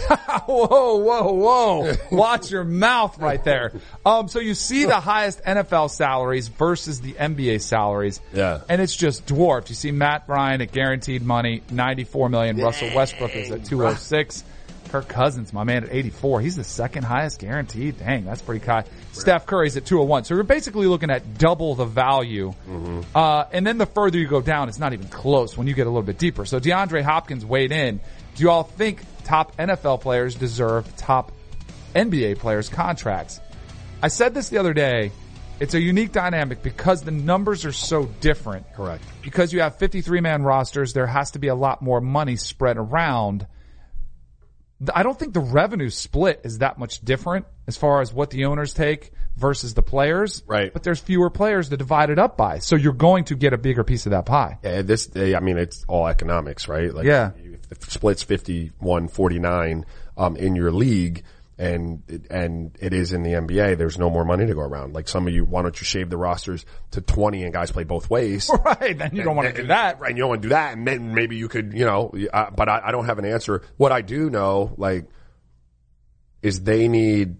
whoa, 0.46 0.96
whoa, 0.96 1.32
whoa! 1.32 1.92
Watch 2.10 2.50
your 2.50 2.64
mouth 2.64 3.18
right 3.18 3.42
there. 3.42 3.72
Um, 4.04 4.28
so 4.28 4.40
you 4.40 4.54
see 4.54 4.84
the 4.84 5.00
highest 5.00 5.42
NFL 5.44 5.90
salaries 5.90 6.48
versus 6.48 7.00
the 7.00 7.14
NBA 7.14 7.62
salaries. 7.62 8.20
Yeah. 8.32 8.60
and 8.68 8.82
it's 8.82 8.94
just 8.94 9.26
dwarfed. 9.26 9.70
You 9.70 9.74
see 9.74 9.90
Matt 9.90 10.26
Bryan 10.26 10.60
at 10.60 10.72
guaranteed 10.72 11.22
money, 11.22 11.62
ninety-four 11.70 12.28
million. 12.28 12.58
Russell 12.58 12.94
Westbrook 12.94 13.34
is 13.34 13.50
at 13.50 13.64
two 13.64 13.80
hundred 13.80 13.98
six. 13.98 14.44
Kirk 14.96 15.08
Cousins, 15.08 15.52
my 15.52 15.62
man, 15.62 15.84
at 15.84 15.92
84. 15.92 16.40
He's 16.40 16.56
the 16.56 16.64
second 16.64 17.04
highest 17.04 17.38
guaranteed. 17.38 17.98
Dang, 17.98 18.24
that's 18.24 18.40
pretty 18.40 18.64
high. 18.64 18.84
Steph 19.12 19.44
Curry's 19.44 19.76
at 19.76 19.84
201. 19.84 20.24
So 20.24 20.34
you're 20.34 20.44
basically 20.44 20.86
looking 20.86 21.10
at 21.10 21.36
double 21.36 21.74
the 21.74 21.84
value. 21.84 22.54
Uh, 23.14 23.44
and 23.52 23.66
then 23.66 23.76
the 23.76 23.84
further 23.84 24.18
you 24.18 24.26
go 24.26 24.40
down, 24.40 24.70
it's 24.70 24.78
not 24.78 24.94
even 24.94 25.08
close 25.08 25.54
when 25.56 25.66
you 25.66 25.74
get 25.74 25.86
a 25.86 25.90
little 25.90 26.02
bit 26.02 26.18
deeper. 26.18 26.46
So 26.46 26.58
DeAndre 26.58 27.02
Hopkins 27.02 27.44
weighed 27.44 27.72
in. 27.72 28.00
Do 28.36 28.42
you 28.42 28.50
all 28.50 28.62
think 28.62 29.02
top 29.24 29.56
NFL 29.58 30.00
players 30.00 30.34
deserve 30.34 30.96
top 30.96 31.30
NBA 31.94 32.38
players 32.38 32.70
contracts? 32.70 33.40
I 34.02 34.08
said 34.08 34.32
this 34.32 34.48
the 34.48 34.58
other 34.58 34.72
day. 34.72 35.12
It's 35.60 35.74
a 35.74 35.80
unique 35.80 36.12
dynamic 36.12 36.62
because 36.62 37.02
the 37.02 37.10
numbers 37.10 37.66
are 37.66 37.72
so 37.72 38.06
different. 38.20 38.72
Correct. 38.74 39.02
Because 39.22 39.52
you 39.52 39.60
have 39.60 39.76
53 39.76 40.20
man 40.20 40.42
rosters, 40.42 40.94
there 40.94 41.06
has 41.06 41.32
to 41.32 41.38
be 41.38 41.48
a 41.48 41.54
lot 41.54 41.82
more 41.82 42.00
money 42.00 42.36
spread 42.36 42.78
around. 42.78 43.46
I 44.92 45.02
don't 45.02 45.18
think 45.18 45.32
the 45.32 45.40
revenue 45.40 45.90
split 45.90 46.42
is 46.44 46.58
that 46.58 46.78
much 46.78 47.00
different 47.04 47.46
as 47.66 47.76
far 47.76 48.02
as 48.02 48.12
what 48.12 48.30
the 48.30 48.44
owners 48.44 48.74
take 48.74 49.12
versus 49.36 49.74
the 49.74 49.82
players. 49.82 50.42
Right. 50.46 50.72
But 50.72 50.82
there's 50.82 51.00
fewer 51.00 51.30
players 51.30 51.70
to 51.70 51.76
divide 51.76 52.10
it 52.10 52.18
up 52.18 52.36
by. 52.36 52.58
So 52.58 52.76
you're 52.76 52.92
going 52.92 53.24
to 53.24 53.36
get 53.36 53.52
a 53.52 53.58
bigger 53.58 53.84
piece 53.84 54.06
of 54.06 54.10
that 54.10 54.26
pie. 54.26 54.58
Yeah, 54.62 54.82
this, 54.82 55.10
I 55.16 55.40
mean, 55.40 55.56
it's 55.58 55.84
all 55.88 56.06
economics, 56.06 56.68
right? 56.68 56.92
Like, 56.94 57.06
Yeah. 57.06 57.30
If 57.70 57.80
the 57.80 57.90
split's 57.90 58.22
51, 58.22 59.08
49, 59.08 59.86
um, 60.16 60.36
in 60.36 60.54
your 60.54 60.70
league 60.70 61.24
and, 61.58 62.02
it- 62.08 62.26
and 62.30 62.76
it 62.80 62.92
is 62.92 63.12
in 63.12 63.22
the 63.22 63.30
NBA, 63.32 63.78
there's 63.78 63.98
no 63.98 64.10
more 64.10 64.24
money 64.24 64.46
to 64.46 64.54
go 64.54 64.60
around. 64.60 64.92
Like 64.94 65.08
some 65.08 65.26
of 65.26 65.32
you, 65.32 65.44
why 65.44 65.62
don't 65.62 65.78
you 65.80 65.84
shave 65.84 66.10
the 66.10 66.16
rosters 66.16 66.66
to 66.90 67.00
20 67.00 67.44
and 67.44 67.52
guys 67.52 67.70
play 67.70 67.84
both 67.84 68.10
ways? 68.10 68.50
Right. 68.64 68.98
Then 68.98 69.10
you 69.14 69.22
don't 69.22 69.36
want 69.36 69.48
to 69.54 69.62
do 69.62 69.68
that. 69.68 69.98
Right. 70.00 70.10
And 70.10 70.18
you 70.18 70.22
don't 70.22 70.28
want 70.30 70.42
to 70.42 70.48
do 70.48 70.54
that. 70.54 70.76
And 70.76 70.86
then 70.86 71.14
maybe 71.14 71.36
you 71.36 71.48
could, 71.48 71.72
you 71.72 71.84
know, 71.84 72.12
uh, 72.32 72.50
but 72.50 72.68
I, 72.68 72.82
I 72.86 72.90
don't 72.92 73.06
have 73.06 73.18
an 73.18 73.24
answer. 73.24 73.62
What 73.76 73.92
I 73.92 74.02
do 74.02 74.28
know, 74.28 74.74
like, 74.76 75.06
is 76.42 76.62
they 76.62 76.88
need 76.88 77.36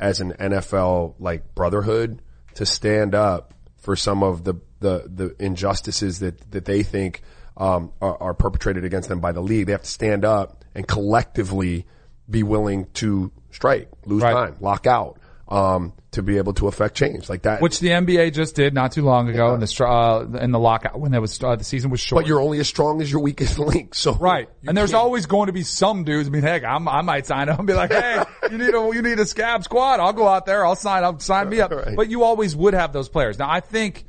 as 0.00 0.20
an 0.20 0.32
NFL 0.32 1.14
like 1.18 1.54
brotherhood 1.54 2.20
to 2.54 2.66
stand 2.66 3.14
up 3.14 3.54
for 3.78 3.96
some 3.96 4.22
of 4.22 4.44
the 4.44 4.54
the, 4.80 5.08
the 5.12 5.34
injustices 5.44 6.18
that 6.20 6.50
that 6.50 6.64
they 6.66 6.82
think 6.82 7.22
um, 7.56 7.92
are, 8.00 8.20
are 8.22 8.34
perpetrated 8.34 8.84
against 8.84 9.08
them 9.08 9.20
by 9.20 9.32
the 9.32 9.40
league. 9.40 9.66
They 9.66 9.72
have 9.72 9.82
to 9.82 9.90
stand 9.90 10.24
up 10.24 10.64
and 10.74 10.86
collectively 10.86 11.86
be 12.28 12.42
willing 12.42 12.86
to 12.94 13.30
strike, 13.50 13.88
lose 14.06 14.22
Right. 14.22 14.32
time, 14.32 14.56
lock 14.60 14.86
out, 14.86 15.18
um, 15.48 15.92
to 16.12 16.22
be 16.22 16.38
able 16.38 16.54
to 16.54 16.68
affect 16.68 16.94
change 16.94 17.28
like 17.28 17.42
that. 17.42 17.60
Which 17.60 17.80
the 17.80 17.88
NBA 17.90 18.32
just 18.32 18.54
did 18.54 18.72
not 18.72 18.92
too 18.92 19.02
long 19.02 19.28
ago 19.28 19.52
in 19.54 19.60
the 19.60 19.66
str- 19.66 19.84
uh, 19.86 20.22
in 20.40 20.52
the 20.52 20.58
lockout 20.58 20.98
when 20.98 21.10
there 21.12 21.20
was 21.20 21.42
uh, 21.42 21.56
the 21.56 21.64
season 21.64 21.90
was 21.90 22.00
short. 22.00 22.22
but 22.22 22.28
you're 22.28 22.40
only 22.40 22.60
as 22.60 22.68
strong 22.68 23.02
as 23.02 23.10
your 23.10 23.20
weakest 23.20 23.58
link. 23.58 23.94
So 23.96 24.14
Right. 24.14 24.48
And 24.66 24.76
there's 24.76 24.94
always 24.94 25.26
going 25.26 25.48
to 25.48 25.52
be 25.52 25.64
some 25.64 26.04
dudes. 26.04 26.28
I 26.28 26.30
mean, 26.30 26.42
heck, 26.42 26.62
I'm, 26.64 26.88
I 26.88 27.02
might 27.02 27.26
sign 27.26 27.48
up 27.48 27.58
and 27.58 27.66
be 27.66 27.74
like, 27.74 27.92
hey, 28.00 28.22
you 28.50 28.58
need 28.58 28.74
a, 28.74 28.90
you 28.94 29.02
need 29.02 29.18
a 29.18 29.26
scab 29.26 29.64
squad. 29.64 29.98
I'll 30.00 30.12
go 30.12 30.28
out 30.28 30.46
there. 30.46 30.64
I'll 30.64 30.76
sign 30.76 31.02
up, 31.04 31.20
sign 31.20 31.48
me 31.48 31.60
up. 31.60 31.72
Right. 31.74 31.96
But 31.96 32.08
you 32.08 32.22
always 32.22 32.54
would 32.54 32.74
have 32.74 32.92
those 32.92 33.08
players. 33.08 33.38
Now, 33.38 33.50
I 33.50 33.58
think 33.58 34.04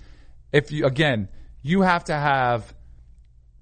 if 0.53 0.71
you, 0.71 0.85
again, 0.85 1.27
you 1.63 1.81
have 1.81 2.03
to 2.05 2.13
have 2.13 2.71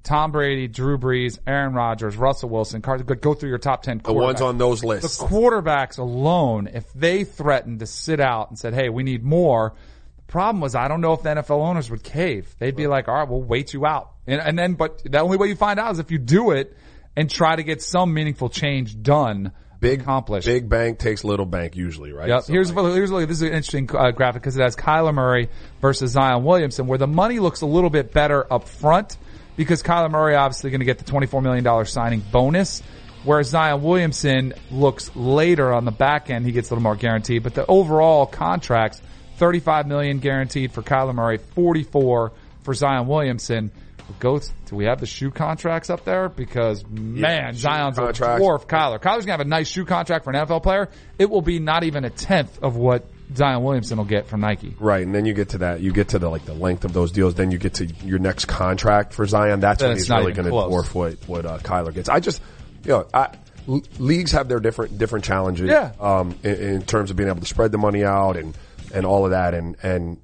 Tom 0.04 0.34
Brady, 0.34 0.68
Drew 0.68 0.98
Brees, 0.98 1.40
Aaron 1.48 1.74
Rodgers, 1.74 2.18
Russell 2.18 2.50
Wilson, 2.50 2.82
Carter, 2.82 3.04
go 3.04 3.34
through 3.34 3.50
your 3.50 3.58
top 3.58 3.84
10 3.84 4.02
the 4.04 4.14
ones 4.14 4.42
on 4.42 4.58
those 4.58 4.84
lists. 4.84 5.18
the 5.18 5.26
quarterbacks 5.26 5.98
alone, 5.98 6.70
if 6.72 6.92
they 6.94 7.24
threatened 7.24 7.80
to 7.80 7.86
sit 7.86 8.20
out 8.20 8.50
and 8.50 8.60
said, 8.60 8.74
"Hey, 8.74 8.90
we 8.90 9.04
need 9.04 9.24
more," 9.24 9.74
the 10.18 10.24
problem 10.32 10.60
was 10.60 10.76
I 10.76 10.90
don't 10.90 11.00
know 11.00 11.14
if 11.14 11.24
the 11.24 11.30
NFL 11.30 11.62
owners 11.62 11.90
would 11.90 12.04
cave. 12.04 12.54
They'd 12.60 12.76
be 12.76 12.88
like, 12.88 13.08
"All 13.08 13.16
right, 13.16 13.28
we'll 13.28 13.42
wait 13.42 13.74
you 13.74 13.86
out," 13.86 14.12
and, 14.28 14.42
and 14.42 14.60
then, 14.60 14.74
but 14.74 15.02
the 15.06 15.20
only 15.20 15.38
way 15.38 15.48
you 15.48 15.56
find 15.56 15.80
out 15.80 15.94
is 15.94 16.00
if 16.00 16.12
you 16.12 16.18
do 16.18 16.52
it 16.52 16.76
and 17.16 17.30
try 17.30 17.56
to 17.56 17.64
get 17.64 17.82
some 17.82 18.14
meaningful 18.14 18.50
change 18.50 19.02
done, 19.02 19.54
Big 19.80 20.02
accomplished. 20.02 20.48
Big 20.48 20.70
bank 20.70 20.98
takes 20.98 21.26
little 21.26 21.46
bank 21.46 21.76
usually, 21.76 22.14
right? 22.14 22.30
Yep. 22.30 22.44
So, 22.44 22.54
here's 22.54 22.74
like, 22.74 22.94
here's. 22.94 23.10
This 23.10 23.30
is 23.30 23.42
an 23.42 23.48
interesting 23.50 23.90
uh, 23.94 24.12
graphic 24.12 24.42
because 24.42 24.58
it 24.58 24.64
has 24.64 24.78
Kyler 24.78 25.14
Murray 25.14 25.50
versus 25.82 26.12
Zion 26.12 26.44
Williamson, 26.46 26.88
where 26.88 26.98
the 26.98 27.08
money 27.08 27.40
looks 27.40 27.62
a 27.62 27.66
little 27.66 27.90
bit 27.90 28.14
better 28.14 28.52
up 28.52 28.68
front 28.68 29.18
because 29.56 29.84
Kyler 29.84 30.12
Murray 30.12 30.36
obviously 30.36 30.70
going 30.72 30.80
to 30.80 30.86
get 30.86 30.98
the 30.98 31.06
twenty 31.06 31.28
four 31.28 31.42
million 31.42 31.64
dollars 31.64 31.92
signing 31.92 32.22
bonus, 32.32 32.82
whereas 33.24 33.50
Zion 33.50 33.82
Williamson 33.82 34.54
looks 34.72 35.16
later 35.16 35.74
on 35.74 35.86
the 35.86 35.92
back 35.92 36.30
end. 36.30 36.46
He 36.46 36.52
gets 36.52 36.70
a 36.70 36.74
little 36.74 36.84
more 36.84 36.96
guaranteed, 36.96 37.44
but 37.44 37.54
the 37.54 37.66
overall 37.66 38.26
contracts 38.26 39.02
thirty 39.38 39.60
five 39.60 39.88
million 39.88 40.20
guaranteed 40.20 40.72
for 40.72 40.82
Kyler 40.82 41.14
Murray, 41.14 41.38
forty 41.38 41.84
four 41.84 42.32
for 42.64 42.74
Zion 42.74 43.08
Williamson. 43.08 43.72
Goats, 44.20 44.52
do 44.66 44.76
we 44.76 44.86
have 44.86 45.00
the 45.00 45.06
shoe 45.06 45.32
contracts 45.32 45.90
up 45.90 46.04
there? 46.04 46.28
Because 46.30 46.86
man, 46.88 47.54
shoe 47.54 47.60
Zion's 47.60 47.98
a 47.98 48.02
dwarf 48.02 48.68
Kyler. 48.68 49.00
Kyler's 49.02 49.26
gonna 49.26 49.32
have 49.32 49.40
a 49.40 49.46
nice 49.46 49.68
shoe 49.70 49.86
contract 49.86 50.26
for 50.26 50.32
an 50.32 50.46
NFL 50.46 50.62
player. 50.62 50.90
It 51.18 51.30
will 51.30 51.42
be 51.42 51.60
not 51.60 51.84
even 51.84 52.04
a 52.04 52.10
tenth 52.10 52.62
of 52.62 52.76
what 52.76 53.06
Zion 53.36 53.64
Williamson 53.64 53.98
will 53.98 54.06
get 54.06 54.28
from 54.28 54.42
Nike. 54.42 54.76
Right, 54.80 55.06
and 55.06 55.14
then 55.14 55.26
you 55.26 55.34
get 55.34 55.50
to 55.50 55.60
that, 55.60 55.82
you 55.82 55.92
get 55.92 56.10
to 56.10 56.20
the 56.20 56.30
like 56.30 56.46
the 56.46 56.54
length 56.54 56.86
of 56.86 56.94
those 56.94 57.12
deals. 57.12 57.36
Then 57.36 57.52
you 57.52 57.58
get 57.58 57.76
to 57.76 57.86
your 57.86 58.20
next 58.20 58.46
contract 58.46 59.14
for 59.14 59.26
Zion. 59.26 59.60
That's 59.60 59.80
Then 59.80 59.90
when 59.90 59.98
he's 59.98 60.10
really 60.10 60.34
going 60.34 60.46
to 60.46 60.52
dwarf 60.52 60.94
what 60.94 61.14
what 61.28 61.46
uh, 61.46 61.58
Kyler 61.60 61.94
gets. 61.94 62.10
I 62.10 62.20
just, 62.20 62.42
you 62.84 62.90
know, 62.90 63.08
I, 63.14 63.36
l- 63.68 63.84
leagues 64.00 64.32
have 64.32 64.48
their 64.48 64.60
different 64.60 64.98
different 64.98 65.26
challenges. 65.26 65.70
Yeah. 65.70 65.94
Um, 66.00 66.36
in, 66.44 66.56
in 66.56 66.82
terms 66.84 67.12
of 67.12 67.18
being 67.18 67.30
able 67.30 67.42
to 67.42 67.46
spread 67.46 67.72
the 67.72 67.78
money 67.78 68.04
out 68.04 68.38
and 68.38 68.58
and 68.94 69.06
all 69.06 69.26
of 69.26 69.32
that, 69.32 69.54
and 69.54 69.76
and 69.84 70.20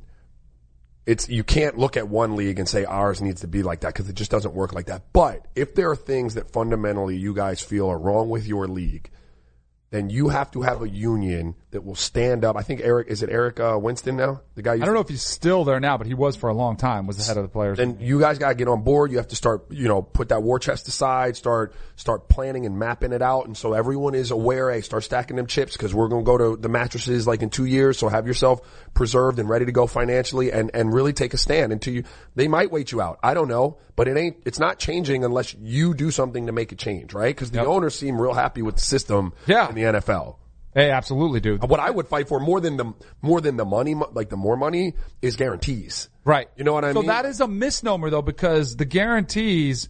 it's 1.05 1.27
you 1.27 1.43
can't 1.43 1.77
look 1.77 1.97
at 1.97 2.07
one 2.07 2.35
league 2.35 2.59
and 2.59 2.69
say 2.69 2.85
ours 2.85 3.19
needs 3.19 3.41
to 3.41 3.47
be 3.47 3.63
like 3.63 3.79
that 3.79 3.93
because 3.93 4.07
it 4.09 4.15
just 4.15 4.29
doesn't 4.29 4.53
work 4.53 4.73
like 4.73 4.85
that. 4.85 5.11
But 5.11 5.47
if 5.55 5.73
there 5.73 5.89
are 5.89 5.95
things 5.95 6.35
that 6.35 6.51
fundamentally 6.51 7.17
you 7.17 7.33
guys 7.33 7.61
feel 7.61 7.89
are 7.89 7.97
wrong 7.97 8.29
with 8.29 8.45
your 8.45 8.67
league, 8.67 9.09
then 9.89 10.11
you 10.11 10.29
have 10.29 10.51
to 10.51 10.61
have 10.61 10.83
a 10.83 10.89
union 10.89 11.55
that 11.71 11.86
will 11.86 11.93
stand 11.95 12.43
up. 12.43 12.58
I 12.58 12.63
think 12.63 12.82
Eric 12.84 13.10
is 13.10 13.21
it 13.21 13.29
Eric 13.29 13.60
uh, 13.60 13.77
Winston 13.79 14.17
now, 14.17 14.41
the 14.55 14.63
guy. 14.63 14.73
I 14.73 14.77
don't 14.77 14.93
know 14.95 15.01
if 15.01 15.10
he's 15.10 15.21
still 15.21 15.63
there 15.65 15.79
now, 15.79 15.97
but 15.99 16.08
he 16.08 16.15
was 16.15 16.36
for 16.36 16.49
a 16.49 16.53
long 16.53 16.77
time. 16.77 17.05
Was 17.05 17.17
the 17.17 17.23
head 17.23 17.38
of 17.38 17.43
the 17.43 17.49
players. 17.49 17.77
Then 17.77 17.97
you 17.99 18.19
guys 18.19 18.39
got 18.39 18.49
to 18.49 18.55
get 18.55 18.67
on 18.67 18.82
board. 18.84 19.12
You 19.12 19.17
have 19.17 19.27
to 19.27 19.36
start, 19.36 19.65
you 19.69 19.88
know, 19.88 20.01
put 20.01 20.29
that 20.29 20.41
war 20.41 20.58
chest 20.58 20.88
aside, 20.88 21.36
start, 21.36 21.75
start 21.95 22.27
planning 22.27 22.65
and 22.65 22.79
mapping 22.79 23.13
it 23.13 23.21
out. 23.21 23.45
And 23.45 23.55
so 23.55 23.73
everyone 23.73 24.15
is 24.15 24.32
aware, 24.32 24.71
hey, 24.71 24.82
start 24.82 25.03
stacking 25.03 25.36
them 25.36 25.45
chips 25.45 25.73
because 25.73 25.93
we're 25.93 26.08
going 26.08 26.23
to 26.23 26.25
go 26.25 26.38
to 26.39 26.58
the 26.60 26.69
mattresses 26.69 27.27
like 27.27 27.43
in 27.43 27.51
two 27.51 27.65
years. 27.65 27.99
So 27.99 28.10
have 28.10 28.25
yourself 28.25 28.62
preserved 28.95 29.38
and 29.38 29.47
ready 29.47 29.65
to 29.65 29.71
go 29.71 29.86
financially 29.86 30.51
and, 30.51 30.71
and 30.73 30.91
really 30.91 31.13
take 31.13 31.36
a 31.36 31.38
stand 31.38 31.71
until 31.71 31.93
you, 31.93 32.03
they 32.36 32.47
might 32.47 32.71
wait 32.71 32.91
you 32.91 32.99
out. 33.01 33.19
I 33.21 33.36
don't 33.36 33.47
know, 33.47 33.77
but 33.95 34.08
it 34.08 34.17
ain't, 34.17 34.38
it's 34.43 34.58
not 34.60 34.79
changing 34.79 35.23
unless 35.23 35.53
you 35.53 35.93
do 35.93 36.10
something 36.10 36.47
to 36.47 36.51
make 36.51 36.71
a 36.71 36.75
change, 36.75 37.13
right? 37.13 37.36
Cause 37.38 37.51
the 37.51 37.60
Yep. 37.60 37.67
owners 37.67 37.95
seem 37.99 38.19
real 38.19 38.34
happy 38.34 38.63
with 38.63 38.75
the 38.75 38.82
system 38.82 39.34
Yeah. 39.45 39.69
in 39.69 39.75
the 39.75 39.84
NFL. 39.84 40.38
Hey, 40.79 40.91
absolutely, 40.91 41.41
dude. 41.41 41.61
What 41.61 41.81
I 41.81 41.89
would 41.89 42.07
fight 42.07 42.29
for 42.29 42.39
more 42.39 42.61
than 42.61 42.77
the, 42.77 42.93
more 43.21 43.41
than 43.41 43.57
the 43.57 43.65
money, 43.65 43.95
like 43.95 44.29
the 44.29 44.37
more 44.37 44.55
money 44.55 44.93
is 45.21 45.35
guarantees. 45.35 46.09
Right. 46.23 46.49
You 46.55 46.63
know 46.63 46.71
what 46.71 46.85
I 46.85 46.93
so 46.93 47.01
mean? 47.01 47.09
So 47.09 47.13
that 47.13 47.25
is 47.25 47.41
a 47.41 47.47
misnomer 47.47 48.09
though, 48.09 48.21
because 48.21 48.77
the 48.77 48.85
guarantees 48.85 49.89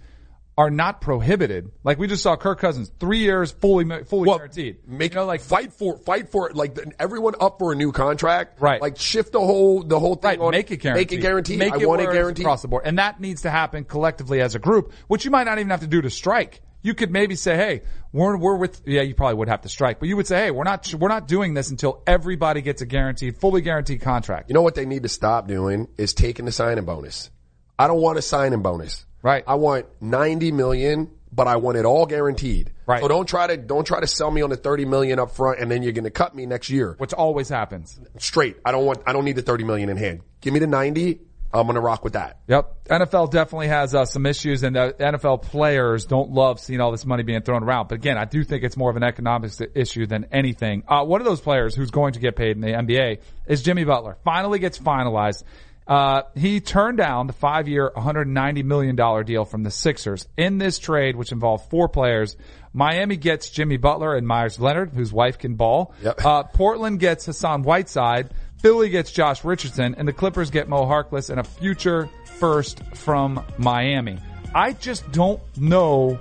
are 0.57 0.71
not 0.71 0.99
prohibited. 0.99 1.71
Like 1.83 1.99
we 1.99 2.07
just 2.07 2.23
saw 2.23 2.35
Kirk 2.35 2.59
Cousins, 2.59 2.91
three 2.99 3.19
years 3.19 3.51
fully, 3.51 3.85
fully 4.03 4.29
guaranteed. 4.29 4.87
Make 4.87 5.13
you 5.13 5.19
know, 5.19 5.25
like 5.25 5.41
fight 5.41 5.73
for 5.73 5.97
fight 5.99 6.29
for 6.29 6.51
like 6.53 6.75
the, 6.75 6.91
everyone 6.99 7.35
up 7.39 7.59
for 7.59 7.71
a 7.71 7.75
new 7.75 7.91
contract. 7.91 8.59
Right. 8.59 8.81
Like 8.81 8.97
shift 8.97 9.31
the 9.31 9.39
whole 9.39 9.83
the 9.83 9.99
whole 9.99 10.15
thing 10.15 10.39
Right, 10.39 10.39
on 10.39 10.51
make 10.51 10.71
it 10.71 10.77
guaranteed. 10.77 11.11
Make 11.11 11.19
it 11.19 11.21
guaranteed. 11.21 11.59
Make 11.59 11.73
I 11.73 11.81
it 11.81 11.87
want 11.87 12.01
it 12.01 12.11
guaranteed. 12.11 12.45
across 12.45 12.61
the 12.61 12.67
board, 12.67 12.83
and 12.85 12.97
that 12.97 13.21
needs 13.21 13.43
to 13.43 13.51
happen 13.51 13.85
collectively 13.85 14.41
as 14.41 14.55
a 14.55 14.59
group, 14.59 14.91
which 15.07 15.23
you 15.23 15.31
might 15.31 15.45
not 15.45 15.59
even 15.59 15.69
have 15.69 15.81
to 15.81 15.87
do 15.87 16.01
to 16.01 16.09
strike. 16.09 16.61
You 16.81 16.93
could 16.93 17.11
maybe 17.11 17.35
say, 17.35 17.55
"Hey, 17.55 17.81
we're 18.13 18.37
we're 18.37 18.55
with 18.55 18.81
yeah." 18.85 19.01
You 19.01 19.13
probably 19.13 19.35
would 19.35 19.49
have 19.49 19.61
to 19.61 19.69
strike, 19.69 19.99
but 19.99 20.07
you 20.07 20.15
would 20.15 20.27
say, 20.27 20.45
"Hey, 20.45 20.51
we're 20.51 20.63
not 20.63 20.93
we're 20.93 21.09
not 21.09 21.27
doing 21.27 21.53
this 21.53 21.69
until 21.69 22.01
everybody 22.07 22.61
gets 22.61 22.81
a 22.81 22.85
guaranteed, 22.85 23.37
fully 23.37 23.61
guaranteed 23.61 24.01
contract." 24.01 24.49
You 24.49 24.53
know 24.53 24.61
what 24.61 24.75
they 24.75 24.85
need 24.85 25.03
to 25.03 25.09
stop 25.09 25.47
doing 25.47 25.87
is 25.97 26.13
taking 26.13 26.45
the 26.45 26.51
signing 26.51 26.85
bonus. 26.85 27.29
I 27.77 27.87
don't 27.87 28.01
want 28.01 28.17
a 28.17 28.21
signing 28.21 28.61
bonus. 28.61 29.05
Right. 29.21 29.43
I 29.45 29.55
want 29.55 29.87
ninety 29.99 30.51
million, 30.53 31.11
but 31.31 31.47
I 31.47 31.57
want 31.57 31.77
it 31.77 31.85
all 31.85 32.05
guaranteed. 32.05 32.71
Right. 32.85 33.01
So 33.01 33.07
don't 33.09 33.27
try 33.27 33.47
to 33.47 33.57
don't 33.57 33.85
try 33.85 33.99
to 33.99 34.07
sell 34.07 34.31
me 34.31 34.41
on 34.41 34.49
the 34.49 34.57
thirty 34.57 34.85
million 34.85 35.19
up 35.19 35.31
front 35.31 35.59
and 35.59 35.69
then 35.69 35.83
you're 35.83 35.91
going 35.91 36.05
to 36.05 36.09
cut 36.11 36.33
me 36.33 36.45
next 36.45 36.69
year. 36.69 36.95
which 36.97 37.13
always 37.13 37.49
happens. 37.49 37.99
Straight. 38.17 38.57
I 38.63 38.71
don't 38.71 38.85
want. 38.85 38.99
I 39.05 39.11
don't 39.13 39.25
need 39.25 39.35
the 39.35 39.41
thirty 39.41 39.65
million 39.65 39.89
in 39.89 39.97
hand. 39.97 40.21
Give 40.41 40.53
me 40.53 40.59
the 40.59 40.67
ninety. 40.67 41.19
I'm 41.53 41.65
going 41.65 41.75
to 41.75 41.81
rock 41.81 42.03
with 42.03 42.13
that. 42.13 42.39
Yep. 42.47 42.85
NFL 42.85 43.31
definitely 43.31 43.69
has 43.69 43.95
uh, 43.95 44.05
some 44.05 44.25
issues 44.25 44.63
and 44.63 44.75
the 44.75 44.95
NFL 44.99 45.41
players 45.41 46.05
don't 46.05 46.31
love 46.31 46.59
seeing 46.59 46.79
all 46.79 46.91
this 46.91 47.05
money 47.05 47.23
being 47.23 47.41
thrown 47.41 47.63
around. 47.63 47.87
But 47.87 47.95
again, 47.95 48.17
I 48.17 48.25
do 48.25 48.43
think 48.43 48.63
it's 48.63 48.77
more 48.77 48.89
of 48.89 48.95
an 48.97 49.03
economics 49.03 49.59
issue 49.73 50.05
than 50.05 50.27
anything. 50.31 50.83
Uh, 50.87 51.03
one 51.05 51.21
of 51.21 51.25
those 51.25 51.41
players 51.41 51.75
who's 51.75 51.91
going 51.91 52.13
to 52.13 52.19
get 52.19 52.35
paid 52.35 52.51
in 52.51 52.61
the 52.61 52.67
NBA 52.67 53.19
is 53.47 53.63
Jimmy 53.63 53.83
Butler. 53.83 54.17
Finally 54.23 54.59
gets 54.59 54.77
finalized. 54.77 55.43
Uh, 55.87 56.21
he 56.35 56.59
turned 56.59 56.99
down 56.99 57.25
the 57.25 57.33
five-year, 57.33 57.91
$190 57.97 58.63
million 58.63 59.25
deal 59.25 59.43
from 59.43 59.63
the 59.63 59.71
Sixers. 59.71 60.27
In 60.37 60.59
this 60.59 60.77
trade, 60.77 61.15
which 61.15 61.31
involved 61.31 61.67
four 61.71 61.89
players, 61.89 62.37
Miami 62.73 63.17
gets 63.17 63.49
Jimmy 63.49 63.77
Butler 63.77 64.15
and 64.15 64.27
Meyers 64.27 64.59
Leonard, 64.59 64.91
whose 64.91 65.11
wife 65.11 65.39
can 65.39 65.55
ball. 65.55 65.95
Yep. 66.03 66.23
Uh, 66.23 66.43
Portland 66.43 66.99
gets 66.99 67.25
Hassan 67.25 67.63
Whiteside. 67.63 68.29
Philly 68.61 68.89
gets 68.89 69.11
Josh 69.11 69.43
Richardson, 69.43 69.95
and 69.97 70.07
the 70.07 70.13
Clippers 70.13 70.49
get 70.49 70.67
Mo 70.67 70.83
Harkless 70.85 71.29
and 71.29 71.39
a 71.39 71.43
future 71.43 72.09
first 72.39 72.81
from 72.95 73.43
Miami. 73.57 74.17
I 74.53 74.73
just 74.73 75.09
don't 75.11 75.41
know 75.57 76.19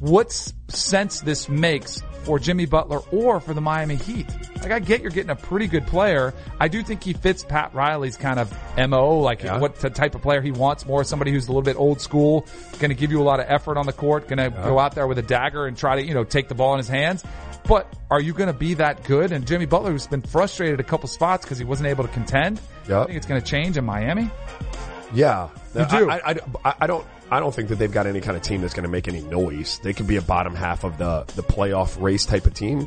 what 0.00 0.32
sense 0.68 1.20
this 1.20 1.48
makes 1.48 2.02
for 2.24 2.38
Jimmy 2.38 2.66
Butler 2.66 2.98
or 3.10 3.40
for 3.40 3.52
the 3.54 3.60
Miami 3.60 3.96
Heat. 3.96 4.26
Like 4.62 4.70
I 4.72 4.78
get 4.78 5.02
you're 5.02 5.10
getting 5.10 5.30
a 5.30 5.36
pretty 5.36 5.66
good 5.66 5.86
player. 5.86 6.32
I 6.58 6.68
do 6.68 6.82
think 6.82 7.02
he 7.02 7.12
fits 7.12 7.44
Pat 7.44 7.74
Riley's 7.74 8.16
kind 8.16 8.38
of 8.38 8.50
MO, 8.78 9.18
like 9.18 9.42
Yeah. 9.42 9.58
what 9.58 9.76
type 9.94 10.14
of 10.14 10.22
player 10.22 10.40
he 10.40 10.50
wants 10.50 10.86
more, 10.86 11.04
somebody 11.04 11.32
who's 11.32 11.44
a 11.44 11.48
little 11.48 11.62
bit 11.62 11.76
old 11.76 12.00
school, 12.00 12.46
going 12.78 12.88
to 12.90 12.94
give 12.94 13.10
you 13.10 13.20
a 13.20 13.24
lot 13.24 13.40
of 13.40 13.46
effort 13.48 13.76
on 13.76 13.84
the 13.86 13.92
court, 13.92 14.26
going 14.28 14.38
to 14.38 14.50
go 14.62 14.78
out 14.78 14.94
there 14.94 15.06
with 15.06 15.18
a 15.18 15.22
dagger 15.22 15.66
and 15.66 15.76
try 15.76 15.96
to, 15.96 16.06
you 16.06 16.14
know, 16.14 16.24
take 16.24 16.48
the 16.48 16.54
ball 16.54 16.72
in 16.72 16.78
his 16.78 16.88
hands. 16.88 17.22
But 17.66 17.92
are 18.10 18.20
you 18.20 18.32
going 18.34 18.48
to 18.48 18.52
be 18.58 18.74
that 18.74 19.04
good? 19.04 19.32
And 19.32 19.46
Jimmy 19.46 19.66
Butler, 19.66 19.90
who's 19.92 20.06
been 20.06 20.22
frustrated 20.22 20.80
a 20.80 20.84
couple 20.84 21.08
spots 21.08 21.44
because 21.44 21.58
he 21.58 21.64
wasn't 21.64 21.88
able 21.88 22.04
to 22.04 22.10
contend, 22.10 22.60
Yep. 22.88 22.98
I 22.98 23.04
think 23.06 23.16
it's 23.16 23.26
going 23.26 23.40
to 23.40 23.46
change 23.46 23.78
in 23.78 23.84
Miami. 23.84 24.30
Yeah, 25.14 25.48
You 25.74 25.86
do. 25.86 26.10
I, 26.10 26.32
I, 26.32 26.36
I, 26.64 26.74
I 26.82 26.86
don't. 26.86 27.06
I 27.30 27.40
don't 27.40 27.54
think 27.54 27.70
that 27.70 27.76
they've 27.76 27.90
got 27.90 28.06
any 28.06 28.20
kind 28.20 28.36
of 28.36 28.42
team 28.42 28.60
that's 28.60 28.74
going 28.74 28.84
to 28.84 28.88
make 28.90 29.08
any 29.08 29.22
noise. 29.22 29.78
They 29.82 29.94
could 29.94 30.06
be 30.06 30.16
a 30.16 30.22
bottom 30.22 30.54
half 30.54 30.84
of 30.84 30.98
the 30.98 31.24
the 31.34 31.42
playoff 31.42 32.00
race 32.00 32.26
type 32.26 32.44
of 32.46 32.52
team, 32.52 32.82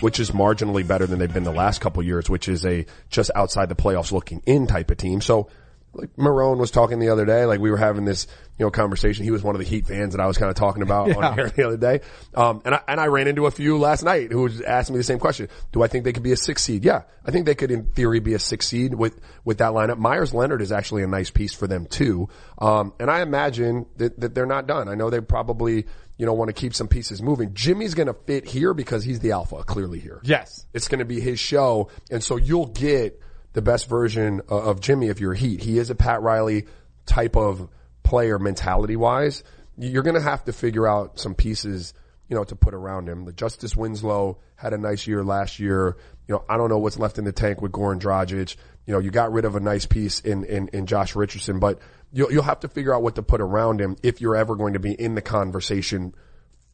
which 0.00 0.18
is 0.18 0.32
marginally 0.32 0.86
better 0.86 1.06
than 1.06 1.18
they've 1.20 1.32
been 1.32 1.44
the 1.44 1.52
last 1.52 1.80
couple 1.80 2.02
years, 2.02 2.28
which 2.28 2.48
is 2.48 2.66
a 2.66 2.84
just 3.10 3.30
outside 3.34 3.68
the 3.68 3.76
playoffs 3.76 4.10
looking 4.10 4.42
in 4.44 4.66
type 4.66 4.90
of 4.90 4.96
team. 4.96 5.20
So 5.20 5.48
like 5.92 6.14
Marone 6.16 6.58
was 6.58 6.70
talking 6.70 7.00
the 7.00 7.08
other 7.08 7.24
day, 7.24 7.46
like 7.46 7.58
we 7.58 7.70
were 7.70 7.76
having 7.76 8.04
this, 8.04 8.26
you 8.58 8.64
know, 8.64 8.70
conversation. 8.70 9.24
He 9.24 9.32
was 9.32 9.42
one 9.42 9.56
of 9.56 9.58
the 9.60 9.66
Heat 9.66 9.86
fans 9.86 10.14
that 10.14 10.20
I 10.20 10.26
was 10.26 10.38
kind 10.38 10.48
of 10.48 10.56
talking 10.56 10.82
about 10.82 11.14
on 11.16 11.34
here 11.34 11.50
the 11.50 11.66
other 11.66 11.76
day. 11.76 12.00
Um, 12.34 12.62
and 12.64 12.76
I, 12.76 12.80
and 12.86 13.00
I 13.00 13.06
ran 13.06 13.26
into 13.26 13.46
a 13.46 13.50
few 13.50 13.76
last 13.78 14.04
night 14.04 14.30
who 14.30 14.42
was 14.42 14.60
asking 14.60 14.94
me 14.94 14.98
the 14.98 15.04
same 15.04 15.18
question. 15.18 15.48
Do 15.72 15.82
I 15.82 15.88
think 15.88 16.04
they 16.04 16.12
could 16.12 16.22
be 16.22 16.32
a 16.32 16.36
six 16.36 16.62
seed? 16.62 16.84
Yeah. 16.84 17.02
I 17.24 17.32
think 17.32 17.46
they 17.46 17.56
could 17.56 17.70
in 17.70 17.86
theory 17.86 18.20
be 18.20 18.34
a 18.34 18.38
six 18.38 18.68
seed 18.68 18.94
with, 18.94 19.20
with 19.44 19.58
that 19.58 19.72
lineup. 19.72 19.98
Meyers 19.98 20.32
Leonard 20.32 20.62
is 20.62 20.70
actually 20.70 21.02
a 21.02 21.08
nice 21.08 21.30
piece 21.30 21.54
for 21.54 21.66
them 21.66 21.86
too. 21.86 22.28
Um, 22.58 22.92
and 23.00 23.10
I 23.10 23.22
imagine 23.22 23.86
that, 23.96 24.20
that 24.20 24.34
they're 24.34 24.46
not 24.46 24.68
done. 24.68 24.88
I 24.88 24.94
know 24.94 25.10
they 25.10 25.20
probably, 25.20 25.86
you 26.16 26.26
know, 26.26 26.34
want 26.34 26.48
to 26.50 26.54
keep 26.54 26.74
some 26.74 26.86
pieces 26.86 27.20
moving. 27.20 27.52
Jimmy's 27.54 27.94
going 27.94 28.06
to 28.06 28.14
fit 28.14 28.46
here 28.46 28.74
because 28.74 29.02
he's 29.02 29.18
the 29.18 29.32
alpha 29.32 29.64
clearly 29.64 29.98
here. 29.98 30.20
Yes. 30.22 30.66
It's 30.72 30.86
going 30.86 31.00
to 31.00 31.04
be 31.04 31.20
his 31.20 31.40
show. 31.40 31.88
And 32.12 32.22
so 32.22 32.36
you'll 32.36 32.66
get 32.66 33.20
the 33.52 33.62
best 33.62 33.88
version 33.88 34.42
of 34.48 34.80
Jimmy 34.80 35.08
if 35.08 35.20
you're 35.20 35.34
Heat. 35.34 35.62
He 35.62 35.78
is 35.78 35.90
a 35.90 35.94
Pat 35.94 36.22
Riley 36.22 36.66
type 37.06 37.36
of 37.36 37.68
player 38.02 38.38
mentality 38.38 38.96
wise. 38.96 39.42
You're 39.76 40.02
going 40.02 40.16
to 40.16 40.22
have 40.22 40.44
to 40.44 40.52
figure 40.52 40.86
out 40.86 41.18
some 41.18 41.34
pieces, 41.34 41.94
you 42.28 42.36
know, 42.36 42.44
to 42.44 42.54
put 42.54 42.74
around 42.74 43.08
him. 43.08 43.24
The 43.24 43.32
Justice 43.32 43.76
Winslow 43.76 44.38
had 44.56 44.72
a 44.72 44.78
nice 44.78 45.06
year 45.06 45.24
last 45.24 45.58
year. 45.58 45.96
You 46.28 46.34
know, 46.34 46.44
I 46.48 46.56
don't 46.56 46.68
know 46.68 46.78
what's 46.78 46.98
left 46.98 47.18
in 47.18 47.24
the 47.24 47.32
tank 47.32 47.60
with 47.60 47.72
Goran 47.72 47.98
Dragic. 47.98 48.56
You 48.86 48.94
know, 48.94 49.00
you 49.00 49.10
got 49.10 49.32
rid 49.32 49.44
of 49.44 49.56
a 49.56 49.60
nice 49.60 49.86
piece 49.86 50.20
in, 50.20 50.44
in, 50.44 50.68
in 50.68 50.86
Josh 50.86 51.16
Richardson, 51.16 51.58
but 51.58 51.80
you'll, 52.12 52.30
you'll 52.32 52.42
have 52.42 52.60
to 52.60 52.68
figure 52.68 52.94
out 52.94 53.02
what 53.02 53.16
to 53.16 53.22
put 53.22 53.40
around 53.40 53.80
him 53.80 53.96
if 54.02 54.20
you're 54.20 54.36
ever 54.36 54.54
going 54.56 54.74
to 54.74 54.78
be 54.78 54.92
in 54.92 55.14
the 55.14 55.22
conversation 55.22 56.14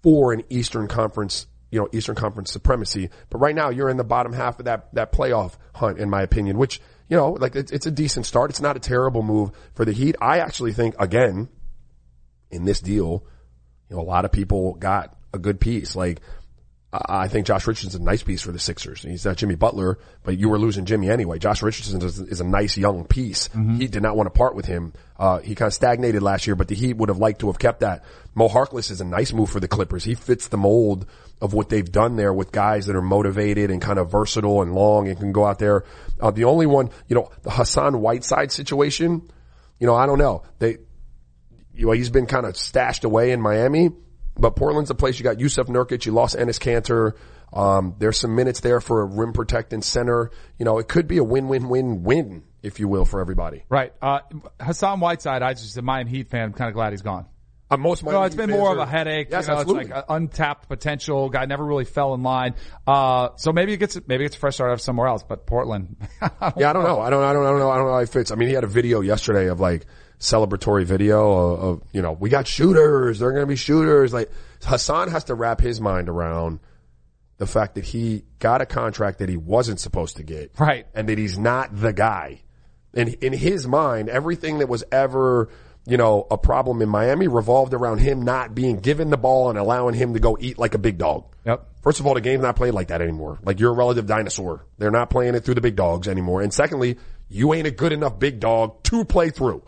for 0.02 0.32
an 0.32 0.42
Eastern 0.50 0.88
Conference, 0.88 1.46
you 1.76 1.82
know, 1.82 1.88
Eastern 1.92 2.14
Conference 2.14 2.50
supremacy. 2.50 3.10
But 3.28 3.38
right 3.38 3.54
now 3.54 3.68
you're 3.68 3.90
in 3.90 3.98
the 3.98 4.04
bottom 4.04 4.32
half 4.32 4.58
of 4.58 4.64
that, 4.64 4.94
that 4.94 5.12
playoff 5.12 5.56
hunt, 5.74 5.98
in 5.98 6.08
my 6.08 6.22
opinion, 6.22 6.56
which, 6.56 6.80
you 7.10 7.18
know, 7.18 7.32
like 7.32 7.54
it's, 7.54 7.70
it's 7.70 7.84
a 7.84 7.90
decent 7.90 8.24
start. 8.24 8.48
It's 8.48 8.62
not 8.62 8.78
a 8.78 8.80
terrible 8.80 9.22
move 9.22 9.50
for 9.74 9.84
the 9.84 9.92
Heat. 9.92 10.16
I 10.18 10.38
actually 10.38 10.72
think, 10.72 10.94
again, 10.98 11.50
in 12.50 12.64
this 12.64 12.80
deal, 12.80 13.24
you 13.90 13.96
know, 13.96 14.00
a 14.00 14.04
lot 14.04 14.24
of 14.24 14.32
people 14.32 14.72
got 14.76 15.14
a 15.34 15.38
good 15.38 15.60
piece. 15.60 15.94
Like, 15.94 16.22
I 17.09 17.28
think 17.28 17.47
Josh 17.47 17.66
Richardson's 17.66 17.94
a 17.94 18.03
nice 18.03 18.22
piece 18.22 18.42
for 18.42 18.53
the 18.53 18.59
Sixers. 18.59 19.03
He's 19.03 19.24
not 19.24 19.36
Jimmy 19.36 19.55
Butler, 19.55 19.99
but 20.22 20.38
you 20.38 20.49
were 20.49 20.59
losing 20.59 20.84
Jimmy 20.84 21.11
anyway. 21.11 21.38
Josh 21.38 21.62
Richardson 21.62 22.03
is, 22.03 22.20
is 22.20 22.40
a 22.40 22.44
nice 22.44 22.76
young 22.76 23.05
piece. 23.05 23.49
He 23.78 23.88
did 23.88 24.03
not 24.03 24.16
want 24.16 24.26
to 24.26 24.30
part 24.30 24.55
with 24.55 24.66
him. 24.66 24.92
Uh, 25.18 25.38
he 25.38 25.55
kind 25.55 25.66
of 25.66 25.74
stagnated 25.74 26.22
last 26.22 26.47
year, 26.47 26.55
but 26.57 26.68
the 26.68 26.74
Heat 26.74 26.97
would 26.97 27.09
have 27.09 27.18
liked 27.18 27.40
to 27.40 27.47
have 27.47 27.59
kept 27.59 27.80
that. 27.80 28.05
Mo 28.34 28.49
Harkless 28.49 28.90
is 28.90 29.01
a 29.01 29.05
nice 29.05 29.32
move 29.32 29.51
for 29.51 29.61
the 29.61 29.68
Clippers. 29.68 30.05
He 30.05 30.14
fits 30.14 30.49
the 30.49 30.59
mold 30.59 31.07
of 31.40 31.53
what 31.53 31.68
they've 31.68 31.90
done 31.90 32.16
there 32.16 32.32
with 32.32 32.53
guys 32.53 32.86
that 32.86 32.97
are 32.97 33.03
motivated 33.03 33.70
and 33.70 33.80
kind 33.80 33.99
of 33.99 34.11
versatile 34.11 34.62
and 34.62 34.74
long 34.74 35.09
and 35.09 35.18
can 35.18 35.32
go 35.32 35.44
out 35.44 35.59
there. 35.59 35.84
Uh, 36.20 36.30
the 36.30 36.44
only 36.44 36.66
one, 36.66 36.90
you 37.09 37.16
know, 37.16 37.30
the 37.42 37.51
Hassan 37.51 38.01
Whiteside 38.01 38.53
situation, 38.53 39.28
you 39.78 39.86
know, 39.86 39.94
I 39.94 40.07
don't 40.07 40.18
know. 40.18 40.42
They, 40.59 40.78
you 41.74 41.86
know, 41.86 41.92
he's 41.92 42.11
been 42.11 42.26
kind 42.26 42.47
of 42.47 42.57
stashed 42.57 43.05
away 43.05 43.32
in 43.32 43.40
Miami, 43.40 43.90
but 44.39 44.57
Portland's 44.57 44.91
a 44.91 44.95
place 44.95 45.18
you 45.18 45.24
got 45.24 45.37
Jusuf 45.37 45.66
Nurkic, 45.66 46.07
you 46.07 46.12
lost 46.12 46.37
Enes 46.37 46.59
Kanter. 46.61 47.16
Um, 47.53 47.95
there's 47.99 48.18
some 48.18 48.34
minutes 48.34 48.61
there 48.61 48.80
for 48.80 49.03
a 49.03 49.05
rim 49.05 49.32
protecting 49.32 49.82
center. 49.82 50.30
You 50.59 50.64
know, 50.64 50.78
it 50.78 50.89
could 50.89 51.07
be 51.07 51.18
a 51.18 51.24
win-win-win-win, 51.24 52.43
if 52.62 52.80
you 52.80 52.89
will, 52.89 53.05
for 53.05 53.20
everybody. 53.20 53.64
Right. 53.68 53.93
Uh, 54.03 54.20
Hassan 54.61 55.01
Whiteside, 55.01 55.43
I 55.43 55.55
just, 55.55 55.76
a 55.76 55.82
Miami 55.82 56.11
Heat 56.11 56.28
fan, 56.28 56.43
I'm 56.43 56.53
kind 56.53 56.68
of 56.68 56.74
glad 56.74 56.93
he's 56.93 57.03
gone. 57.03 57.26
Uh, 57.68 57.76
most 57.76 58.05
No, 58.05 58.12
Miami 58.12 58.26
it's 58.26 58.37
been 58.37 58.51
more 58.51 58.72
of 58.72 58.78
a 58.78 58.87
headache. 58.87 59.28
Yes, 59.30 59.47
you 59.47 59.55
know, 59.55 59.61
absolutely. 59.61 59.84
it's 59.87 59.95
like 59.95 60.05
untapped 60.09 60.68
potential. 60.68 61.28
Guy 61.30 61.47
never 61.47 61.64
really 61.64 61.84
fell 61.84 62.14
in 62.14 62.22
line. 62.22 62.55
Uh, 62.87 63.30
so 63.37 63.53
maybe 63.53 63.72
it 63.72 63.78
gets, 63.78 63.99
maybe 64.07 64.24
it's 64.24 64.37
a 64.37 64.39
fresh 64.39 64.55
start 64.55 64.70
out 64.70 64.80
somewhere 64.80 65.09
else, 65.09 65.24
but 65.24 65.47
Portland. 65.47 65.97
yeah, 66.22 66.70
I 66.70 66.72
don't 66.72 66.84
know. 66.84 67.01
I 67.01 67.11
don't, 67.11 67.24
I 67.24 67.32
don't, 67.32 67.45
I 67.45 67.51
don't 67.51 67.59
know. 67.59 67.70
I 67.70 67.76
don't 67.76 67.87
know 67.87 67.95
how 67.95 68.01
he 68.01 68.07
fits. 68.07 68.30
I 68.30 68.37
mean, 68.37 68.49
he 68.49 68.55
had 68.55 68.64
a 68.64 68.68
video 68.68 69.01
yesterday 69.01 69.49
of 69.49 69.59
like 69.59 69.87
celebratory 70.18 70.84
video 70.84 71.32
of, 71.32 71.62
of 71.62 71.82
you 71.92 72.02
know, 72.02 72.12
we 72.12 72.30
got 72.30 72.46
shooters. 72.46 73.18
They're 73.18 73.32
going 73.32 73.42
to 73.42 73.46
be 73.46 73.56
shooters. 73.56 74.12
Like 74.12 74.30
Hassan 74.64 75.10
has 75.10 75.24
to 75.24 75.34
wrap 75.34 75.60
his 75.60 75.80
mind 75.80 76.08
around 76.08 76.60
the 77.38 77.46
fact 77.46 77.74
that 77.74 77.84
he 77.84 78.24
got 78.38 78.60
a 78.60 78.66
contract 78.66 79.18
that 79.18 79.28
he 79.28 79.36
wasn't 79.36 79.80
supposed 79.80 80.16
to 80.16 80.22
get. 80.22 80.52
Right. 80.58 80.86
And 80.94 81.08
that 81.08 81.18
he's 81.18 81.38
not 81.38 81.78
the 81.78 81.92
guy. 81.92 82.40
And 82.94 83.10
in 83.14 83.32
his 83.32 83.66
mind, 83.66 84.08
everything 84.08 84.58
that 84.58 84.68
was 84.68 84.82
ever, 84.90 85.50
you 85.86 85.98
know, 85.98 86.26
a 86.30 86.38
problem 86.38 86.80
in 86.80 86.88
Miami 86.88 87.28
revolved 87.28 87.74
around 87.74 87.98
him 87.98 88.22
not 88.22 88.54
being 88.54 88.78
given 88.78 89.10
the 89.10 89.18
ball 89.18 89.50
and 89.50 89.58
allowing 89.58 89.94
him 89.94 90.14
to 90.14 90.20
go 90.20 90.38
eat 90.40 90.58
like 90.58 90.72
a 90.74 90.78
big 90.78 90.96
dog. 90.96 91.26
Yep. 91.44 91.66
First 91.82 92.00
of 92.00 92.06
all, 92.06 92.14
the 92.14 92.22
game's 92.22 92.42
not 92.42 92.56
played 92.56 92.72
like 92.72 92.88
that 92.88 93.02
anymore. 93.02 93.38
Like 93.42 93.60
you're 93.60 93.70
a 93.70 93.74
relative 93.74 94.06
dinosaur. 94.06 94.64
They're 94.78 94.90
not 94.90 95.10
playing 95.10 95.34
it 95.34 95.44
through 95.44 95.54
the 95.54 95.60
big 95.60 95.76
dogs 95.76 96.08
anymore. 96.08 96.40
And 96.40 96.52
secondly, 96.52 96.96
you 97.28 97.52
ain't 97.52 97.66
a 97.66 97.70
good 97.70 97.92
enough 97.92 98.18
big 98.18 98.40
dog 98.40 98.82
to 98.84 99.04
play 99.04 99.28
through. 99.28 99.62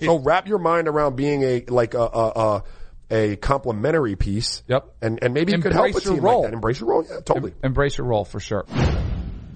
So 0.00 0.18
wrap 0.18 0.48
your 0.48 0.58
mind 0.58 0.88
around 0.88 1.16
being 1.16 1.42
a, 1.42 1.64
like 1.68 1.94
a, 1.94 2.00
a, 2.00 2.28
a, 2.28 2.62
a 3.10 3.36
complementary 3.36 4.16
piece. 4.16 4.62
Yep. 4.68 4.94
And, 5.02 5.18
and 5.22 5.34
maybe 5.34 5.52
you 5.52 5.58
could 5.58 5.72
help 5.72 5.84
a 5.84 5.88
Embrace 5.88 6.04
your 6.04 6.14
team 6.14 6.24
role. 6.24 6.40
like 6.42 6.50
that. 6.50 6.54
Embrace 6.54 6.80
your 6.80 6.88
role. 6.90 7.06
Yeah, 7.08 7.20
totally. 7.24 7.54
Embrace 7.62 7.98
your 7.98 8.06
role 8.06 8.24
for 8.24 8.40
sure. 8.40 8.64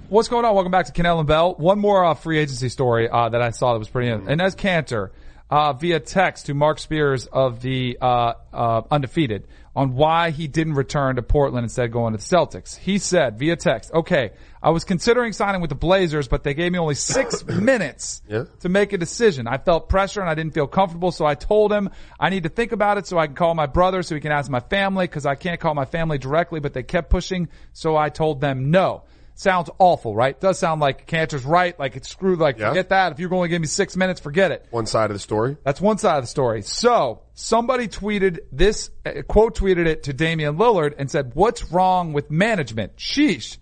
What's 0.08 0.28
going 0.28 0.44
on? 0.44 0.54
Welcome 0.54 0.72
back 0.72 0.86
to 0.86 0.92
Kanell 0.92 1.18
and 1.18 1.28
Bell. 1.28 1.54
One 1.54 1.78
more 1.78 2.04
uh, 2.04 2.14
free 2.14 2.38
agency 2.38 2.68
story 2.68 3.08
uh, 3.08 3.28
that 3.28 3.42
I 3.42 3.50
saw 3.50 3.72
that 3.74 3.78
was 3.78 3.88
pretty. 3.88 4.10
Enes 4.10 4.56
Kanter 4.56 5.10
uh, 5.48 5.72
via 5.74 6.00
text 6.00 6.46
to 6.46 6.54
Marc 6.54 6.78
Spears 6.78 7.26
of 7.26 7.60
the 7.60 7.98
uh, 8.00 8.34
uh, 8.52 8.82
undefeated 8.90 9.46
on 9.76 9.94
why 9.94 10.30
he 10.30 10.48
didn't 10.48 10.74
return 10.74 11.16
to 11.16 11.22
Portland 11.22 11.64
instead 11.64 11.86
of 11.86 11.92
going 11.92 12.12
to 12.12 12.18
the 12.18 12.22
Celtics. 12.36 12.76
He 12.76 12.98
said 12.98 13.38
via 13.38 13.54
text, 13.56 13.92
"Okay, 13.92 14.30
I 14.62 14.70
was 14.70 14.84
considering 14.84 15.32
signing 15.32 15.60
with 15.60 15.70
the 15.70 15.76
Blazers, 15.76 16.26
but 16.28 16.42
they 16.42 16.54
gave 16.54 16.72
me 16.72 16.78
only 16.78 16.96
six 16.96 17.46
minutes 17.46 18.20
Yeah. 18.28 18.44
to 18.60 18.68
make 18.68 18.92
a 18.92 18.98
decision. 18.98 19.46
I 19.46 19.58
felt 19.58 19.88
pressure 19.88 20.20
and 20.20 20.28
I 20.28 20.34
didn't 20.34 20.54
feel 20.54 20.66
comfortable, 20.66 21.12
so 21.12 21.24
I 21.24 21.34
told 21.34 21.72
him 21.72 21.90
I 22.18 22.30
need 22.30 22.42
to 22.42 22.48
think 22.48 22.72
about 22.72 22.98
it 22.98 23.06
so 23.06 23.16
I 23.18 23.26
can 23.26 23.36
call 23.36 23.54
my 23.54 23.66
brother 23.66 24.02
so 24.02 24.14
he 24.14 24.20
can 24.20 24.32
ask 24.32 24.50
my 24.50 24.60
family 24.60 25.06
because 25.06 25.24
I 25.24 25.36
can't 25.36 25.60
call 25.60 25.74
my 25.74 25.84
family 25.84 26.18
directly, 26.18 26.58
but 26.60 26.74
they 26.74 26.82
kept 26.82 27.08
pushing, 27.08 27.48
so 27.72 27.96
I 27.96 28.08
told 28.08 28.40
them 28.40 28.70
no. 28.70 29.04
Sounds 29.40 29.70
awful, 29.78 30.14
right? 30.14 30.38
Does 30.38 30.58
sound 30.58 30.82
like 30.82 31.06
Kanter's 31.06 31.46
right, 31.46 31.78
like 31.78 31.96
it's 31.96 32.10
screwed, 32.10 32.38
like 32.38 32.58
Yeah. 32.58 32.68
forget 32.68 32.90
that. 32.90 33.12
If 33.12 33.20
you're 33.20 33.30
going 33.30 33.48
to 33.48 33.48
give 33.48 33.62
me 33.62 33.68
six 33.68 33.96
minutes, 33.96 34.20
forget 34.20 34.50
it. 34.50 34.66
One 34.68 34.84
side 34.84 35.10
of 35.10 35.14
the 35.14 35.18
story. 35.18 35.56
That's 35.64 35.80
one 35.80 35.96
side 35.96 36.18
of 36.18 36.24
the 36.24 36.28
story. 36.28 36.60
So 36.60 37.22
somebody 37.32 37.88
tweeted 37.88 38.40
this, 38.52 38.90
uh, 39.06 39.22
quote 39.26 39.56
tweeted 39.56 39.86
it 39.86 40.02
to 40.02 40.12
Damian 40.12 40.58
Lillard 40.58 40.92
and 40.98 41.10
said, 41.10 41.30
what's 41.32 41.72
wrong 41.72 42.12
with 42.12 42.30
management? 42.30 42.98
Sheesh. 42.98 43.56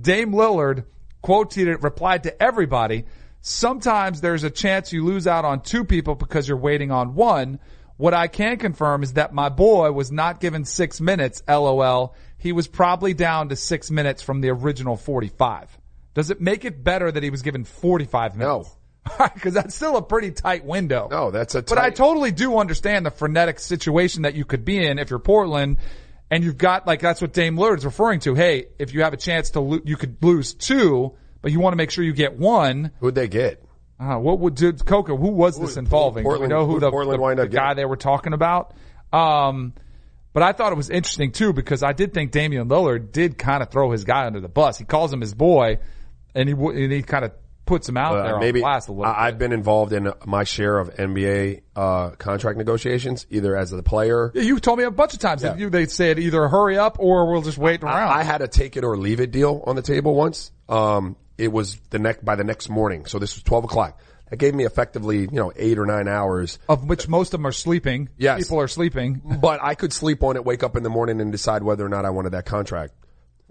Dame 0.00 0.30
Lillard, 0.30 0.84
quote 1.20 1.50
tweeted, 1.52 1.82
replied 1.82 2.22
to 2.22 2.40
everybody, 2.40 3.04
sometimes 3.40 4.20
there's 4.20 4.44
a 4.44 4.50
chance 4.50 4.92
you 4.92 5.04
lose 5.04 5.26
out 5.26 5.44
on 5.44 5.62
two 5.62 5.82
people 5.82 6.14
because 6.14 6.46
you're 6.46 6.56
waiting 6.56 6.92
on 6.92 7.16
one. 7.16 7.58
What 7.96 8.14
I 8.14 8.28
can 8.28 8.56
confirm 8.58 9.02
is 9.02 9.14
that 9.14 9.34
my 9.34 9.48
boy 9.48 9.90
was 9.90 10.12
not 10.12 10.38
given 10.38 10.64
six 10.64 11.00
minutes, 11.00 11.42
lol. 11.48 12.14
He 12.44 12.52
was 12.52 12.68
probably 12.68 13.14
down 13.14 13.48
to 13.48 13.56
six 13.56 13.90
minutes 13.90 14.20
from 14.22 14.40
the 14.42 14.50
original 14.50 14.96
45. 14.98 15.76
Does 16.12 16.30
it 16.30 16.40
make 16.42 16.64
it 16.66 16.84
better 16.84 17.10
that 17.10 17.22
he 17.22 17.30
was 17.30 17.40
given 17.42 17.64
45 17.64 18.36
minutes? 18.36 18.68
No. 19.18 19.26
Because 19.34 19.52
that's 19.52 19.74
still 19.74 19.96
a 19.98 20.02
pretty 20.02 20.30
tight 20.30 20.64
window. 20.64 21.08
No, 21.10 21.30
that's 21.30 21.54
a 21.54 21.62
But 21.62 21.76
I 21.76 21.90
totally 21.90 22.32
do 22.32 22.56
understand 22.58 23.04
the 23.04 23.10
frenetic 23.10 23.58
situation 23.60 24.22
that 24.22 24.34
you 24.34 24.44
could 24.46 24.64
be 24.64 24.82
in 24.82 24.98
if 24.98 25.10
you're 25.10 25.18
Portland 25.18 25.76
and 26.30 26.42
you've 26.44 26.56
got 26.56 26.86
like 26.86 27.00
that's 27.00 27.20
what 27.20 27.32
Dame 27.34 27.56
Lillard's 27.56 27.84
referring 27.84 28.20
to. 28.20 28.34
Hey, 28.34 28.66
if 28.78 28.94
you 28.94 29.02
have 29.02 29.12
a 29.12 29.18
chance 29.18 29.50
to 29.50 29.60
lo- 29.60 29.80
you 29.84 29.96
could 29.96 30.16
lose 30.22 30.54
two, 30.54 31.14
but 31.42 31.50
you 31.52 31.60
want 31.60 31.72
to 31.72 31.76
make 31.76 31.90
sure 31.90 32.02
you 32.04 32.14
get 32.14 32.38
one. 32.38 32.92
Who'd 33.00 33.14
they 33.14 33.28
get? 33.28 33.62
Uh, 34.00 34.16
what 34.16 34.38
would 34.38 34.54
did 34.54 34.84
Coco? 34.86 35.16
Who 35.18 35.28
was 35.28 35.58
this 35.60 35.76
involving? 35.76 36.24
Portland- 36.24 36.50
Do 36.50 36.54
we 36.56 36.60
know 36.60 36.66
who 36.66 36.72
who'd 36.74 36.82
the, 36.82 36.90
Portland 36.90 37.38
the- 37.38 37.42
the 37.42 37.48
guy 37.48 37.74
they 37.74 37.84
were 37.84 37.96
talking 37.96 38.32
about? 38.32 38.72
Um, 39.12 39.74
but 40.34 40.42
I 40.42 40.52
thought 40.52 40.70
it 40.72 40.76
was 40.76 40.90
interesting 40.90 41.32
too 41.32 41.54
because 41.54 41.82
I 41.82 41.94
did 41.94 42.12
think 42.12 42.30
Damian 42.32 42.68
Lillard 42.68 43.10
did 43.12 43.38
kind 43.38 43.62
of 43.62 43.70
throw 43.70 43.90
his 43.92 44.04
guy 44.04 44.26
under 44.26 44.40
the 44.40 44.48
bus. 44.48 44.76
He 44.76 44.84
calls 44.84 45.10
him 45.10 45.22
his 45.22 45.32
boy, 45.32 45.78
and 46.34 46.46
he 46.46 46.54
and 46.54 46.92
he 46.92 47.00
kind 47.00 47.24
of 47.24 47.32
puts 47.64 47.88
him 47.88 47.96
out 47.96 48.18
Uh, 48.18 48.22
there 48.24 48.38
maybe 48.38 48.60
on 48.60 48.64
blast 48.64 48.88
a 48.90 48.92
little. 48.92 49.06
I, 49.06 49.26
I've 49.28 49.38
been 49.38 49.52
involved 49.52 49.94
in 49.94 50.12
my 50.26 50.44
share 50.44 50.78
of 50.78 50.94
NBA 50.96 51.62
uh, 51.74 52.10
contract 52.10 52.58
negotiations, 52.58 53.26
either 53.30 53.56
as 53.56 53.70
the 53.70 53.82
player. 53.82 54.30
Yeah, 54.34 54.42
you 54.42 54.60
told 54.60 54.78
me 54.78 54.84
a 54.84 54.90
bunch 54.90 55.14
of 55.14 55.20
times 55.20 55.40
that 55.40 55.58
you 55.58 55.70
they 55.70 55.86
said 55.86 56.18
either 56.18 56.46
hurry 56.48 56.76
up 56.76 56.98
or 57.00 57.32
we'll 57.32 57.40
just 57.40 57.56
wait 57.56 57.82
around. 57.82 57.94
I, 58.08 58.18
I 58.18 58.22
had 58.22 58.42
a 58.42 58.48
take 58.48 58.76
it 58.76 58.84
or 58.84 58.98
leave 58.98 59.20
it 59.20 59.30
deal 59.30 59.62
on 59.66 59.76
the 59.76 59.82
table 59.82 60.14
once. 60.14 60.52
Um, 60.68 61.16
it 61.38 61.50
was 61.50 61.80
the 61.90 61.98
next 61.98 62.22
by 62.24 62.34
the 62.36 62.44
next 62.44 62.68
morning, 62.68 63.06
so 63.06 63.18
this 63.18 63.34
was 63.34 63.42
twelve 63.42 63.64
o'clock. 63.64 63.98
That 64.34 64.38
gave 64.40 64.52
me 64.52 64.64
effectively, 64.64 65.20
you 65.20 65.28
know, 65.30 65.52
eight 65.54 65.78
or 65.78 65.86
nine 65.86 66.08
hours. 66.08 66.58
of 66.68 66.88
which 66.88 67.06
most 67.06 67.28
of 67.28 67.38
them 67.38 67.46
are 67.46 67.52
sleeping. 67.52 68.08
Yes. 68.18 68.42
people 68.42 68.60
are 68.60 68.66
sleeping. 68.66 69.22
But 69.40 69.62
I 69.62 69.76
could 69.76 69.92
sleep 69.92 70.24
on 70.24 70.34
it, 70.34 70.44
wake 70.44 70.64
up 70.64 70.74
in 70.76 70.82
the 70.82 70.90
morning, 70.90 71.20
and 71.20 71.30
decide 71.30 71.62
whether 71.62 71.86
or 71.86 71.88
not 71.88 72.04
I 72.04 72.10
wanted 72.10 72.30
that 72.32 72.44
contract. 72.44 72.94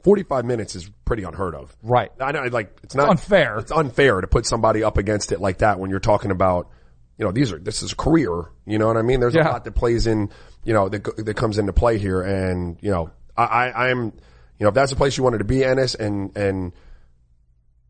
Forty-five 0.04 0.44
minutes 0.44 0.76
is 0.76 0.90
pretty 1.06 1.24
unheard 1.24 1.56
of. 1.56 1.74
Right. 1.82 2.12
I 2.20 2.34
know, 2.34 2.44
like 2.48 2.78
it's 2.84 2.96
not 2.96 3.08
unfair. 3.08 3.60
It's 3.60 3.72
unfair 3.72 4.20
to 4.20 4.28
put 4.28 4.46
somebody 4.46 4.84
up 4.84 4.98
against 4.98 5.32
it 5.32 5.40
like 5.40 5.60
that 5.60 5.80
when 5.80 5.90
you're 5.90 6.02
talking 6.02 6.32
about 6.32 6.70
you 7.18 7.24
know, 7.24 7.32
these 7.32 7.54
are, 7.54 7.60
this 7.60 7.82
is 7.84 7.94
a 7.94 7.96
career. 7.96 8.50
You 8.66 8.78
know 8.80 8.88
what 8.88 8.98
I 8.98 9.04
mean? 9.04 9.22
There's 9.22 9.36
Yeah. 9.36 9.48
a 9.48 9.52
lot 9.54 9.64
that 9.64 9.76
plays 9.76 10.06
in, 10.08 10.32
you 10.66 10.74
know, 10.74 10.90
that, 10.90 11.04
that 11.26 11.36
comes 11.36 11.58
into 11.60 11.72
play 11.72 11.98
here. 12.00 12.22
And, 12.22 12.78
you 12.82 12.90
know, 12.92 13.12
I, 13.38 13.44
I, 13.44 13.90
I'm, 13.90 14.06
you 14.08 14.12
know, 14.62 14.70
if 14.70 14.74
that's 14.74 14.90
the 14.90 14.98
place 14.98 15.16
you 15.16 15.24
wanted 15.24 15.38
to 15.38 15.44
be, 15.46 15.58
Enes, 15.60 15.98
and, 15.98 16.36
and, 16.36 16.74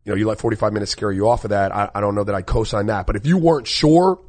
you 0.04 0.12
know, 0.12 0.16
you 0.16 0.26
let 0.26 0.38
45 0.38 0.72
minutes 0.72 0.92
scare 0.92 1.10
you 1.12 1.28
off 1.28 1.44
of 1.44 1.50
that. 1.50 1.74
I, 1.74 1.90
I 1.94 2.00
don't 2.00 2.14
know 2.14 2.24
that 2.24 2.34
I'd 2.34 2.46
co-sign 2.46 2.86
that. 2.86 3.06
But 3.06 3.16
if 3.16 3.26
you 3.26 3.38
weren't 3.38 3.66
sure 3.66 4.20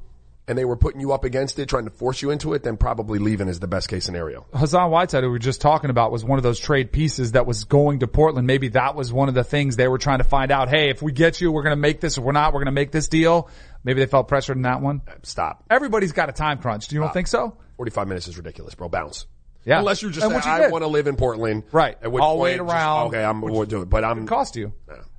and 0.48 0.58
they 0.58 0.64
were 0.64 0.76
putting 0.78 1.02
you 1.02 1.12
up 1.12 1.24
against 1.24 1.58
it, 1.60 1.68
trying 1.68 1.86
to 1.86 1.90
force 1.90 2.22
you 2.22 2.30
into 2.30 2.54
it, 2.54 2.64
then 2.64 2.78
probably 2.78 3.18
leaving 3.20 3.48
is 3.48 3.60
the 3.60 3.68
best 3.68 3.90
case 3.90 4.06
scenario. 4.06 4.46
Hassan 4.54 4.92
Whiteside, 4.92 5.24
who 5.24 5.30
we 5.30 5.34
were 5.34 5.40
just 5.40 5.60
talking 5.60 5.90
about, 5.90 6.12
was 6.12 6.24
one 6.24 6.38
of 6.38 6.44
those 6.44 6.60
trade 6.60 6.92
pieces 6.92 7.32
that 7.34 7.46
was 7.46 7.64
going 7.64 8.00
to 8.00 8.08
Portland. 8.08 8.46
Maybe 8.48 8.68
that 8.70 8.96
was 8.96 9.12
one 9.12 9.28
of 9.28 9.34
the 9.36 9.44
things 9.44 9.76
they 9.76 9.88
were 9.88 9.98
trying 9.98 10.20
to 10.20 10.24
find 10.24 10.52
out. 10.52 10.70
Hey, 10.70 10.90
if 10.90 11.02
we 11.02 11.12
get 11.12 11.42
you, 11.42 11.52
we're 11.52 11.64
going 11.64 11.76
to 11.76 11.82
make 11.82 12.00
this. 12.00 12.18
If 12.18 12.24
we're 12.24 12.32
not, 12.32 12.54
we're 12.54 12.60
going 12.60 12.68
to 12.68 12.72
make 12.72 12.92
this 12.92 13.08
deal. 13.08 13.50
Maybe 13.84 14.00
they 14.00 14.06
felt 14.06 14.28
pressured 14.28 14.56
in 14.58 14.64
that 14.64 14.82
one. 14.82 15.02
Stop. 15.24 15.64
Everybody's 15.70 16.12
got 16.14 16.30
a 16.30 16.34
time 16.34 16.60
crunch. 16.60 16.88
Do 16.88 16.96
you 16.96 17.02
don't 17.02 17.14
think 17.14 17.28
so? 17.28 17.58
45 17.78 18.08
minutes 18.08 18.28
is 18.28 18.38
ridiculous, 18.38 18.76
bro. 18.76 18.88
Bounce. 18.88 19.26
Yeah. 19.66 19.80
Unless 19.80 20.04
you're 20.04 20.12
just 20.12 20.24
And 20.24 20.32
say, 20.32 20.36
what 20.36 20.46
you 20.46 20.66
I 20.68 20.70
want 20.70 20.84
to 20.84 20.88
live 20.88 21.08
in 21.08 21.16
Portland. 21.16 21.64
Right. 21.72 21.98
At 22.02 22.12
which 22.12 22.22
I'll 22.22 22.34
point 22.36 22.42
wait 22.42 22.58
just, 22.58 22.72
around. 22.72 23.08
okay, 23.08 23.24
I'm 23.24 23.42
going 23.42 23.54
to 23.54 23.66
do 23.66 23.82
it. 23.82 23.90
But 23.90 24.04
I'm, 24.06 24.20
It 24.24 24.28
cost 24.28 24.56
you. 24.56 24.74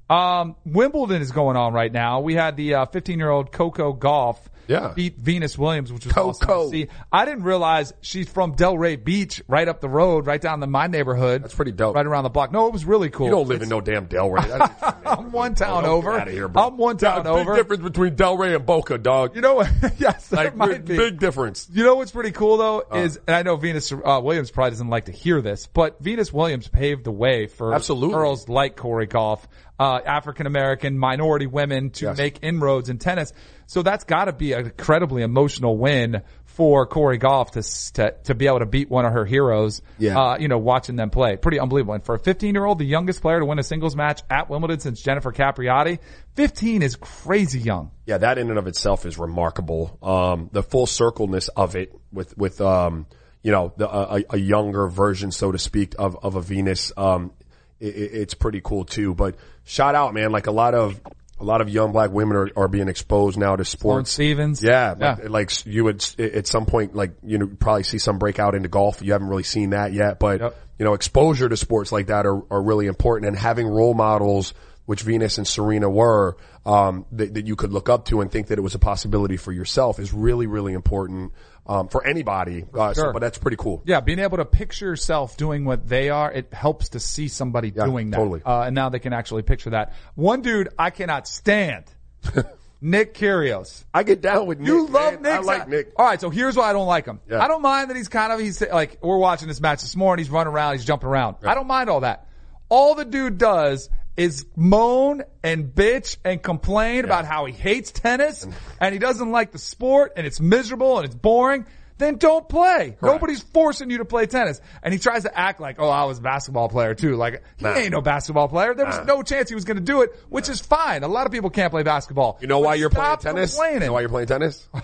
Um, 0.09 0.57
Wimbledon 0.65 1.21
is 1.23 1.33
going 1.33 1.57
on 1.57 1.73
right 1.73 1.93
now. 1.93 2.21
We 2.21 2.35
had 2.35 2.57
the 2.57 2.75
uh, 2.75 2.87
15 2.87 3.19
year 3.19 3.31
old 3.31 3.51
Coco 3.51 3.93
Gauff 3.93 4.37
Yeah. 4.69 4.93
beat 4.95 5.17
Venus 5.19 5.59
Williams, 5.59 5.93
which 5.93 6.05
was 6.05 6.13
Coco. 6.15 6.29
awesome 6.31 6.71
to 6.71 6.77
see. 6.77 6.89
I 7.13 7.25
didn't 7.25 7.43
realize 7.43 7.93
she's 8.03 8.29
from 8.29 8.55
Delray 8.55 9.03
Beach, 9.03 9.43
right 9.49 9.67
up 9.67 9.81
the 9.81 9.89
road, 9.89 10.27
right 10.27 10.41
down 10.41 10.63
in 10.63 10.71
my 10.71 10.87
neighborhood. 10.87 11.43
That's 11.43 11.55
pretty 11.57 11.73
dope. 11.73 11.97
Right 11.97 12.07
around 12.07 12.23
the 12.25 12.31
block. 12.31 12.53
No, 12.53 12.67
it 12.69 12.73
was 12.73 12.85
really 12.85 13.11
cool. 13.11 13.27
you 13.27 13.33
don't 13.33 13.49
live 13.49 13.63
in 13.63 13.69
no 13.69 13.81
damn 13.81 14.07
Delray. 14.07 15.03
I'm 15.07 15.33
one 15.33 15.55
town 15.57 15.83
Don't 15.85 15.93
over. 15.93 16.13
Out 16.19 16.29
of 16.29 16.35
here, 16.35 16.47
bro. 16.49 16.67
I'm 16.69 16.77
one 16.77 16.97
town 16.99 17.27
over. 17.27 17.55
Big 17.55 17.63
difference 17.65 17.83
between 17.83 18.15
Delray 18.17 18.55
and 18.57 18.65
Boca, 18.67 18.99
dog. 18.99 19.35
You 19.35 19.41
know 19.41 19.55
what? 19.55 19.71
yes, 19.99 20.31
like 20.33 20.55
might 20.57 20.69
big, 20.69 20.85
be. 20.85 20.97
big 20.97 21.19
difference. 21.21 21.69
You 21.73 21.83
know 21.85 21.97
what's 21.97 22.11
pretty 22.13 22.33
cool 22.33 22.57
though 22.59 22.83
Uh. 22.93 22.99
is, 22.99 23.19
and 23.27 23.35
I 23.37 23.43
know 23.43 23.57
Venus 23.57 23.93
uh, 23.93 24.21
Williams 24.23 24.51
probably 24.53 24.71
doesn't 24.71 24.89
like 24.89 25.05
to 25.07 25.13
hear 25.13 25.41
this, 25.43 25.67
but 25.67 26.01
Venus 26.01 26.33
Williams 26.33 26.69
paved 26.69 27.05
the 27.05 27.13
way 27.13 27.47
for 27.49 27.75
Absolutely. 27.75 28.15
girls 28.15 28.49
like 28.49 28.77
Cori 28.77 29.07
Gauff, 29.07 29.41
uh, 29.79 30.01
African 30.05 30.47
American 30.47 30.99
minority 30.99 31.47
women 31.47 31.91
to 31.91 32.07
Yes. 32.07 32.18
make 32.18 32.39
inroads 32.43 32.89
in 32.89 32.99
tennis. 32.99 33.33
So 33.66 33.83
that's 33.83 34.05
got 34.05 34.27
to 34.27 34.33
be 34.33 34.53
an 34.53 34.66
incredibly 34.66 35.22
emotional 35.22 35.77
win 35.77 36.22
for 36.45 36.87
Cori 36.87 37.18
Gauff 37.18 37.51
to, 37.51 37.93
to 37.95 38.14
to 38.24 38.35
be 38.35 38.47
able 38.47 38.61
to 38.61 38.66
beat 38.66 38.89
one 38.89 39.05
of 39.05 39.12
her 39.12 39.24
heroes. 39.27 39.83
Yeah. 39.99 40.18
Uh, 40.18 40.39
you 40.39 40.49
know, 40.49 40.57
watching 40.59 40.97
them 40.97 41.11
play, 41.11 41.37
pretty 41.37 41.59
unbelievable. 41.61 41.95
And 41.95 42.05
for 42.05 42.14
a 42.14 42.18
15 42.18 42.55
year 42.55 42.64
old, 42.64 42.79
the 42.79 42.87
youngest 42.87 43.20
player 43.20 43.41
to 43.41 43.45
win 43.45 43.59
a 43.59 43.62
singles 43.62 43.95
match 43.97 44.22
at 44.31 44.49
Wimbledon 44.49 44.81
since 44.81 45.03
Jennifer 45.03 45.33
Capriati, 45.33 45.99
15 46.37 46.83
is 46.83 46.97
crazy 46.97 47.61
young. 47.61 47.91
Yeah, 48.07 48.18
that 48.18 48.39
in 48.39 48.49
and 48.49 48.59
of 48.59 48.66
itself 48.68 49.05
is 49.05 49.18
remarkable. 49.18 49.99
Um, 50.03 50.49
the 50.53 50.62
full 50.62 50.87
circleness 50.87 51.49
of 51.49 51.77
it 51.77 51.93
with, 52.12 52.39
with, 52.39 52.61
um, 52.61 53.07
you 53.43 53.53
know, 53.53 53.74
the, 53.77 53.89
a, 53.89 54.24
a 54.31 54.39
younger 54.39 54.87
version, 54.89 55.31
so 55.33 55.53
to 55.53 55.59
speak, 55.59 55.95
of, 55.99 56.16
of 56.22 56.37
a 56.37 56.41
Venus, 56.41 56.93
um, 56.97 57.33
it, 57.81 57.87
it's 57.87 58.35
pretty 58.35 58.61
cool 58.62 58.85
too. 58.85 59.14
But 59.14 59.37
shout 59.64 59.95
out, 59.95 60.14
man, 60.14 60.31
like 60.31 60.47
a 60.47 60.53
lot 60.53 60.74
of, 60.74 61.01
a 61.39 61.45
lot 61.45 61.61
of 61.61 61.68
young 61.68 61.93
black 61.93 62.11
women 62.11 62.37
are, 62.37 62.51
are 62.57 62.68
being 62.68 62.89
exposed 62.89 63.39
now 63.39 63.57
to 63.57 63.64
sports. 63.64 64.11
Stevens. 64.11 64.62
Yeah, 64.62 64.95
Yeah. 64.99 65.16
Like, 65.24 65.31
like 65.31 65.66
you 65.66 65.85
would 65.85 66.05
at 66.18 66.47
some 66.47 66.64
point, 66.66 66.95
like 66.95 67.12
you 67.22 67.39
know, 67.39 67.47
probably 67.47 67.83
see 67.83 67.99
some 67.99 68.18
breakout 68.18 68.55
into 68.55 68.68
golf. 68.68 69.03
You 69.03 69.12
haven't 69.12 69.29
really 69.29 69.43
seen 69.43 69.70
that 69.70 69.93
yet, 69.93 70.18
but 70.18 70.41
Yep. 70.41 70.57
you 70.79 70.85
know, 70.85 70.95
exposure 70.95 71.49
to 71.49 71.57
sports 71.57 71.93
like 71.93 72.07
that 72.07 72.27
are, 72.27 72.43
are 72.51 72.62
really 72.62 72.87
important, 72.87 73.29
and 73.29 73.39
having 73.39 73.66
role 73.66 73.93
models, 73.95 74.55
which 74.87 75.03
Venus 75.03 75.37
and 75.37 75.47
Serena 75.47 75.91
were, 75.91 76.37
um, 76.64 77.05
that, 77.12 77.35
that 77.35 77.47
you 77.47 77.57
could 77.57 77.72
look 77.72 77.89
up 77.89 78.07
to 78.07 78.20
and 78.22 78.31
think 78.31 78.47
that 78.47 78.59
it 78.59 78.62
was 78.62 78.74
a 78.74 78.79
possibility 78.79 79.37
for 79.37 79.53
yourself 79.53 79.99
is 79.99 80.12
really, 80.12 80.47
really 80.47 80.72
important 80.72 81.33
um, 81.69 81.89
for 81.89 82.07
anybody. 82.07 82.64
Uh, 82.73 82.95
so- 82.95 83.12
but 83.12 83.21
that's 83.21 83.39
pretty 83.39 83.57
cool. 83.57 83.83
Yeah, 83.87 84.01
being 84.01 84.19
able 84.19 84.37
to 84.39 84.45
picture 84.45 84.87
yourself 84.87 85.37
doing 85.37 85.64
what 85.64 85.89
they 85.89 86.11
are, 86.11 86.31
it 86.33 86.53
helps 86.53 86.91
to 86.91 87.01
see 87.01 87.29
somebody 87.29 87.73
Yeah, 87.75 87.85
doing 87.85 88.11
that. 88.11 88.17
totally. 88.19 88.43
Uh, 88.45 88.62
and 88.62 88.75
now 88.75 88.89
they 88.89 88.99
can 88.99 89.12
actually 89.12 89.43
picture 89.43 89.71
that. 89.71 89.93
One 90.14 90.43
dude 90.43 90.69
I 90.79 90.91
cannot 90.91 91.27
stand, 91.29 91.85
Nick 92.81 93.14
Kyrgios. 93.14 93.85
I 93.95 94.03
get 94.03 94.21
down 94.21 94.47
with 94.47 94.59
Nick. 94.59 94.69
You 94.69 94.87
love. 94.89 95.21
Nick. 95.21 95.33
I 95.33 95.39
like 95.41 95.69
Nick. 95.69 95.93
All 95.97 96.05
right, 96.07 96.21
so 96.21 96.31
here's 96.31 96.57
why 96.57 96.69
I 96.69 96.73
don't 96.73 96.87
like 96.87 97.07
him. 97.07 97.21
Yeah. 97.29 97.43
I 97.43 97.49
don't 97.49 97.62
mind 97.62 97.91
that 97.91 97.97
he's 97.97 98.09
kind 98.09 98.33
of 98.33 98.39
he's 98.41 98.61
like 98.61 98.99
we're 99.03 99.17
watching 99.19 99.49
this 99.49 99.61
match 99.61 99.81
this 99.83 99.97
morning. 99.97 100.25
He's 100.25 100.31
running 100.31 100.53
around, 100.53 100.75
he's 100.75 100.85
jumping 100.85 101.09
around. 101.09 101.37
I 101.45 101.55
don't 101.55 101.67
mind 101.67 101.89
all 101.91 102.01
that. 102.01 102.29
All 102.69 102.95
the 102.95 103.05
dude 103.05 103.39
does 103.39 103.89
is 104.17 104.47
moan 104.57 105.23
and 105.43 105.75
bitch 105.75 106.17
and 106.25 106.43
complain 106.43 107.05
about 107.05 107.25
how 107.25 107.45
he 107.45 107.53
hates 107.53 107.93
tennis 107.93 108.47
and 108.81 108.93
he 108.93 108.99
doesn't 108.99 109.31
like 109.31 109.53
the 109.53 109.59
sport 109.59 110.12
and 110.17 110.27
it's 110.27 110.41
miserable 110.41 110.99
and 110.99 111.07
it's 111.07 111.14
boring. 111.14 111.67
Then 111.99 112.17
don't 112.17 112.49
play. 112.49 112.97
Nobody's 113.01 113.43
forcing 113.43 113.89
you 113.91 113.99
to 113.99 114.05
play 114.05 114.27
tennis. 114.27 114.61
And 114.83 114.93
he 114.93 115.01
tries 115.01 115.23
to 115.23 115.39
act 115.39 115.61
like, 115.61 115.77
oh, 115.79 115.89
I 115.89 116.05
was 116.05 116.19
a 116.19 116.23
basketball 116.23 116.69
player 116.69 116.95
too. 116.95 117.17
Like, 117.17 117.43
he 117.57 117.65
Nah. 117.65 117.75
ain't 117.75 117.93
no 117.93 118.01
basketball 118.03 118.49
player. 118.49 118.75
There 118.75 118.85
was 118.87 119.07
no 119.07 119.23
chance 119.23 119.49
he 119.49 119.55
was 119.55 119.65
going 119.65 119.79
to 119.79 119.83
do 119.83 120.03
it, 120.03 120.11
which 120.29 120.49
is 120.49 120.61
fine. 120.61 121.05
A 121.05 121.09
lot 121.09 121.27
of 121.27 121.33
people 121.33 121.49
can't 121.51 121.71
play 121.71 121.83
basketball. 121.83 122.39
You 122.41 122.49
know 122.49 122.59
why 122.61 122.75
you're 122.75 122.91
playing 122.91 123.17
tennis? 123.19 123.57
You 123.59 123.81
know 123.81 123.93
why 123.95 124.01
you're 124.01 124.09
playing 124.11 124.29
tennis? 124.29 124.69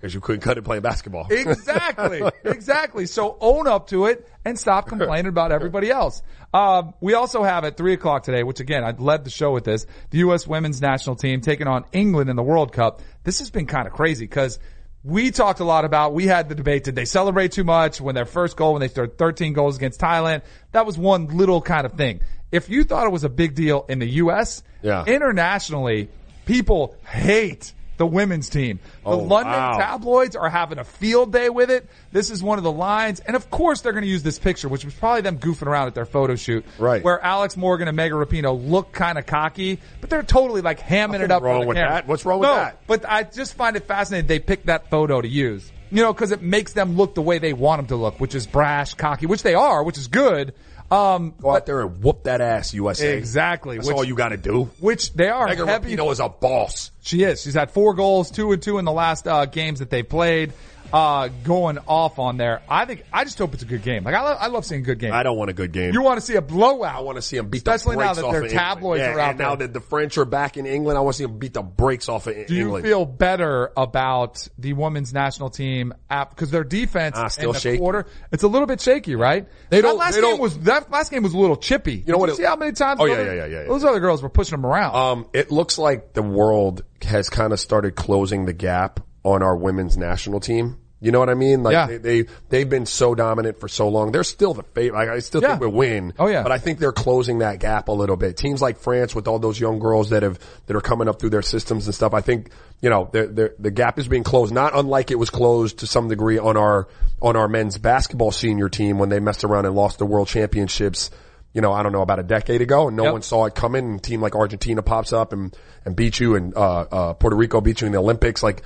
Because 0.00 0.14
you 0.14 0.20
couldn't 0.20 0.40
cut 0.40 0.56
it 0.58 0.62
playing 0.62 0.82
basketball. 0.82 1.26
Exactly. 1.30 2.22
exactly. 2.44 3.06
So 3.06 3.36
own 3.40 3.66
up 3.66 3.88
to 3.88 4.06
it 4.06 4.28
and 4.44 4.58
stop 4.58 4.86
complaining 4.88 5.26
about 5.28 5.52
everybody 5.52 5.90
else. 5.90 6.22
Um, 6.54 6.94
we 7.00 7.14
also 7.14 7.42
have 7.42 7.64
at 7.64 7.76
three 7.76 7.92
o'clock 7.92 8.22
today, 8.24 8.42
which 8.42 8.60
again, 8.60 8.82
I 8.84 8.92
led 8.92 9.24
the 9.24 9.30
show 9.30 9.52
with 9.52 9.64
this, 9.64 9.86
the 10.10 10.18
U.S. 10.18 10.46
women's 10.46 10.80
national 10.80 11.16
team 11.16 11.40
taking 11.40 11.66
on 11.66 11.84
England 11.92 12.30
in 12.30 12.36
the 12.36 12.42
World 12.42 12.72
Cup. 12.72 13.02
This 13.24 13.38
has 13.40 13.50
been 13.50 13.66
kind 13.66 13.86
of 13.86 13.92
crazy 13.92 14.24
because 14.24 14.58
we 15.02 15.30
talked 15.30 15.60
a 15.60 15.64
lot 15.64 15.84
about, 15.84 16.12
we 16.12 16.26
had 16.26 16.48
the 16.48 16.54
debate, 16.54 16.84
did 16.84 16.94
they 16.94 17.04
celebrate 17.04 17.52
too 17.52 17.64
much 17.64 18.00
when 18.00 18.14
their 18.14 18.26
first 18.26 18.56
goal, 18.56 18.74
when 18.74 18.80
they 18.80 18.88
scored 18.88 19.16
13 19.16 19.52
goals 19.52 19.76
against 19.76 20.00
Thailand? 20.00 20.42
That 20.72 20.84
was 20.86 20.98
one 20.98 21.26
little 21.28 21.62
kind 21.62 21.86
of 21.86 21.92
thing. 21.94 22.20
If 22.52 22.68
you 22.68 22.84
thought 22.84 23.06
it 23.06 23.12
was 23.12 23.24
a 23.24 23.28
big 23.28 23.54
deal 23.54 23.86
in 23.88 23.98
the 23.98 24.08
U.S., 24.08 24.62
Yeah. 24.82 25.04
internationally, 25.04 26.08
people 26.46 26.96
hate 27.06 27.72
the 28.00 28.06
women's 28.06 28.48
team. 28.48 28.80
The 29.04 29.10
Oh, 29.10 29.18
London 29.18 29.52
wow. 29.52 29.76
tabloids 29.78 30.34
are 30.34 30.48
having 30.48 30.78
a 30.78 30.84
field 30.84 31.32
day 31.32 31.50
with 31.50 31.70
it. 31.70 31.86
This 32.12 32.30
is 32.30 32.42
one 32.42 32.56
of 32.56 32.64
the 32.64 32.72
lines. 32.72 33.20
And 33.20 33.36
of 33.36 33.50
course 33.50 33.82
they're 33.82 33.92
going 33.92 34.04
to 34.04 34.10
use 34.10 34.22
this 34.22 34.38
picture, 34.38 34.68
which 34.70 34.84
was 34.86 34.94
probably 34.94 35.20
them 35.20 35.38
goofing 35.38 35.66
around 35.66 35.86
at 35.88 35.94
their 35.94 36.06
photo 36.06 36.34
shoot. 36.34 36.64
Right. 36.78 37.04
Where 37.04 37.20
Alex 37.22 37.58
Morgan 37.58 37.88
and 37.88 37.96
Megan 37.96 38.16
Rapinoe 38.16 38.68
look 38.68 38.90
kind 38.92 39.18
of 39.18 39.26
cocky, 39.26 39.78
but 40.00 40.08
they're 40.08 40.22
totally 40.22 40.62
like 40.62 40.80
hamming 40.80 41.20
it 41.20 41.30
up. 41.30 41.42
wrong 41.42 41.66
with 41.66 41.76
camera. 41.76 41.92
that. 41.92 42.08
What's 42.08 42.24
wrong 42.24 42.40
with 42.40 42.48
No, 42.48 42.54
that? 42.56 42.86
But 42.86 43.04
I 43.06 43.22
just 43.24 43.52
find 43.54 43.76
it 43.76 43.84
fascinating 43.84 44.26
they 44.26 44.38
picked 44.38 44.66
that 44.66 44.88
photo 44.88 45.20
to 45.20 45.28
use. 45.28 45.70
You 45.92 46.02
know, 46.02 46.14
cause 46.14 46.30
it 46.30 46.40
makes 46.40 46.72
them 46.72 46.96
look 46.96 47.14
the 47.16 47.22
way 47.22 47.38
they 47.38 47.52
want 47.52 47.80
them 47.80 47.86
to 47.88 47.96
look, 47.96 48.18
which 48.20 48.34
is 48.34 48.46
brash, 48.46 48.94
cocky, 48.94 49.26
which 49.26 49.42
they 49.42 49.54
are, 49.54 49.82
which 49.82 49.98
is 49.98 50.06
good. 50.06 50.54
Um, 50.90 51.34
Go 51.40 51.54
out 51.54 51.66
there 51.66 51.82
and 51.82 52.02
whoop 52.02 52.24
that 52.24 52.40
ass, 52.40 52.74
USA. 52.74 53.16
Exactly. 53.16 53.76
That's 53.76 53.86
Which- 53.88 53.96
all 53.96 54.04
you 54.04 54.14
got 54.16 54.30
to 54.30 54.36
do. 54.36 54.70
which 54.80 55.12
they 55.12 55.28
are 55.28 55.46
Megan 55.46 55.68
heavy. 55.68 55.96
Rapinoe 55.96 56.10
is 56.10 56.18
a 56.20 56.28
boss. 56.28 56.90
She 57.02 57.22
is. 57.22 57.40
She's 57.42 57.54
had 57.54 57.70
four 57.70 57.94
goals, 57.94 58.30
two 58.30 58.50
and 58.52 58.60
two 58.60 58.78
in 58.78 58.84
the 58.84 58.92
last 58.92 59.28
uh, 59.28 59.46
games 59.46 59.78
that 59.78 59.90
they 59.90 60.02
played. 60.02 60.52
Uh, 60.92 61.28
going 61.44 61.78
off 61.86 62.18
on 62.18 62.36
there. 62.36 62.62
I 62.68 62.84
think 62.84 63.04
I 63.12 63.24
just 63.24 63.38
hope 63.38 63.54
it's 63.54 63.62
a 63.62 63.66
good 63.66 63.82
game. 63.82 64.02
Like 64.04 64.14
I 64.14 64.22
love, 64.22 64.38
I 64.40 64.46
love 64.48 64.64
seeing 64.64 64.82
good 64.82 64.98
games. 64.98 65.12
I 65.14 65.22
don't 65.22 65.36
want 65.38 65.50
a 65.50 65.52
good 65.54 65.70
game. 65.72 65.92
You 65.92 66.02
want 66.02 66.18
to 66.18 66.26
see 66.26 66.34
a 66.34 66.42
blowout. 66.42 66.96
I 66.96 67.00
want 67.00 67.16
to 67.16 67.22
see 67.22 67.36
them 67.36 67.48
beat 67.48 67.58
especially 67.58 67.96
the 67.96 68.02
now 68.04 68.14
that 68.14 68.24
off 68.24 68.32
their 68.32 68.48
tabloids 68.48 69.00
yeah, 69.00 69.12
are 69.14 69.20
out 69.20 69.30
and 69.30 69.38
now 69.38 69.54
that 69.54 69.72
the 69.72 69.80
French 69.80 70.18
are 70.18 70.24
back 70.24 70.56
in 70.56 70.66
England, 70.66 70.98
I 70.98 71.02
want 71.02 71.14
to 71.14 71.18
see 71.18 71.24
them 71.26 71.38
beat 71.38 71.54
the 71.54 71.62
brakes 71.62 72.08
off 72.08 72.26
of 72.26 72.34
Do 72.46 72.54
you 72.54 72.62
England. 72.62 72.84
feel 72.84 73.04
better 73.04 73.72
about 73.76 74.46
the 74.58 74.72
women's 74.72 75.12
national 75.12 75.50
team 75.50 75.92
because 76.08 76.50
their 76.50 76.64
defense 76.64 77.16
Ah, 77.16 77.28
still 77.28 77.50
in 77.50 77.54
the 77.54 77.60
shaky. 77.60 77.78
quarter? 77.78 78.06
It's 78.32 78.42
a 78.42 78.48
little 78.48 78.66
bit 78.66 78.80
shaky, 78.80 79.14
right? 79.14 79.46
They 79.68 79.80
don't- 79.82 79.96
That 79.96 79.98
last 80.04 80.14
they 80.14 80.20
game 80.22 80.30
don't- 80.30 80.40
was 80.40 80.58
that 80.60 80.90
last 80.90 81.10
game 81.12 81.22
was 81.22 81.34
a 81.34 81.38
little 81.38 81.56
chippy. 81.56 82.02
You 82.04 82.12
know 82.12 82.18
what 82.18 82.26
Did 82.26 82.32
it- 82.32 82.36
see 82.38 82.44
how 82.44 82.56
many 82.56 82.72
times? 82.72 82.98
Oh, 83.00 83.04
yeah, 83.04 83.16
those- 83.16 83.26
yeah, 83.26 83.32
yeah, 83.34 83.44
yeah, 83.46 83.60
yeah. 83.62 83.68
Those 83.68 83.84
other 83.84 84.00
girls 84.00 84.22
were 84.22 84.28
pushing 84.28 84.56
them 84.60 84.66
around. 84.66 84.96
Um, 84.96 85.26
it 85.32 85.50
looks 85.52 85.78
like 85.78 86.14
the 86.14 86.22
world 86.22 86.82
has 87.02 87.28
kind 87.30 87.52
of 87.52 87.60
started 87.60 87.94
closing 87.94 88.46
the 88.46 88.52
gap 88.52 89.00
on 89.24 89.42
our 89.42 89.54
women's 89.56 89.96
national 89.98 90.40
team. 90.40 90.78
You 91.02 91.12
know 91.12 91.18
what 91.18 91.30
I 91.30 91.34
mean? 91.34 91.62
Like 91.62 91.72
Yeah. 91.72 91.86
they, 91.86 91.96
they 91.96 92.26
they've 92.50 92.68
been 92.68 92.84
so 92.84 93.14
dominant 93.14 93.58
for 93.58 93.68
so 93.68 93.88
long. 93.88 94.12
They're 94.12 94.22
still 94.22 94.52
the 94.52 94.62
favorite. 94.62 94.98
Like, 94.98 95.08
I 95.08 95.18
still 95.20 95.40
Yeah. 95.40 95.48
think 95.48 95.60
we'll 95.62 95.70
win. 95.70 96.12
Oh, 96.18 96.26
yeah. 96.26 96.42
But 96.42 96.52
I 96.52 96.58
think 96.58 96.78
they're 96.78 96.92
closing 96.92 97.38
that 97.38 97.58
gap 97.58 97.88
a 97.88 97.92
little 97.92 98.16
bit. 98.16 98.36
Teams 98.36 98.60
like 98.60 98.78
France 98.78 99.14
with 99.14 99.26
all 99.26 99.38
those 99.38 99.58
young 99.58 99.78
girls 99.78 100.10
that 100.10 100.22
have 100.22 100.38
that 100.66 100.76
are 100.76 100.82
coming 100.82 101.08
up 101.08 101.18
through 101.18 101.30
their 101.30 101.40
systems 101.42 101.86
and 101.86 101.94
stuff. 101.94 102.12
I 102.12 102.20
think 102.20 102.50
you 102.82 102.90
know 102.90 103.08
they're, 103.12 103.26
they're, 103.28 103.54
the 103.58 103.70
gap 103.70 103.98
is 103.98 104.08
being 104.08 104.24
closed. 104.24 104.52
Not 104.52 104.72
unlike 104.76 105.10
it 105.10 105.18
was 105.18 105.30
closed 105.30 105.78
to 105.78 105.86
some 105.86 106.08
degree 106.08 106.38
on 106.38 106.58
our 106.58 106.86
on 107.22 107.34
our 107.34 107.48
men's 107.48 107.78
basketball 107.78 108.30
senior 108.30 108.68
team 108.68 108.98
when 108.98 109.08
they 109.08 109.20
messed 109.20 109.42
around 109.44 109.64
and 109.66 109.74
lost 109.74 109.98
the 109.98 110.06
world 110.06 110.28
championships 110.28 111.10
you 111.52 111.60
know, 111.60 111.72
I 111.72 111.82
don't 111.82 111.90
know, 111.90 112.02
about 112.02 112.20
a 112.20 112.22
decade 112.22 112.60
ago 112.62 112.86
and 112.86 112.96
no 112.96 113.02
Yep. 113.02 113.12
one 113.12 113.22
saw 113.22 113.44
it 113.46 113.56
coming 113.56 113.84
and 113.84 113.98
a 113.98 114.00
team 114.00 114.20
like 114.20 114.36
Argentina 114.36 114.82
pops 114.82 115.12
up 115.12 115.32
and, 115.32 115.52
and 115.84 115.96
beat 115.96 116.20
you 116.20 116.36
and, 116.36 116.56
uh, 116.56 116.80
uh, 116.82 117.12
Puerto 117.14 117.34
Rico 117.34 117.60
beat 117.60 117.80
you 117.80 117.88
in 117.88 117.92
the 117.92 117.98
Olympics. 117.98 118.40
Like, 118.40 118.62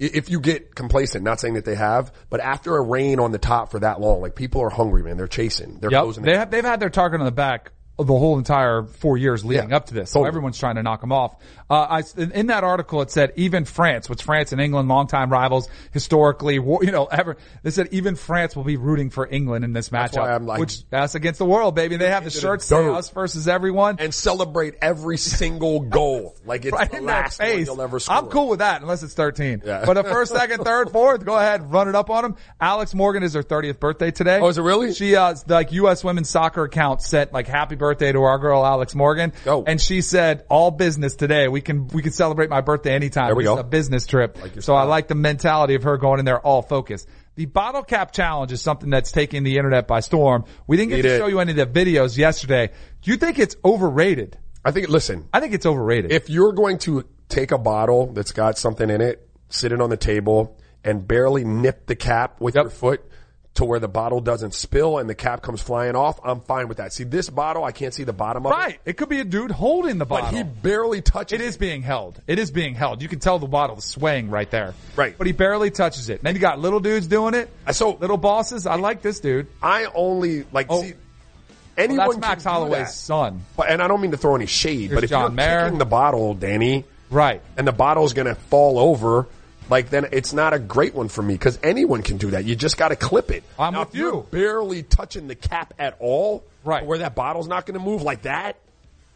if 0.00 0.30
you 0.30 0.40
get 0.40 0.74
complacent, 0.74 1.22
not 1.24 1.38
saying 1.40 1.54
that 1.54 1.64
they 1.64 1.74
have, 1.74 2.12
but 2.30 2.40
after 2.40 2.76
a 2.76 2.82
rain 2.82 3.20
on 3.20 3.32
the 3.32 3.38
top 3.38 3.70
for 3.70 3.78
that 3.80 4.00
long, 4.00 4.20
like 4.22 4.34
people 4.34 4.62
are 4.62 4.70
hungry, 4.70 5.02
man. 5.02 5.16
They're 5.16 5.28
chasing. 5.28 5.78
They're 5.80 5.90
Yep. 5.92 6.02
closing. 6.02 6.24
They 6.24 6.36
have, 6.36 6.50
they've 6.50 6.64
had 6.64 6.80
their 6.80 6.90
target 6.90 7.20
on 7.20 7.26
the 7.26 7.32
back 7.32 7.72
the 8.04 8.12
whole 8.18 8.38
entire 8.38 8.82
four 8.84 9.16
years 9.18 9.44
leading 9.44 9.70
Yeah, 9.70 9.76
up 9.76 9.86
to 9.86 9.94
this. 9.94 10.10
So 10.10 10.14
totally. 10.20 10.28
everyone's 10.28 10.58
trying 10.58 10.76
to 10.76 10.82
knock 10.82 11.02
him 11.02 11.12
off. 11.12 11.36
Uh, 11.68 11.74
I, 11.88 12.02
in, 12.20 12.32
in 12.32 12.46
that 12.48 12.64
article, 12.64 13.00
it 13.02 13.10
said 13.10 13.32
even 13.36 13.64
France, 13.64 14.08
which 14.08 14.22
France 14.24 14.52
and 14.52 14.60
England, 14.60 14.88
longtime 14.88 15.30
rivals, 15.30 15.68
historically, 15.92 16.54
you 16.54 16.90
know, 16.90 17.04
ever, 17.06 17.36
they 17.62 17.70
said 17.70 17.88
even 17.92 18.16
France 18.16 18.56
will 18.56 18.64
be 18.64 18.76
rooting 18.76 19.10
for 19.10 19.26
England 19.28 19.64
in 19.64 19.72
this 19.72 19.90
matchup. 19.90 20.28
I'm 20.28 20.46
like- 20.46 20.58
which, 20.60 20.88
that's 20.90 21.14
against 21.14 21.38
the 21.38 21.44
world, 21.46 21.74
baby. 21.74 21.96
They 21.96 22.08
have 22.10 22.24
the 22.24 22.30
shirts 22.30 22.64
say 22.64 22.86
us 22.88 23.10
versus 23.10 23.46
everyone. 23.46 23.96
and 24.00 24.12
celebrate 24.14 24.74
every 24.82 25.16
single 25.18 25.80
goal 25.98 26.34
like 26.44 26.64
it's 26.64 26.72
right 26.72 26.90
the 26.90 27.00
last 27.02 27.38
face. 27.38 27.66
you'll 27.66 27.80
ever 27.82 28.00
score. 28.00 28.16
I'm 28.16 28.26
cool 28.28 28.48
with 28.48 28.58
that 28.60 28.82
unless 28.82 29.02
it's 29.02 29.14
13. 29.14 29.62
Yeah. 29.64 29.84
But 29.86 29.94
the 29.94 30.04
first, 30.04 30.32
second, 30.32 30.64
third, 30.64 30.90
fourth, 30.92 31.24
go 31.24 31.36
ahead, 31.36 31.70
run 31.70 31.88
it 31.88 31.94
up 31.94 32.10
on 32.10 32.22
them. 32.22 32.36
Alex 32.60 32.94
Morgan 32.94 33.22
is 33.22 33.34
her 33.34 33.42
30th 33.42 33.78
birthday 33.78 34.10
today. 34.10 34.40
Oh, 34.40 34.48
is 34.48 34.58
it 34.58 34.62
really? 34.62 34.92
She, 34.94 35.14
uh, 35.14 35.34
like 35.46 35.70
U.S. 35.72 36.02
women's 36.02 36.30
soccer 36.30 36.64
account 36.64 37.02
sent 37.02 37.32
like 37.32 37.46
happy 37.46 37.76
birthday 37.76 37.89
to 37.98 38.20
our 38.22 38.38
girl 38.38 38.64
Alex 38.64 38.94
Morgan. 38.94 39.32
Oh. 39.46 39.64
And 39.66 39.80
she 39.80 40.00
said, 40.00 40.44
all 40.48 40.70
business 40.70 41.16
today. 41.16 41.48
We 41.48 41.60
can, 41.60 41.88
we 41.88 42.02
can 42.02 42.12
celebrate 42.12 42.48
my 42.50 42.60
birthday 42.60 42.94
anytime. 42.94 43.26
There 43.26 43.34
we 43.36 43.44
is 43.44 43.48
go. 43.50 43.58
a 43.58 43.64
business 43.64 44.06
trip. 44.06 44.38
your 44.54 44.62
so 44.62 44.74
I 44.74 44.84
like 44.84 45.08
the 45.08 45.14
mentality 45.14 45.74
of 45.74 45.82
her 45.82 45.96
going 45.98 46.18
in 46.18 46.24
there 46.24 46.40
all 46.40 46.62
focused. 46.62 47.08
The 47.36 47.46
bottle 47.46 47.82
cap 47.82 48.12
challenge 48.12 48.52
is 48.52 48.60
something 48.60 48.90
that's 48.90 49.12
taking 49.12 49.44
the 49.44 49.56
internet 49.56 49.86
by 49.86 50.00
storm. 50.00 50.44
We 50.66 50.76
didn't 50.76 50.90
get 50.90 50.96
Need 50.96 51.02
to 51.02 51.14
it. 51.14 51.18
show 51.18 51.26
you 51.26 51.40
any 51.40 51.52
of 51.52 51.56
the 51.56 51.66
videos 51.84 52.16
yesterday. 52.16 52.70
Do 53.02 53.10
you 53.10 53.16
think 53.16 53.38
it's 53.38 53.56
overrated? 53.64 54.36
I 54.64 54.72
think, 54.72 54.88
listen, 54.88 55.28
I 55.32 55.40
think 55.40 55.54
it's 55.54 55.64
overrated. 55.64 56.12
if 56.12 56.28
you're 56.28 56.52
going 56.52 56.78
to 56.80 57.04
take 57.28 57.50
a 57.52 57.58
bottle 57.58 58.12
that's 58.12 58.32
got 58.32 58.58
something 58.58 58.90
in 58.90 59.00
it, 59.00 59.26
sit 59.48 59.72
it 59.72 59.80
on 59.80 59.88
the 59.90 59.96
table, 59.96 60.58
and 60.84 61.06
barely 61.06 61.44
nip 61.44 61.86
the 61.86 61.96
cap 61.96 62.40
with 62.40 62.56
Yep. 62.56 62.64
your 62.64 62.70
foot 62.70 63.09
to 63.54 63.64
where 63.64 63.80
the 63.80 63.88
bottle 63.88 64.20
doesn't 64.20 64.54
spill 64.54 64.98
and 64.98 65.10
the 65.10 65.14
cap 65.14 65.42
comes 65.42 65.60
flying 65.60 65.96
off, 65.96 66.20
I'm 66.24 66.40
fine 66.40 66.68
with 66.68 66.76
that. 66.78 66.92
See, 66.92 67.02
this 67.04 67.28
bottle, 67.28 67.64
I 67.64 67.72
can't 67.72 67.92
see 67.92 68.04
the 68.04 68.12
bottom 68.12 68.46
of 68.46 68.52
Right. 68.52 68.78
It 68.84 68.96
could 68.96 69.08
be 69.08 69.18
a 69.20 69.24
dude 69.24 69.50
holding 69.50 69.98
the 69.98 70.06
bottle. 70.06 70.30
but 70.30 70.36
he 70.36 70.42
barely 70.44 71.02
touches 71.02 71.32
it. 71.40 71.42
It 71.42 71.46
is 71.48 71.56
being 71.56 71.82
held. 71.82 72.20
It 72.28 72.38
is 72.38 72.50
being 72.52 72.74
held. 72.76 73.02
You 73.02 73.08
can 73.08 73.18
tell 73.18 73.38
the 73.40 73.48
bottle 73.48 73.78
is 73.78 73.84
swaying 73.84 74.30
right 74.30 74.48
there. 74.50 74.74
Right. 74.94 75.18
But 75.18 75.26
he 75.26 75.32
barely 75.32 75.70
touches 75.72 76.08
it. 76.10 76.22
Then 76.22 76.34
you 76.36 76.40
got 76.40 76.60
little 76.60 76.78
dudes 76.80 77.08
doing 77.08 77.34
it. 77.34 77.50
Uh, 77.66 77.72
so- 77.72 77.96
little 78.00 78.16
bosses. 78.16 78.66
I 78.68 78.76
like 78.76 79.02
this 79.02 79.18
dude. 79.18 79.48
I 79.60 79.86
only, 79.96 80.44
like, 80.52 80.66
Oh. 80.70 80.82
see, 80.82 80.92
Well, 80.92 81.84
anyone 81.88 82.06
that's 82.08 82.18
Max 82.20 82.44
Holloway's 82.44 82.86
that. 82.86 82.92
son. 82.92 83.44
But, 83.56 83.68
and 83.70 83.82
I 83.82 83.88
don't 83.88 84.00
mean 84.00 84.10
to 84.12 84.16
throw 84.16 84.36
any 84.36 84.46
shade, 84.46 84.92
but 84.94 85.02
if 85.02 85.10
John 85.10 85.22
you're 85.22 85.30
Mayer. 85.32 85.64
kicking 85.64 85.78
the 85.78 85.84
bottle, 85.86 86.34
Danny, 86.34 86.84
Right. 87.10 87.42
and 87.56 87.66
the 87.66 87.72
bottle's 87.72 88.12
gonna 88.12 88.36
fall 88.36 88.78
over, 88.78 89.26
like 89.70 89.88
then 89.90 90.08
it's 90.12 90.32
not 90.32 90.52
a 90.52 90.58
great 90.58 90.94
one 90.94 91.08
for 91.08 91.22
me 91.22 91.34
because 91.34 91.58
anyone 91.62 92.02
can 92.02 92.16
do 92.18 92.32
that. 92.32 92.44
You 92.44 92.56
just 92.56 92.76
got 92.76 92.88
to 92.88 92.96
clip 92.96 93.30
it. 93.30 93.44
I'm 93.58 93.72
Now, 93.74 93.80
with 93.84 93.94
you're 93.94 94.22
barely 94.24 94.82
touching 94.82 95.28
the 95.28 95.34
cap 95.34 95.72
at 95.78 95.96
all, 96.00 96.44
Right. 96.62 96.84
Where 96.84 96.98
that 96.98 97.14
bottle's 97.14 97.48
not 97.48 97.64
going 97.64 97.78
to 97.78 97.84
move 97.84 98.02
like 98.02 98.22
that. 98.22 98.56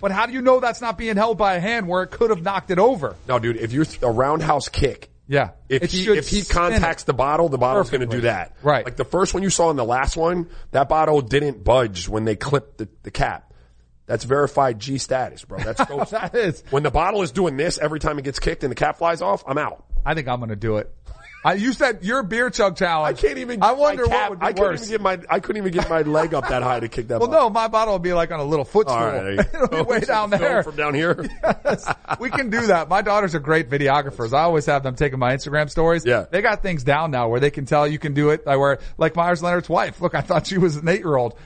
But 0.01 0.13
how 0.13 0.25
do 0.27 0.33
you 0.33 0.41
know 0.41 0.61
that's 0.61 0.81
not 0.81 0.97
being 0.97 1.17
held 1.17 1.37
by 1.37 1.55
a 1.55 1.61
hand 1.61 1.87
where 1.89 2.03
it 2.03 2.11
could 2.11 2.31
have 2.31 2.43
knocked 2.43 2.71
it 2.71 2.79
over? 2.79 3.17
No, 3.29 3.39
dude. 3.39 3.57
If 3.59 3.73
you're 3.73 3.85
a 4.03 4.11
roundhouse 4.11 4.69
kick, 4.69 5.11
Yeah. 5.29 5.51
if 5.69 5.83
It 5.83 5.91
he 5.91 6.09
if 6.09 6.29
he 6.29 6.43
contacts 6.43 7.03
it. 7.03 7.07
the 7.07 7.13
bottle, 7.13 7.49
the 7.51 7.59
bottle's 7.59 7.91
going 7.91 8.01
to 8.01 8.07
do 8.07 8.23
that. 8.23 8.53
Right. 8.63 8.85
Like 8.85 8.97
the 8.97 9.05
first 9.05 9.35
one 9.35 9.43
you 9.43 9.51
saw 9.51 9.71
in 9.71 9.77
the 9.77 9.85
last 9.85 10.17
one, 10.17 10.49
that 10.71 10.89
bottle 10.89 11.21
didn't 11.21 11.63
budge 11.65 12.09
when 12.09 12.25
they 12.25 12.35
clipped 12.37 12.79
the, 12.79 12.89
the 13.03 13.11
cap. 13.11 13.53
That's 14.07 14.25
verified 14.25 14.79
G 14.81 14.97
status, 14.99 15.45
bro. 15.45 15.59
That's. 15.59 15.81
That 16.11 16.35
is. 16.35 16.63
when 16.71 16.83
the 16.83 16.91
bottle 16.91 17.23
is 17.23 17.31
doing 17.33 17.57
this 17.57 17.79
every 17.79 18.01
time 18.01 18.19
it 18.19 18.23
gets 18.25 18.39
kicked 18.39 18.63
and 18.65 18.71
the 18.71 18.75
cap 18.77 18.99
flies 18.99 19.23
off, 19.23 19.45
I'm 19.47 19.57
out. 19.59 19.85
I 20.05 20.15
think 20.15 20.29
I'm 20.29 20.39
going 20.39 20.51
to 20.51 20.57
do 20.57 20.77
it. 20.77 20.93
I, 21.45 21.55
you 21.55 21.73
said 21.73 21.99
your 22.03 22.23
beer 22.23 22.49
chug 22.51 22.77
challenge. 22.77 23.19
I 23.19 23.21
can't 23.21 23.39
even. 23.39 23.63
I 23.63 23.69
get 23.71 23.75
my 23.77 23.81
wonder 23.81 24.05
cap- 24.07 24.13
what 24.13 24.31
would 24.31 24.41
be 24.41 24.47
I 24.47 24.53
couldn't 24.53 24.69
worse. 24.71 24.81
even 24.83 24.91
get 24.93 25.01
my. 25.03 25.19
I 25.29 25.41
couldn't 25.41 25.61
even 25.67 25.73
get 25.73 25.91
my 25.91 26.03
leg 26.03 26.33
up 26.35 26.49
that 26.49 26.63
high 26.63 26.81
to 26.81 26.89
kick 26.89 27.09
that. 27.09 27.21
well, 27.21 27.29
ball. 27.29 27.41
no, 27.43 27.51
my 27.51 27.69
bottle 27.69 27.95
will 27.95 27.99
be 27.99 28.13
like 28.15 28.31
on 28.31 28.41
a 28.41 28.45
little 28.45 28.65
footstool. 28.65 28.97
Right, 28.97 29.39
It'll 29.55 29.69
be 29.69 29.83
way 29.83 30.01
down 30.07 30.31
there. 30.31 30.63
from 30.63 30.77
down 30.77 30.95
here. 30.95 31.29
Yes, 31.65 31.91
we 32.21 32.31
can 32.31 32.51
do 32.51 32.67
that. 32.69 32.89
My 32.89 33.01
daughters 33.03 33.35
are 33.35 33.41
great 33.41 33.71
videographers. 33.71 34.33
I 34.35 34.43
always 34.43 34.67
have 34.67 34.83
them 34.83 34.95
taking 34.97 35.19
my 35.19 35.35
Instagram 35.35 35.71
stories. 35.71 36.05
Yeah. 36.05 36.27
They 36.31 36.43
got 36.43 36.63
things 36.63 36.85
down 36.85 37.11
now 37.11 37.29
where 37.29 37.41
they 37.41 37.51
can 37.51 37.65
tell 37.65 37.87
you 37.89 37.99
can 37.99 38.13
do 38.13 38.31
it. 38.31 38.47
Like 38.47 38.59
where, 38.59 38.79
like 38.99 39.17
Meyers 39.17 39.43
Leonard's 39.43 39.69
wife. 39.69 40.01
Look, 40.01 40.15
I 40.15 40.21
thought 40.21 40.47
she 40.47 40.59
was 40.59 40.77
an 40.77 40.87
eight 40.89 41.01
year 41.01 41.17
old. 41.17 41.37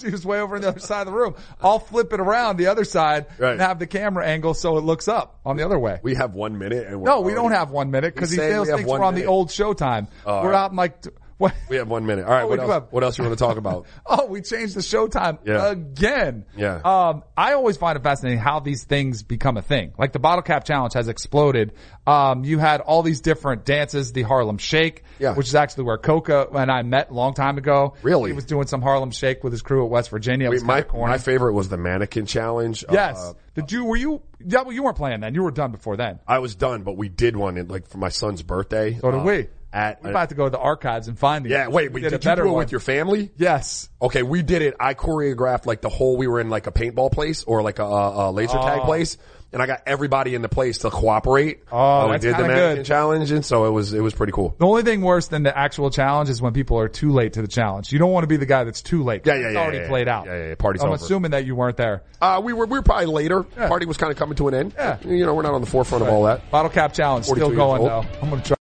she 0.00 0.10
was 0.10 0.24
way 0.24 0.38
over 0.40 0.54
on 0.56 0.62
the 0.62 0.68
other 0.68 0.78
side 0.80 1.00
of 1.02 1.06
the 1.06 1.12
room. 1.12 1.34
I'll 1.60 1.80
flip 1.80 2.12
it 2.12 2.20
around 2.20 2.56
the 2.56 2.68
other 2.68 2.84
side 2.84 3.26
Right. 3.38 3.52
and 3.52 3.60
have 3.60 3.78
the 3.80 3.86
camera 3.86 4.24
angle 4.26 4.54
so 4.54 4.78
it 4.78 4.82
looks 4.82 5.08
up 5.08 5.40
on 5.44 5.56
the 5.56 5.64
other 5.64 5.78
way. 5.78 5.98
We 6.02 6.14
have 6.14 6.34
one 6.34 6.56
minute, 6.58 6.86
and 6.86 7.00
we're 7.00 7.08
no, 7.08 7.20
we 7.20 7.34
don't 7.34 7.52
have 7.52 7.70
one 7.70 7.90
minute 7.90 8.14
because 8.14 8.30
he 8.30 8.36
still 8.36 8.64
thinks 8.64 8.84
we're 8.88 9.02
on 9.02 9.14
the 9.14 9.20
minute. 9.20 9.30
Old 9.44 9.76
Showtime. 9.76 10.08
Oh, 10.26 10.42
we're 10.42 10.50
right. 10.50 10.58
out 10.58 10.70
in 10.70 10.76
like, 10.76 11.04
what? 11.38 11.54
We 11.68 11.76
have 11.76 11.88
one 11.88 12.06
minute. 12.06 12.24
All 12.26 12.30
right. 12.32 12.42
Oh, 12.44 12.48
what 12.48 12.60
else? 12.60 12.84
What 12.90 13.02
else 13.04 13.18
you 13.18 13.24
want 13.24 13.36
to 13.38 13.44
talk 13.44 13.56
about? 13.56 13.86
Oh, 14.06 14.26
we 14.26 14.42
changed 14.42 14.74
the 14.76 14.80
showtime 14.80 15.38
Yeah. 15.44 15.70
again. 15.70 16.44
Yeah. 16.56 16.80
Um, 16.84 17.24
I 17.36 17.54
always 17.54 17.76
find 17.76 17.96
it 17.96 18.02
fascinating 18.02 18.38
how 18.38 18.60
these 18.60 18.84
things 18.84 19.22
become 19.22 19.56
a 19.56 19.62
thing. 19.62 19.92
Like 19.98 20.12
the 20.12 20.18
bottle 20.18 20.42
cap 20.42 20.64
challenge 20.64 20.94
has 20.94 21.08
exploded. 21.08 21.72
Um, 22.06 22.44
you 22.44 22.58
had 22.58 22.80
all 22.80 23.02
these 23.02 23.20
different 23.22 23.64
dances, 23.64 24.12
the 24.12 24.22
Harlem 24.22 24.58
Shake, 24.58 25.02
Yeah. 25.18 25.34
which 25.34 25.46
is 25.48 25.54
actually 25.54 25.84
where 25.84 25.96
Coca 25.98 26.48
and 26.52 26.70
I 26.70 26.82
met 26.82 27.10
a 27.10 27.14
long 27.14 27.34
time 27.34 27.56
ago. 27.58 27.94
Really? 28.02 28.30
He 28.30 28.34
was 28.36 28.44
doing 28.44 28.66
some 28.66 28.82
Harlem 28.82 29.10
Shake 29.10 29.42
with 29.42 29.52
his 29.52 29.62
crew 29.62 29.84
at 29.84 29.90
West 29.90 30.10
Virginia. 30.10 30.50
Wait, 30.50 30.62
my 30.62 30.84
my 30.92 31.18
favorite 31.18 31.54
was 31.54 31.68
the 31.68 31.78
mannequin 31.78 32.26
challenge. 32.26 32.84
Yes. 32.90 33.18
Uh, 33.18 33.32
Did 33.54 33.72
you, 33.72 33.84
were 33.84 33.96
you, 33.96 34.22
yeah, 34.44 34.62
well, 34.62 34.72
you 34.72 34.82
weren't 34.82 34.96
playing 34.96 35.20
then. 35.20 35.34
You 35.34 35.42
were 35.42 35.50
done 35.50 35.72
before 35.72 35.96
then. 35.96 36.18
I 36.28 36.40
was 36.40 36.54
done, 36.54 36.82
but 36.82 36.96
we 36.96 37.08
did 37.08 37.36
one 37.36 37.56
in, 37.56 37.68
like 37.68 37.88
for 37.88 37.98
my 37.98 38.08
son's 38.10 38.42
birthday. 38.42 38.98
So 39.00 39.10
did 39.10 39.20
uh, 39.20 39.22
we. 39.24 39.48
At 39.74 40.04
We're 40.04 40.10
about 40.10 40.28
to 40.28 40.36
go 40.36 40.44
to 40.44 40.50
the 40.50 40.58
archives 40.58 41.08
and 41.08 41.18
find 41.18 41.44
these. 41.44 41.50
yeah. 41.50 41.66
Wait, 41.66 41.90
wait. 41.92 42.02
did 42.02 42.10
Did, 42.10 42.24
you 42.24 42.36
do 42.36 42.42
it 42.42 42.46
one. 42.46 42.54
with 42.58 42.70
your 42.70 42.80
family? 42.80 43.32
Yes. 43.36 43.88
Okay, 44.00 44.22
we 44.22 44.42
did 44.42 44.62
it. 44.62 44.74
I 44.78 44.94
choreographed 44.94 45.66
like 45.66 45.80
the 45.80 45.88
whole. 45.88 46.16
We 46.16 46.28
were 46.28 46.38
in 46.40 46.48
like 46.48 46.68
a 46.68 46.72
paintball 46.72 47.10
place 47.10 47.42
or 47.42 47.60
like 47.62 47.80
a, 47.80 47.82
a 47.84 48.30
laser 48.30 48.56
tag 48.58 48.82
place, 48.82 49.16
and 49.52 49.60
I 49.62 49.66
got 49.66 49.82
everybody 49.86 50.34
in 50.36 50.42
the 50.42 50.48
place 50.48 50.78
to 50.78 50.90
cooperate. 50.90 51.62
Oh, 51.72 51.76
Uh, 51.76 52.06
we 52.06 52.12
that's 52.12 52.22
did 52.24 52.34
the 52.36 52.42
mannequin 52.46 52.76
good. 52.76 52.86
challenge, 52.86 53.30
and 53.32 53.44
so 53.44 53.64
it 53.64 53.70
was 53.70 53.92
it 53.94 54.00
was 54.00 54.14
pretty 54.14 54.32
cool. 54.32 54.54
The 54.58 54.66
only 54.66 54.82
thing 54.82 55.00
worse 55.00 55.26
than 55.28 55.42
the 55.42 55.56
actual 55.56 55.90
challenge 55.90 56.28
is 56.30 56.40
when 56.40 56.52
people 56.52 56.78
are 56.78 56.88
too 56.88 57.10
late 57.12 57.32
to 57.32 57.42
the 57.42 57.48
challenge. 57.48 57.90
You 57.92 57.98
don't 57.98 58.12
want 58.12 58.22
to 58.24 58.28
be 58.28 58.36
the 58.36 58.46
guy 58.46 58.62
that's 58.64 58.82
too 58.82 59.02
late. 59.02 59.22
Yeah, 59.24 59.34
yeah, 59.34 59.46
It's 59.46 59.54
yeah, 59.54 59.60
already 59.60 59.78
yeah, 59.78 59.88
played 59.88 60.06
yeah. 60.06 60.16
out. 60.18 60.26
Yeah, 60.26 60.36
yeah, 60.36 60.48
yeah. 60.50 60.54
Party's 60.56 60.82
I'm 60.82 60.88
over. 60.90 60.96
assuming 60.96 61.30
that 61.32 61.46
you 61.46 61.56
weren't 61.56 61.76
there. 61.78 62.02
Uh, 62.20 62.40
we 62.44 62.52
were 62.52 62.66
we 62.66 62.78
were 62.78 62.82
probably 62.82 63.06
later. 63.06 63.44
Yeah. 63.56 63.68
Party 63.68 63.86
was 63.86 63.96
kind 63.96 64.12
of 64.12 64.18
coming 64.18 64.36
to 64.36 64.48
an 64.48 64.54
end. 64.54 64.74
Yeah. 64.76 64.98
You 65.04 65.24
know, 65.26 65.34
we're 65.34 65.42
not 65.42 65.54
on 65.54 65.62
the 65.62 65.66
forefront 65.66 66.02
of 66.04 66.10
all 66.10 66.24
that. 66.24 66.48
Bottle 66.50 66.70
cap 66.70 66.92
challenge 66.92 67.24
still 67.26 67.50
going 67.50 67.82
though. 67.82 68.04
I'm 68.22 68.30
gonna 68.30 68.42
try. 68.42 68.52